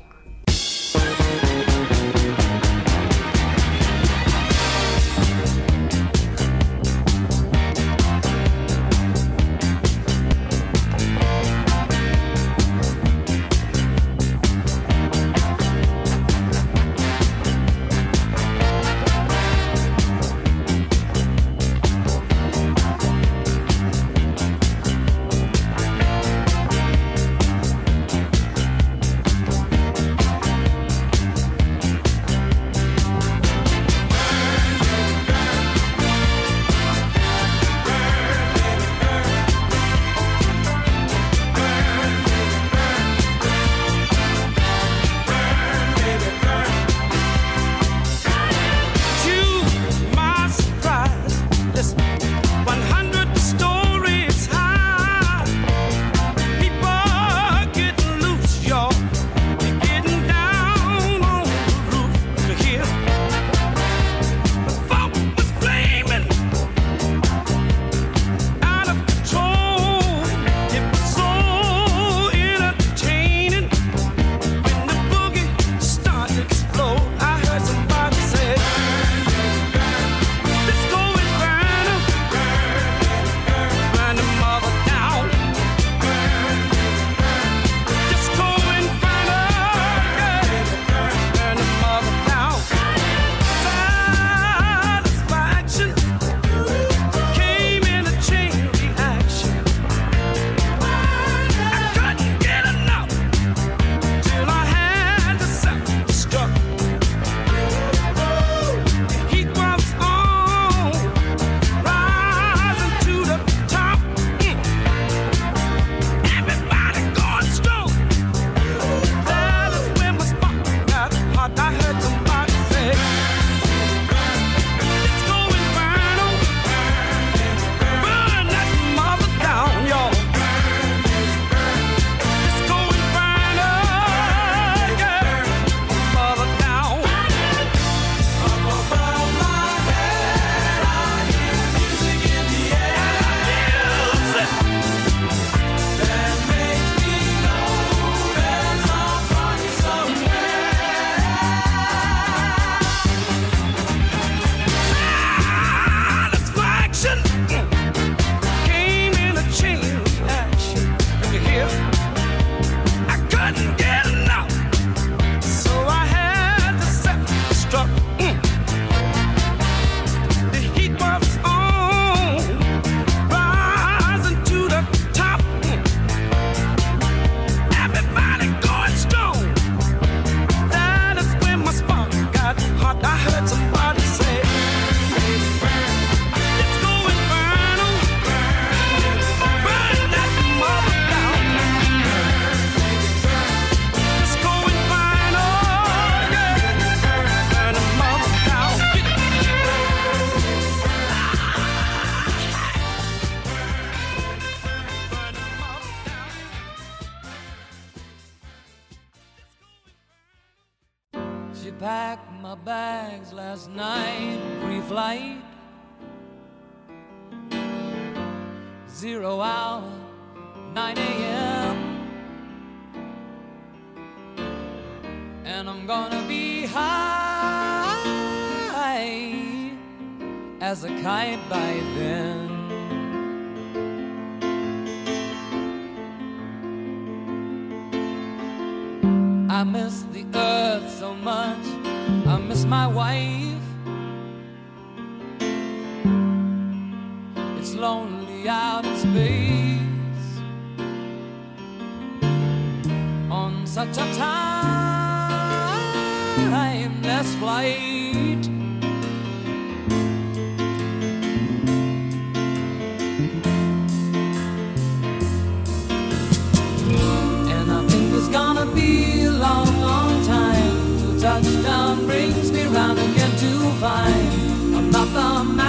touchdown 271.19 272.05
brings 272.05 272.49
me 272.49 272.63
round 272.63 272.97
again 272.97 273.35
to 273.35 273.71
find 273.81 274.75
I'm 274.75 274.89
not 274.89 275.07
the 275.07 275.43
man. 275.43 275.68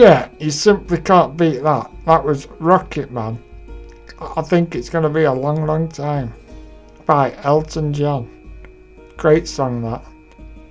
yeah, 0.00 0.30
you 0.38 0.50
simply 0.50 0.96
can't 0.96 1.36
beat 1.36 1.62
that. 1.62 1.90
That 2.06 2.24
was 2.24 2.46
Rocket 2.58 3.10
Man. 3.10 3.38
I 4.34 4.40
think 4.40 4.74
it's 4.74 4.88
going 4.88 5.04
to 5.04 5.10
be 5.10 5.24
a 5.24 5.32
long, 5.32 5.66
long 5.66 5.90
time. 5.90 6.32
By 7.04 7.34
Elton 7.42 7.92
John. 7.92 8.30
Great 9.18 9.46
song 9.46 9.82
that. 9.82 10.02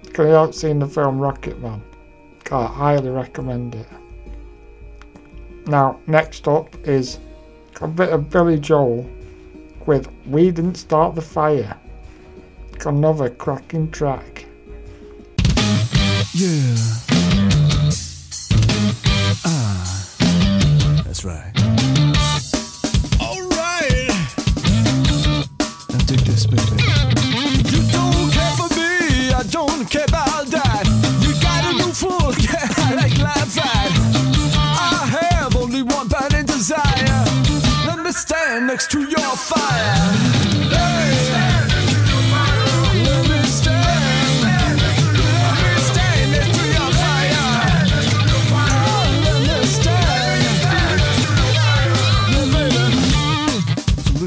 If 0.03 0.17
you 0.17 0.23
haven't 0.23 0.55
seen 0.55 0.79
the 0.79 0.87
film 0.87 1.19
Rocket 1.19 1.59
Man, 1.59 1.79
I 2.51 2.65
highly 2.65 3.11
recommend 3.11 3.75
it. 3.75 3.87
Now, 5.67 5.99
next 6.07 6.47
up 6.47 6.75
is 6.87 7.19
a 7.81 7.87
bit 7.87 8.09
of 8.09 8.31
Billy 8.31 8.59
Joel 8.59 9.07
with 9.85 10.09
We 10.25 10.49
Didn't 10.49 10.75
Start 10.75 11.13
the 11.13 11.21
Fire. 11.21 11.77
Another 12.83 13.29
cracking 13.29 13.91
track. 13.91 14.45
Yeah. 16.33 17.18
Ah, 19.51 20.05
that's 21.05 21.25
right. 21.25 21.51
Alright. 23.19 24.09
Now 25.89 26.01
take 26.05 26.23
this, 26.23 26.45
baby. 26.45 26.77
You 27.65 27.81
don't 27.89 28.29
care 28.31 28.53
for 28.59 28.69
me, 28.77 29.33
I 29.33 29.43
don't 29.49 29.89
care 29.89 30.05
about 30.07 30.45
that. 30.53 30.85
You 31.23 31.33
got 31.41 31.65
a 31.65 31.73
new 31.81 31.91
fool, 31.91 32.31
yeah, 32.37 32.67
I 32.77 32.93
like 32.93 33.19
at. 33.19 33.91
I 34.55 35.17
have 35.17 35.55
only 35.55 35.81
one 35.81 36.07
burning 36.07 36.45
desire. 36.45 37.25
Let 37.87 37.99
me 38.05 38.11
stand 38.11 38.67
next 38.67 38.91
to 38.91 38.99
your 38.99 39.35
fire. 39.35 39.95
Hey. 40.69 41.38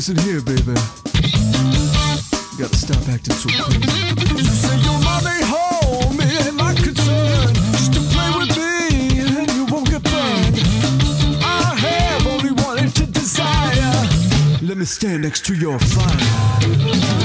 Listen 0.08 0.18
here, 0.24 0.40
baby. 0.40 0.74
You 2.50 2.58
gotta 2.58 2.76
stop 2.76 3.08
acting 3.08 3.34
so 3.34 3.48
crazy. 3.50 4.34
You 4.34 4.42
say 4.42 4.76
your 4.80 4.98
mommy 4.98 5.38
home 5.46 6.20
ain't 6.20 6.56
my 6.56 6.74
concern. 6.74 7.54
Just 7.70 7.92
to 7.94 8.00
play 8.10 8.30
with 8.36 8.50
me 8.58 9.20
and 9.20 9.48
you 9.52 9.64
won't 9.66 9.88
get 9.88 10.02
burned. 10.02 10.58
I 11.44 11.76
have 11.78 12.26
only 12.26 12.50
inch 12.82 12.98
of 12.98 13.12
desire. 13.12 14.08
Let 14.60 14.76
me 14.76 14.86
stand 14.86 15.22
next 15.22 15.46
to 15.46 15.54
your 15.54 15.78
fire. 15.78 17.21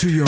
To 0.00 0.08
your 0.08 0.26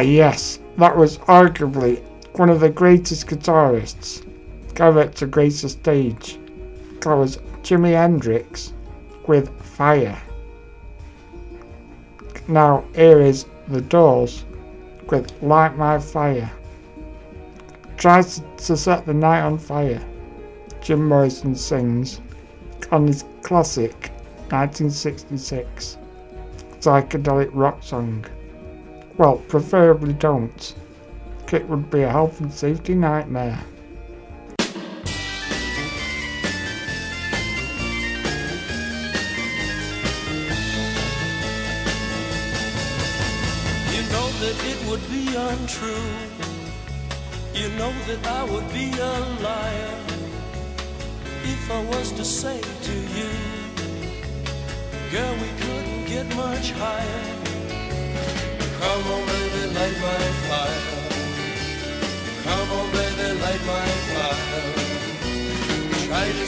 yes, 0.00 0.60
that 0.78 0.96
was 0.96 1.18
arguably 1.18 2.02
one 2.36 2.50
of 2.50 2.60
the 2.60 2.70
greatest 2.70 3.26
guitarists 3.26 4.24
ever 4.80 5.06
to 5.06 5.26
grace 5.26 5.62
the 5.62 5.68
stage. 5.68 6.38
That 7.02 7.14
was 7.14 7.36
Jimi 7.62 7.92
Hendrix 7.92 8.72
with 9.26 9.50
Fire. 9.60 10.20
Now, 12.48 12.84
here 12.94 13.20
is 13.20 13.46
The 13.68 13.80
Doors 13.82 14.44
with 15.08 15.30
Light 15.42 15.76
My 15.76 15.98
Fire. 15.98 16.50
Tries 17.96 18.42
to 18.56 18.76
set 18.76 19.04
the 19.04 19.14
night 19.14 19.42
on 19.42 19.58
fire, 19.58 20.02
Jim 20.80 21.06
Morrison 21.06 21.54
sings 21.54 22.20
on 22.90 23.06
his 23.06 23.24
classic 23.42 24.10
1966 24.48 25.98
psychedelic 26.80 27.50
rock 27.52 27.82
song. 27.82 28.24
Well, 29.20 29.36
preferably 29.48 30.14
don't. 30.14 30.74
It 31.52 31.68
would 31.68 31.90
be 31.90 32.04
a 32.04 32.08
health 32.08 32.40
and 32.40 32.50
safety 32.50 32.94
nightmare. 32.94 33.60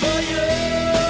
fire. 0.00 0.30
Yeah. 0.30 1.09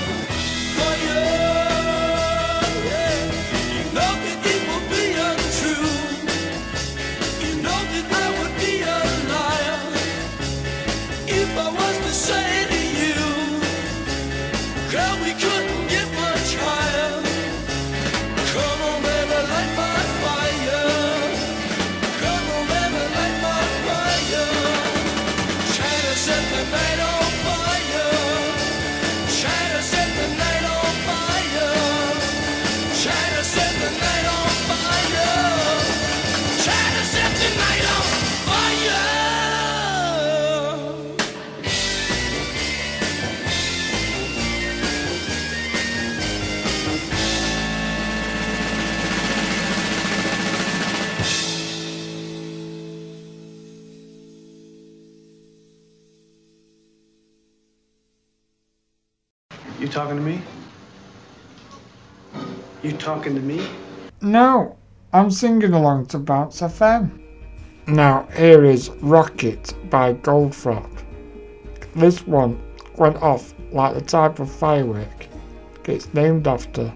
I'm 65.13 65.29
singing 65.29 65.73
along 65.73 66.05
to 66.07 66.19
Bounce 66.19 66.61
FM. 66.61 67.11
Now, 67.85 68.29
here 68.33 68.63
is 68.63 68.89
Rocket 69.01 69.73
by 69.89 70.13
Goldfrapp. 70.13 70.89
This 71.93 72.25
one 72.25 72.57
went 72.95 73.17
off 73.17 73.53
like 73.73 73.93
the 73.93 73.99
type 73.99 74.39
of 74.39 74.49
firework 74.49 75.27
it's 75.83 76.13
named 76.13 76.47
after, 76.47 76.93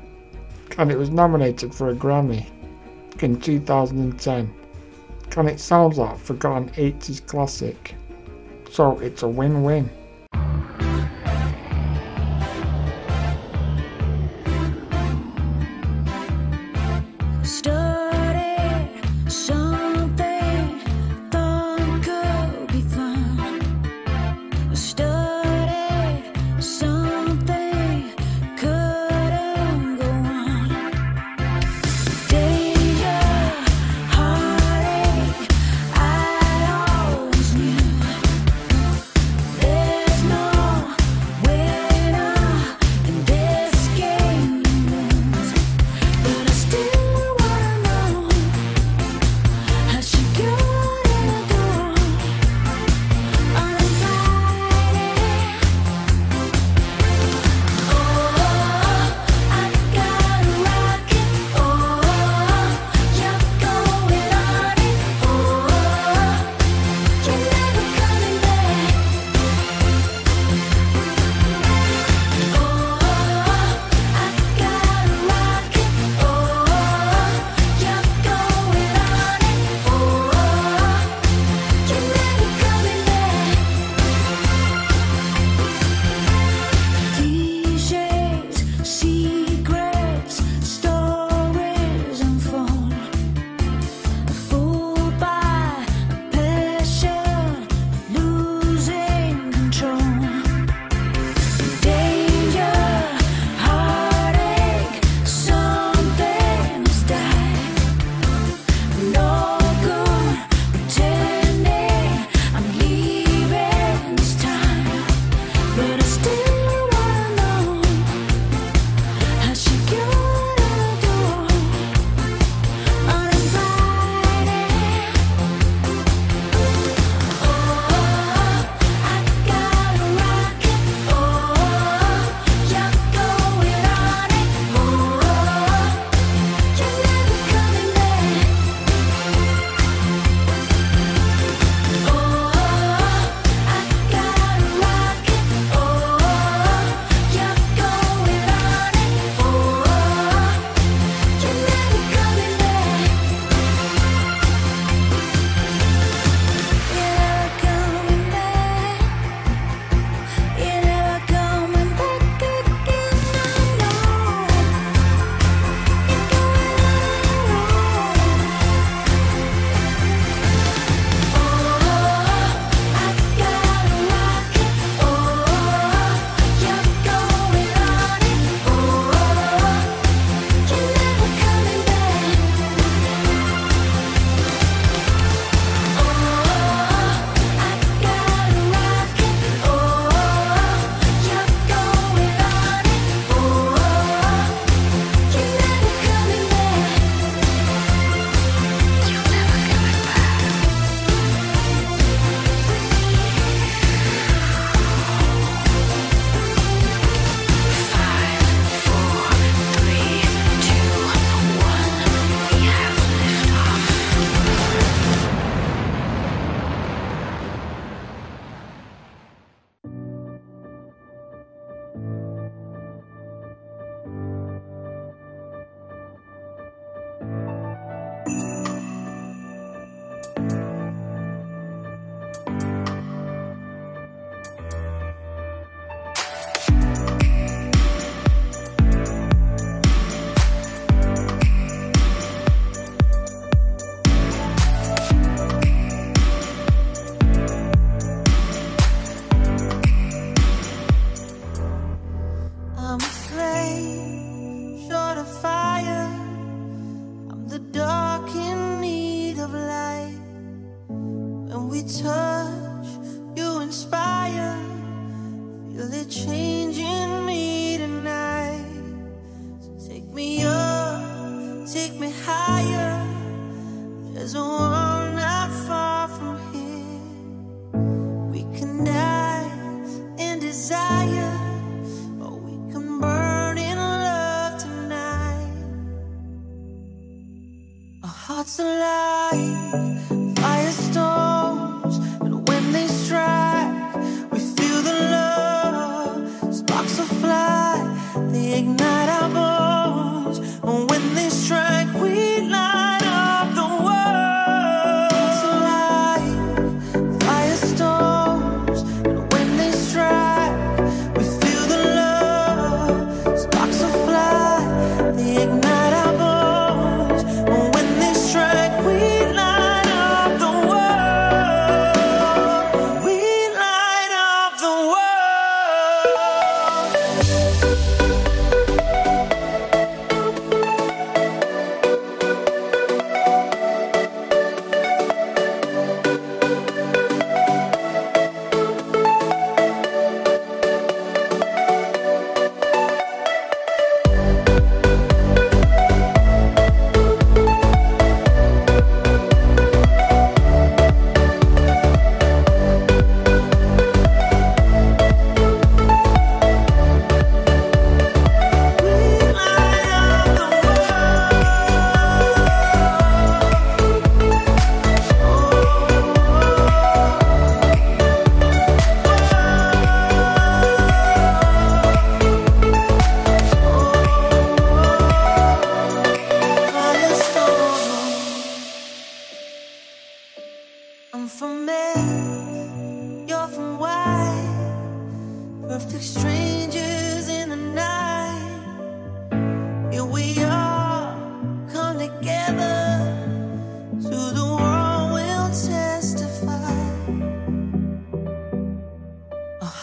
and 0.78 0.90
it 0.90 0.98
was 0.98 1.10
nominated 1.10 1.76
for 1.76 1.90
a 1.90 1.94
Grammy 1.94 2.46
in 3.20 3.38
2010. 3.38 4.54
And 5.36 5.50
it 5.50 5.60
sounds 5.60 5.98
like 5.98 6.16
a 6.16 6.18
forgotten 6.18 6.70
80s 6.70 7.26
classic, 7.28 7.96
so 8.72 8.98
it's 9.00 9.24
a 9.24 9.28
win 9.28 9.64
win. 9.64 9.90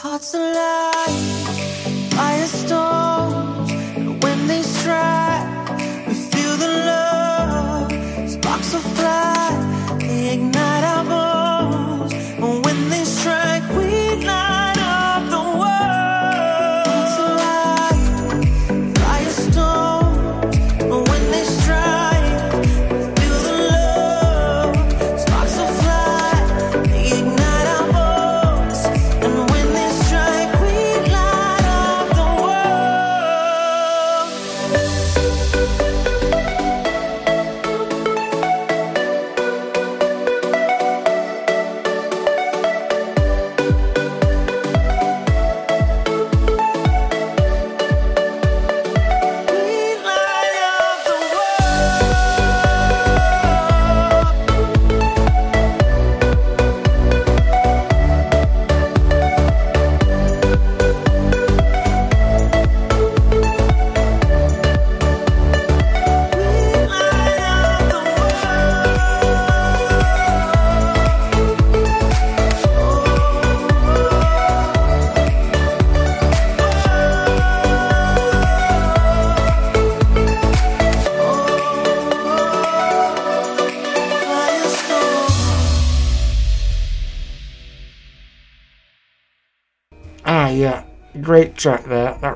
hearts 0.02 0.34
alive 0.34 0.91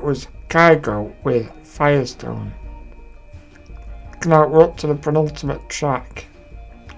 was 0.07 0.29
Kygo 0.47 1.13
with 1.25 1.51
Firestone. 1.67 2.53
Now 4.25 4.47
we're 4.47 4.63
up 4.63 4.77
to 4.77 4.87
the 4.87 4.95
penultimate 4.95 5.67
track, 5.67 6.27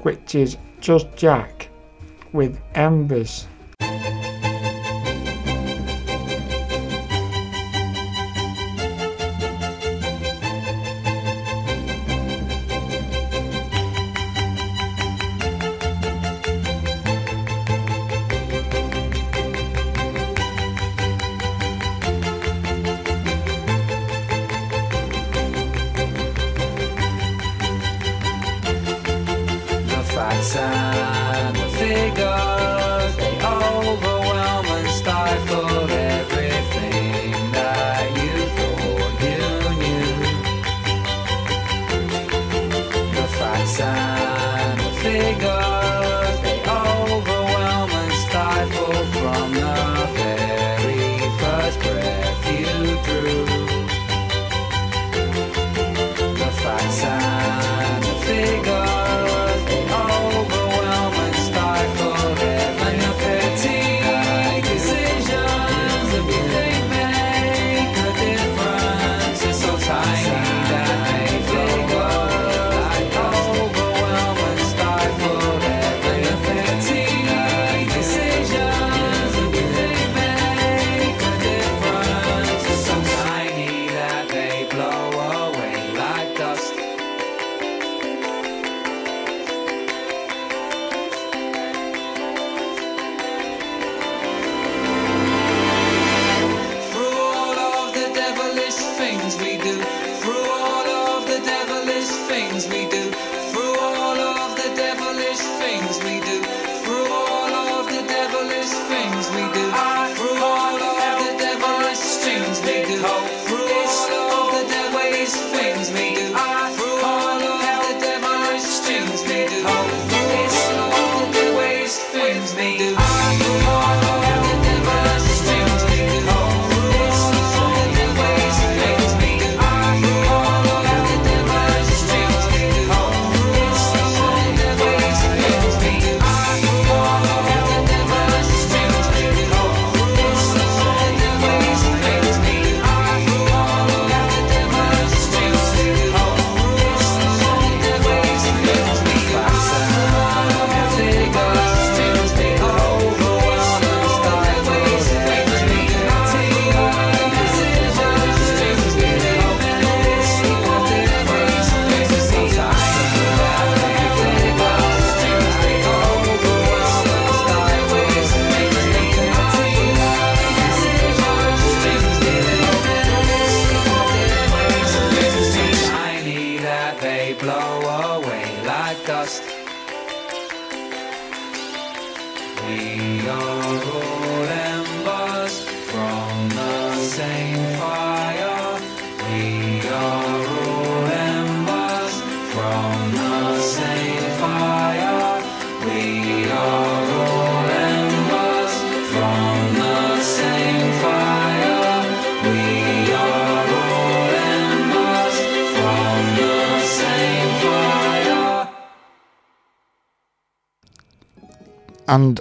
which 0.03 0.35
is 0.35 0.57
Just 0.79 1.15
Jack 1.15 1.69
with 2.33 2.61
Embers. 2.75 3.47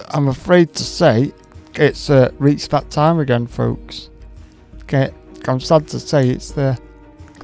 I'm 0.09 0.29
afraid 0.29 0.75
to 0.75 0.85
say, 0.85 1.33
it's 1.75 2.11
uh, 2.11 2.31
reached 2.39 2.71
that 2.71 2.91
time 2.91 3.19
again, 3.21 3.47
folks. 3.47 4.11
Okay, 4.83 5.11
I'm 5.47 5.61
sad 5.61 5.87
to 5.89 6.01
say 6.01 6.31
it's 6.31 6.51
the, 6.53 6.79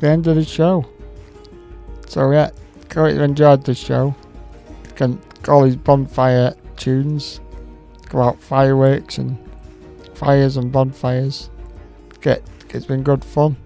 the 0.01 0.09
end 0.09 0.26
of 0.26 0.36
the 0.36 0.44
show. 0.44 0.86
So 2.07 2.31
yeah, 2.31 2.51
hope 2.94 3.12
you 3.12 3.23
enjoyed 3.23 3.65
the 3.65 3.75
show. 3.75 4.15
Can 4.94 5.20
all 5.49 5.65
these 5.65 5.76
bonfire 5.76 6.55
tunes 6.76 7.41
about 8.10 8.41
fireworks 8.41 9.18
and 9.18 9.36
fires 10.15 10.57
and 10.57 10.70
bonfires. 10.73 11.51
Get 12.20 12.43
it's 12.70 12.86
been 12.86 13.02
good 13.02 13.25
fun. 13.25 13.57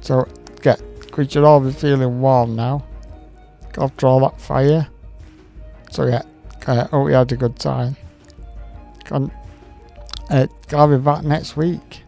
So 0.00 0.26
get 0.62 0.80
we 1.16 1.28
should 1.28 1.44
all 1.44 1.60
be 1.60 1.72
feeling 1.72 2.20
warm 2.20 2.56
now 2.56 2.84
after 3.78 4.06
all 4.06 4.20
that 4.20 4.40
fire. 4.40 4.88
So 5.90 6.06
yeah, 6.06 6.22
I 6.66 6.84
hope 6.84 7.08
you 7.08 7.14
had 7.14 7.32
a 7.32 7.36
good 7.36 7.56
time. 7.58 7.96
Can, 9.12 9.30
uh, 10.30 10.46
I'll 10.72 10.88
be 10.88 10.96
back 10.96 11.22
next 11.22 11.56
week. 11.56 12.02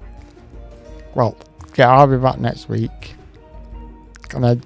Well, 1.15 1.37
yeah, 1.77 1.91
I'll 1.91 2.07
be 2.07 2.17
back 2.17 2.39
next 2.39 2.69
week. 2.69 3.15
And 4.35 4.45
uh, 4.45 4.57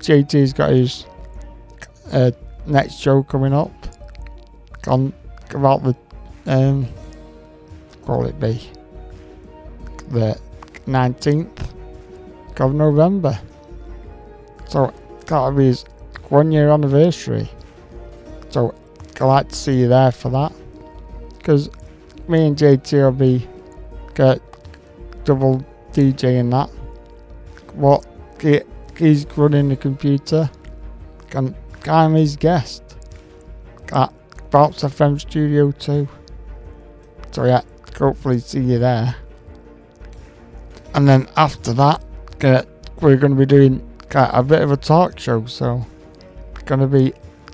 JT's 0.00 0.52
got 0.52 0.70
his 0.70 1.06
uh, 2.12 2.32
next 2.66 2.94
show 2.94 3.22
coming 3.22 3.52
up. 3.52 3.72
On 4.88 5.12
about 5.50 5.82
the 5.82 5.96
um, 6.46 6.84
what 8.04 8.18
will 8.18 8.26
it 8.26 8.38
be? 8.38 8.60
The 10.10 10.38
nineteenth 10.86 11.72
of 12.60 12.74
November. 12.74 13.38
So 14.68 14.92
that'll 15.26 15.52
be 15.52 15.66
his 15.66 15.84
one 16.28 16.52
year 16.52 16.68
anniversary. 16.70 17.48
So 18.50 18.74
I'd 19.20 19.24
like 19.24 19.48
to 19.48 19.54
see 19.54 19.80
you 19.80 19.88
there 19.88 20.12
for 20.12 20.30
that. 20.30 20.52
Because 21.36 21.70
me 22.28 22.46
and 22.46 22.56
JT 22.56 22.92
will 22.92 23.12
be 23.12 23.46
get 24.14 24.40
double 25.24 25.64
DJing 25.92 26.50
that. 26.50 26.70
What 27.74 28.06
he, 28.40 28.60
he's 28.96 29.26
running 29.36 29.68
the 29.68 29.76
computer. 29.76 30.50
And 31.32 31.54
I'm 31.86 32.14
his 32.14 32.36
guest 32.36 32.82
at 33.92 34.12
Bounce 34.50 34.82
FM 34.82 35.20
Studio 35.20 35.70
2. 35.72 36.08
So 37.32 37.44
yeah, 37.44 37.62
hopefully 37.98 38.38
see 38.38 38.60
you 38.60 38.78
there. 38.78 39.14
And 40.94 41.06
then 41.06 41.28
after 41.36 41.72
that, 41.74 42.02
get, 42.38 42.66
we're 43.02 43.16
going 43.16 43.32
to 43.32 43.38
be 43.38 43.46
doing 43.46 43.86
uh, 44.14 44.30
a 44.32 44.42
bit 44.42 44.62
of 44.62 44.70
a 44.70 44.76
talk 44.76 45.18
show. 45.18 45.44
So 45.44 45.86
going 46.64 46.80
to 46.80 46.86
be 46.86 47.12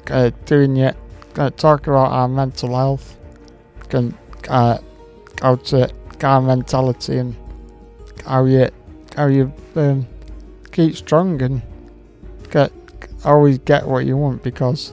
uh, 0.09 0.31
doing 0.47 0.77
it, 0.77 0.97
going 1.35 1.51
to 1.51 1.57
talk 1.57 1.87
about 1.87 2.13
our 2.13 2.29
mental 2.29 2.77
health, 2.77 3.19
can 3.89 4.17
uh, 4.53 4.79
how 5.41 5.57
to 5.57 5.91
our 6.23 6.41
mentality 6.41 7.19
and 7.19 7.35
how 8.25 8.45
you 8.45 8.71
how 9.17 9.27
you 9.27 9.53
um, 9.75 10.07
keep 10.71 10.95
strong 10.95 11.43
and 11.43 11.61
get 12.51 12.71
always 13.25 13.59
get 13.59 13.87
what 13.87 14.07
you 14.07 14.17
want 14.17 14.41
because 14.45 14.93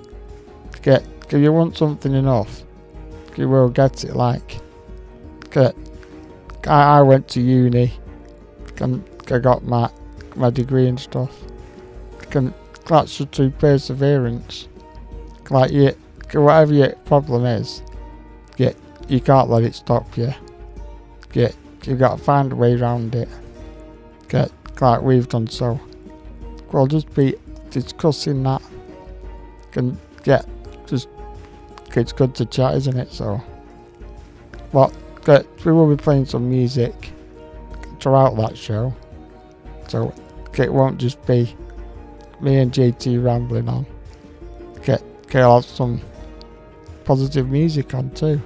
get 0.81 1.03
if 1.27 1.33
you 1.33 1.53
want 1.53 1.77
something 1.77 2.13
enough, 2.13 2.63
you 3.37 3.47
will 3.47 3.69
get 3.69 4.03
it. 4.03 4.15
Like 4.15 4.59
get, 5.51 5.75
I, 6.65 6.97
I 6.97 7.01
went 7.03 7.27
to 7.29 7.41
uni 7.41 7.93
and 8.77 9.03
I 9.29 9.37
got 9.37 9.63
my 9.63 9.91
my 10.35 10.49
degree 10.49 10.87
and 10.87 10.99
stuff. 10.99 11.35
Can 12.31 12.53
that's 12.87 13.17
through 13.17 13.51
perseverance. 13.51 14.67
Like 15.51 15.71
you, 15.71 15.95
whatever 16.33 16.73
your 16.73 16.91
problem 17.05 17.45
is, 17.45 17.83
yeah, 18.57 18.73
you 19.09 19.19
can't 19.19 19.49
let 19.49 19.63
it 19.63 19.75
stop 19.75 20.17
you. 20.17 20.33
Yeah, 21.33 21.51
you 21.83 21.95
got 21.95 22.17
to 22.17 22.23
find 22.23 22.51
a 22.51 22.55
way 22.55 22.75
around 22.75 23.15
it. 23.15 23.27
Get 24.29 24.51
like 24.79 25.01
we've 25.01 25.27
done 25.27 25.47
so. 25.47 25.79
We'll 26.71 26.87
just 26.87 27.13
be 27.13 27.35
discussing 27.71 28.43
that. 28.43 28.61
Can 29.71 29.99
get 30.23 30.45
just 30.85 31.09
it's 31.95 32.13
good 32.13 32.35
to 32.35 32.45
chat, 32.45 32.75
isn't 32.75 32.97
it? 32.97 33.11
So, 33.11 33.41
but 34.71 34.95
get, 35.25 35.45
we 35.65 35.71
will 35.71 35.93
be 35.93 36.01
playing 36.01 36.25
some 36.25 36.49
music 36.49 37.11
throughout 37.99 38.37
that 38.37 38.57
show. 38.57 38.93
So 39.87 40.13
it 40.57 40.71
won't 40.71 40.99
just 40.99 41.25
be 41.25 41.55
me 42.41 42.57
and 42.59 42.71
JT 42.71 43.23
rambling 43.23 43.67
on. 43.67 43.85
Get 44.83 45.03
get 45.27 45.41
I'll 45.41 45.61
have 45.61 45.65
some 45.65 46.01
positive 47.05 47.49
music 47.49 47.93
on 47.93 48.11
too. 48.11 48.41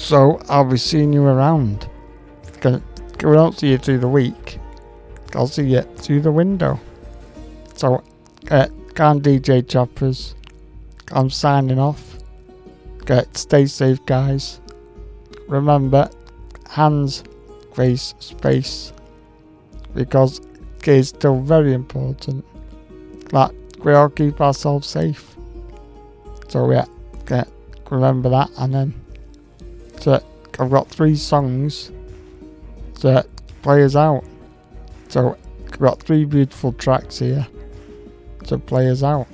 So 0.00 0.40
I'll 0.48 0.64
be 0.64 0.76
seeing 0.76 1.12
you 1.12 1.22
around. 1.22 1.88
We 2.64 2.80
don't 3.20 3.56
see 3.56 3.70
you 3.70 3.78
through 3.78 3.98
the 3.98 4.08
week. 4.08 4.58
I'll 5.34 5.46
see 5.46 5.62
you 5.62 5.82
through 5.82 6.22
the 6.22 6.32
window. 6.32 6.80
So 7.76 8.02
uh, 8.50 8.66
can 8.94 9.20
DJ 9.20 9.68
Choppers. 9.68 10.34
I'm 11.12 11.30
signing 11.30 11.78
off. 11.78 12.16
Get 13.04 13.36
stay 13.36 13.66
safe 13.66 14.04
guys. 14.06 14.60
Remember 15.46 16.10
hands, 16.68 17.22
face, 17.74 18.14
space. 18.18 18.92
Because 19.94 20.40
it's 20.82 21.10
still 21.10 21.40
very 21.40 21.72
important. 21.72 22.44
Like 23.32 23.52
we 23.84 23.92
all 23.92 24.08
keep 24.08 24.40
ourselves 24.40 24.88
safe. 24.88 25.36
So 26.48 26.68
yeah, 26.72 26.86
get 27.26 27.48
remember 27.90 28.30
that 28.30 28.50
and 28.58 28.74
then 28.74 28.94
so 30.00 30.22
I've 30.58 30.70
got 30.70 30.88
three 30.88 31.14
songs 31.14 31.92
to 33.00 33.24
play 33.62 33.84
us 33.84 33.96
out. 33.96 34.24
So 35.08 35.36
I've 35.64 35.78
got 35.78 36.02
three 36.02 36.24
beautiful 36.24 36.72
tracks 36.72 37.18
here 37.18 37.46
to 38.46 38.58
play 38.58 38.90
us 38.90 39.02
out. 39.02 39.28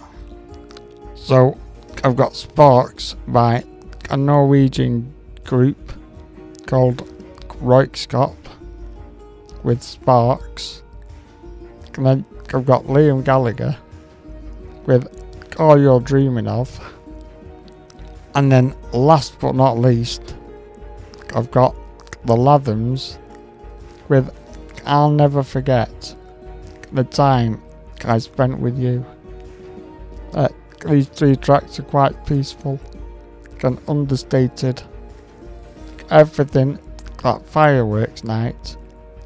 So 1.14 1.56
I've 2.02 2.16
got 2.16 2.34
Sparks 2.34 3.14
by 3.28 3.64
a 4.10 4.16
Norwegian 4.16 5.12
group 5.44 5.92
called 6.66 7.08
Röyksopp 7.62 8.36
with 9.62 9.82
Sparks. 9.82 10.82
And 11.94 12.06
then 12.06 12.24
I've 12.52 12.66
got 12.66 12.84
Liam 12.84 13.24
Gallagher 13.24 13.76
with 14.84 15.08
All 15.58 15.80
You're 15.80 16.00
Dreaming 16.00 16.48
of. 16.48 16.80
And 18.34 18.52
then 18.52 18.74
last 18.92 19.38
but 19.40 19.54
not 19.54 19.78
least, 19.78 20.34
I've 21.34 21.50
got 21.50 21.74
the 22.24 22.34
Lathums 22.34 23.18
with 24.08 24.30
I'll 24.86 25.10
Never 25.10 25.42
Forget 25.42 26.14
the 26.92 27.04
Time 27.04 27.62
I 28.04 28.18
Spent 28.18 28.58
With 28.60 28.78
You. 28.78 29.04
Uh, 30.32 30.48
these 30.86 31.08
three 31.08 31.36
tracks 31.36 31.78
are 31.78 31.84
quite 31.84 32.26
peaceful 32.26 32.80
and 33.62 33.78
understated. 33.88 34.82
Everything 36.10 36.78
that 37.22 37.46
fireworks 37.46 38.22
night 38.22 38.76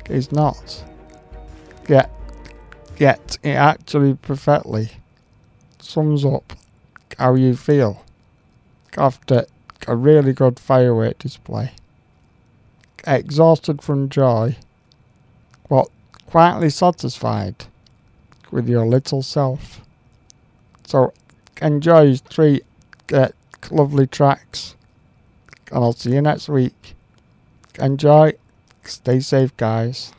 is 0.08 0.32
not. 0.32 0.84
Yet, 1.88 2.10
yet 2.96 3.38
it 3.42 3.50
actually 3.50 4.14
perfectly 4.14 4.90
sums 5.80 6.24
up 6.24 6.54
how 7.18 7.34
you 7.34 7.54
feel 7.56 8.04
after 8.96 9.44
a 9.86 9.96
really 9.96 10.32
good 10.32 10.58
firework 10.58 11.18
display. 11.18 11.72
Exhausted 13.06 13.82
from 13.82 14.08
joy, 14.08 14.56
but 15.68 15.88
quietly 16.26 16.70
satisfied 16.70 17.66
with 18.50 18.68
your 18.68 18.86
little 18.86 19.22
self. 19.22 19.80
So 20.84 21.12
enjoy 21.62 22.16
three 22.16 22.62
uh, 23.12 23.28
lovely 23.70 24.06
tracks, 24.06 24.76
and 25.70 25.84
I'll 25.84 25.92
see 25.92 26.12
you 26.12 26.20
next 26.20 26.48
week. 26.48 26.94
Enjoy, 27.78 28.34
stay 28.84 29.20
safe, 29.20 29.56
guys. 29.56 30.12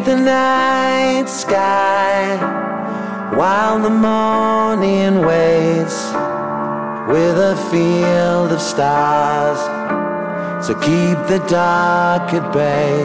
paint 0.00 0.06
the 0.06 0.16
night 0.16 1.28
sky 1.28 2.36
while 3.34 3.78
the 3.80 3.90
morning 3.90 5.20
waits 5.26 6.12
with 7.08 7.36
a 7.38 7.56
field 7.70 8.52
of 8.52 8.60
stars 8.60 9.58
to 10.66 10.74
keep 10.74 11.18
the 11.28 11.38
dark 11.48 12.32
at 12.34 12.52
bay. 12.52 13.04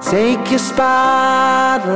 Take 0.00 0.50
your 0.50 0.58
spotlight 0.58 1.90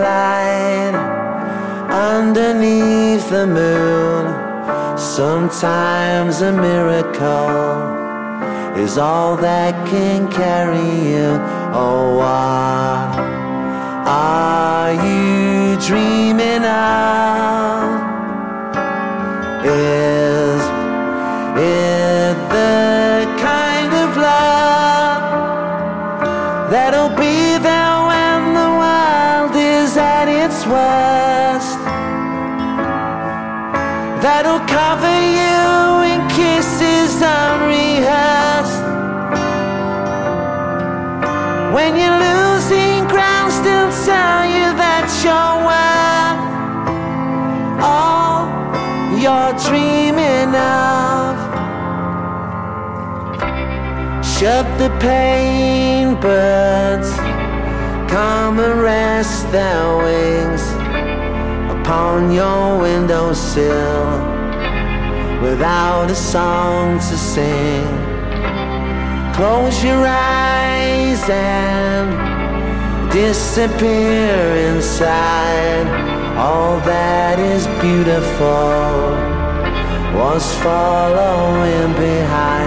underneath 1.91 3.29
the 3.31 3.47
moon. 3.47 4.27
Sometimes 4.99 6.43
a 6.43 6.53
miracle 6.53 8.03
is 8.77 8.99
all 8.99 9.37
that 9.37 9.75
can 9.89 10.31
carry 10.31 11.11
you. 11.11 11.39
Oh, 11.75 12.21
ah 12.21 13.12
are 14.93 15.07
you 15.07 15.77
dreaming 15.81 16.65
of? 16.65 18.03
Is 19.65 20.63
it 21.57 22.35
the 22.57 23.25
kind 23.41 23.93
of 24.05 24.17
love 24.17 25.23
that'll 26.71 27.17
be 27.17 27.57
there 27.69 27.99
when 28.11 28.55
the 28.61 28.71
world 28.83 29.55
is 29.57 29.97
at 29.97 30.29
its 30.29 30.67
worst? 30.67 31.79
That'll 34.23 34.61
cover 34.67 35.15
you 35.27 35.32
Shut 54.43 54.67
the 54.77 54.91
pain, 54.99 56.21
birds. 56.21 57.11
Come 58.11 58.59
and 58.59 58.83
rest 58.83 59.49
their 59.53 59.99
wings 59.99 60.65
upon 61.71 62.33
your 62.33 62.81
windowsill 62.81 64.19
without 65.41 66.11
a 66.11 66.15
song 66.17 66.99
to 66.99 67.17
sing. 67.17 67.87
Close 69.33 69.85
your 69.85 70.05
eyes 70.05 71.23
and 71.31 73.13
disappear 73.13 74.35
inside. 74.75 75.87
All 76.37 76.81
that 76.81 77.39
is 77.39 77.69
beautiful 77.81 79.07
was 80.19 80.45
following 80.65 81.93
behind. 81.93 82.62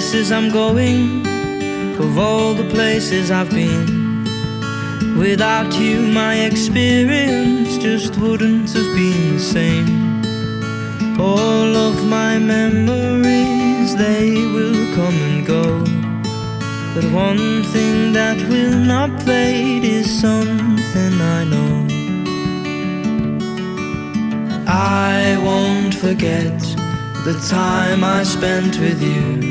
Places 0.00 0.32
I'm 0.32 0.50
going, 0.50 1.26
of 1.98 2.16
all 2.16 2.54
the 2.54 2.66
places 2.70 3.30
I've 3.30 3.50
been, 3.50 4.24
without 5.18 5.74
you, 5.74 6.00
my 6.00 6.36
experience 6.36 7.76
just 7.76 8.16
wouldn't 8.16 8.72
have 8.72 8.94
been 8.96 9.34
the 9.34 9.38
same. 9.38 11.20
All 11.20 11.76
of 11.76 12.08
my 12.08 12.38
memories, 12.38 13.94
they 13.94 14.30
will 14.54 14.94
come 14.94 15.18
and 15.28 15.46
go. 15.46 15.84
But 16.94 17.04
one 17.12 17.62
thing 17.64 18.14
that 18.14 18.38
will 18.48 18.78
not 18.78 19.22
fade 19.22 19.84
is 19.84 20.08
something 20.18 21.12
I 21.20 21.44
know. 21.44 21.86
I 24.66 25.36
won't 25.44 25.94
forget 25.94 26.58
the 27.28 27.36
time 27.50 28.02
I 28.02 28.22
spent 28.22 28.78
with 28.78 29.02
you. 29.02 29.49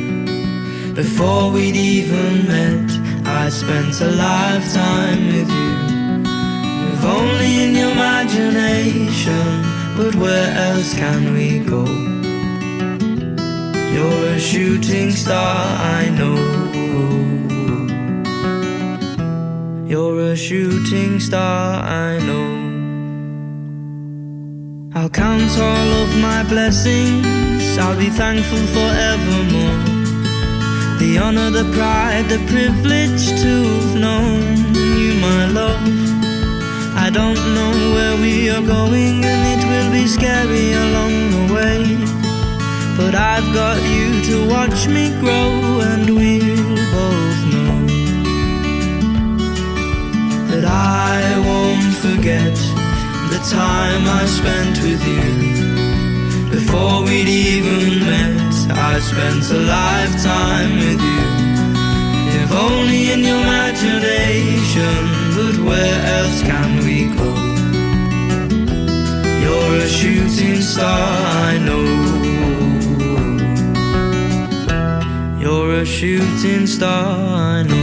Before 1.03 1.49
we'd 1.49 1.77
even 1.77 2.45
met, 2.45 2.91
I 3.25 3.47
spent 3.47 4.01
a 4.01 4.11
lifetime 4.11 5.27
with 5.27 5.49
you. 5.49 5.73
If 6.91 7.05
only 7.05 7.63
in 7.63 7.73
your 7.73 7.91
imagination, 7.91 9.63
but 9.95 10.13
where 10.15 10.51
else 10.67 10.93
can 10.93 11.33
we 11.33 11.59
go? 11.59 11.85
You're 13.93 14.25
a 14.35 14.39
shooting 14.41 15.11
star, 15.11 15.55
I 15.99 16.09
know. 16.19 16.37
You're 19.87 20.33
a 20.33 20.35
shooting 20.35 21.21
star, 21.21 21.81
I 21.81 22.19
know. 22.27 22.49
I'll 24.99 25.09
count 25.09 25.57
all 25.57 25.91
of 26.03 26.09
my 26.17 26.43
blessings, 26.49 27.77
I'll 27.77 27.97
be 27.97 28.09
thankful 28.09 28.65
forevermore. 28.75 29.88
The 31.09 31.17
honor, 31.17 31.49
the 31.49 31.65
pride, 31.73 32.29
the 32.29 32.37
privilege 32.45 33.29
to 33.41 33.53
have 33.65 33.95
known 33.95 34.75
you, 34.75 35.19
my 35.19 35.47
love. 35.47 35.81
I 36.95 37.09
don't 37.09 37.41
know 37.55 37.73
where 37.95 38.15
we 38.15 38.47
are 38.51 38.61
going, 38.61 39.25
and 39.25 39.41
it 39.53 39.61
will 39.67 39.91
be 39.91 40.05
scary 40.05 40.73
along 40.73 41.13
the 41.35 41.45
way. 41.55 41.81
But 42.95 43.15
I've 43.15 43.49
got 43.55 43.81
you 43.89 44.21
to 44.29 44.47
watch 44.53 44.87
me 44.87 45.09
grow, 45.19 45.81
and 45.91 46.05
we'll 46.15 46.77
both 46.93 47.41
know 47.53 47.77
that 50.51 50.65
I 50.65 51.39
won't 51.49 51.95
forget 52.05 52.53
the 53.33 53.41
time 53.49 54.03
I 54.05 54.25
spent 54.27 54.77
with 54.85 55.03
you. 55.15 56.51
Before 56.51 57.01
we'd 57.03 57.27
even 57.27 57.99
met, 58.05 58.38
I 58.71 58.99
spent 58.99 59.49
a 59.51 59.57
lifetime 59.57 60.71
with 60.75 61.01
you. 61.01 61.23
If 62.41 62.51
only 62.51 63.11
in 63.11 63.19
your 63.19 63.41
imagination, 63.41 65.01
but 65.35 65.57
where 65.67 65.99
else 66.17 66.41
can 66.41 66.77
we 66.85 67.05
go? 67.17 67.29
You're 69.43 69.75
a 69.77 69.87
shooting 69.87 70.61
star, 70.61 71.07
I 71.49 71.57
know. 71.67 71.87
You're 75.39 75.81
a 75.81 75.85
shooting 75.85 76.67
star, 76.67 77.17
I 77.57 77.63
know. 77.63 77.78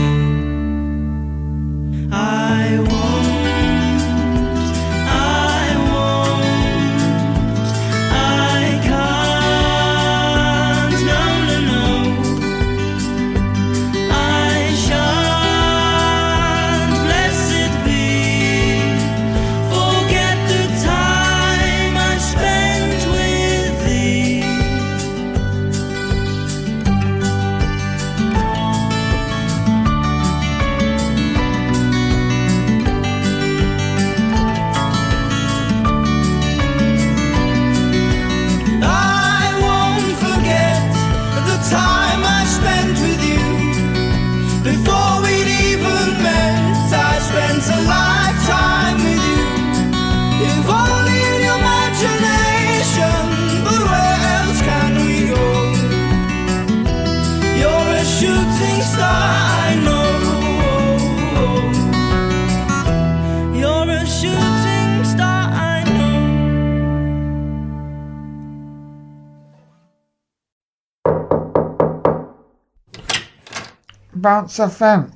about 74.27 74.59
event. 74.59 75.13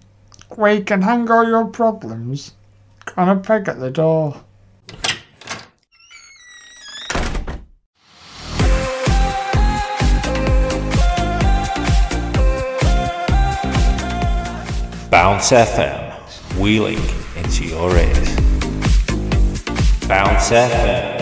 We 0.58 0.82
can 0.82 1.02
hang 1.02 1.30
all 1.30 1.46
your 1.46 1.66
problems 1.66 2.54
on 3.18 3.28
a 3.28 3.36
peg 3.36 3.68
at 3.68 3.78
the 3.78 3.92
door. 3.92 4.42
Bounce 15.10 15.52
FM, 15.52 16.58
wheeling 16.58 17.04
into 17.36 17.66
your 17.66 17.94
ears. 17.98 18.36
Bounce 20.08 20.52
FM. 20.52 21.21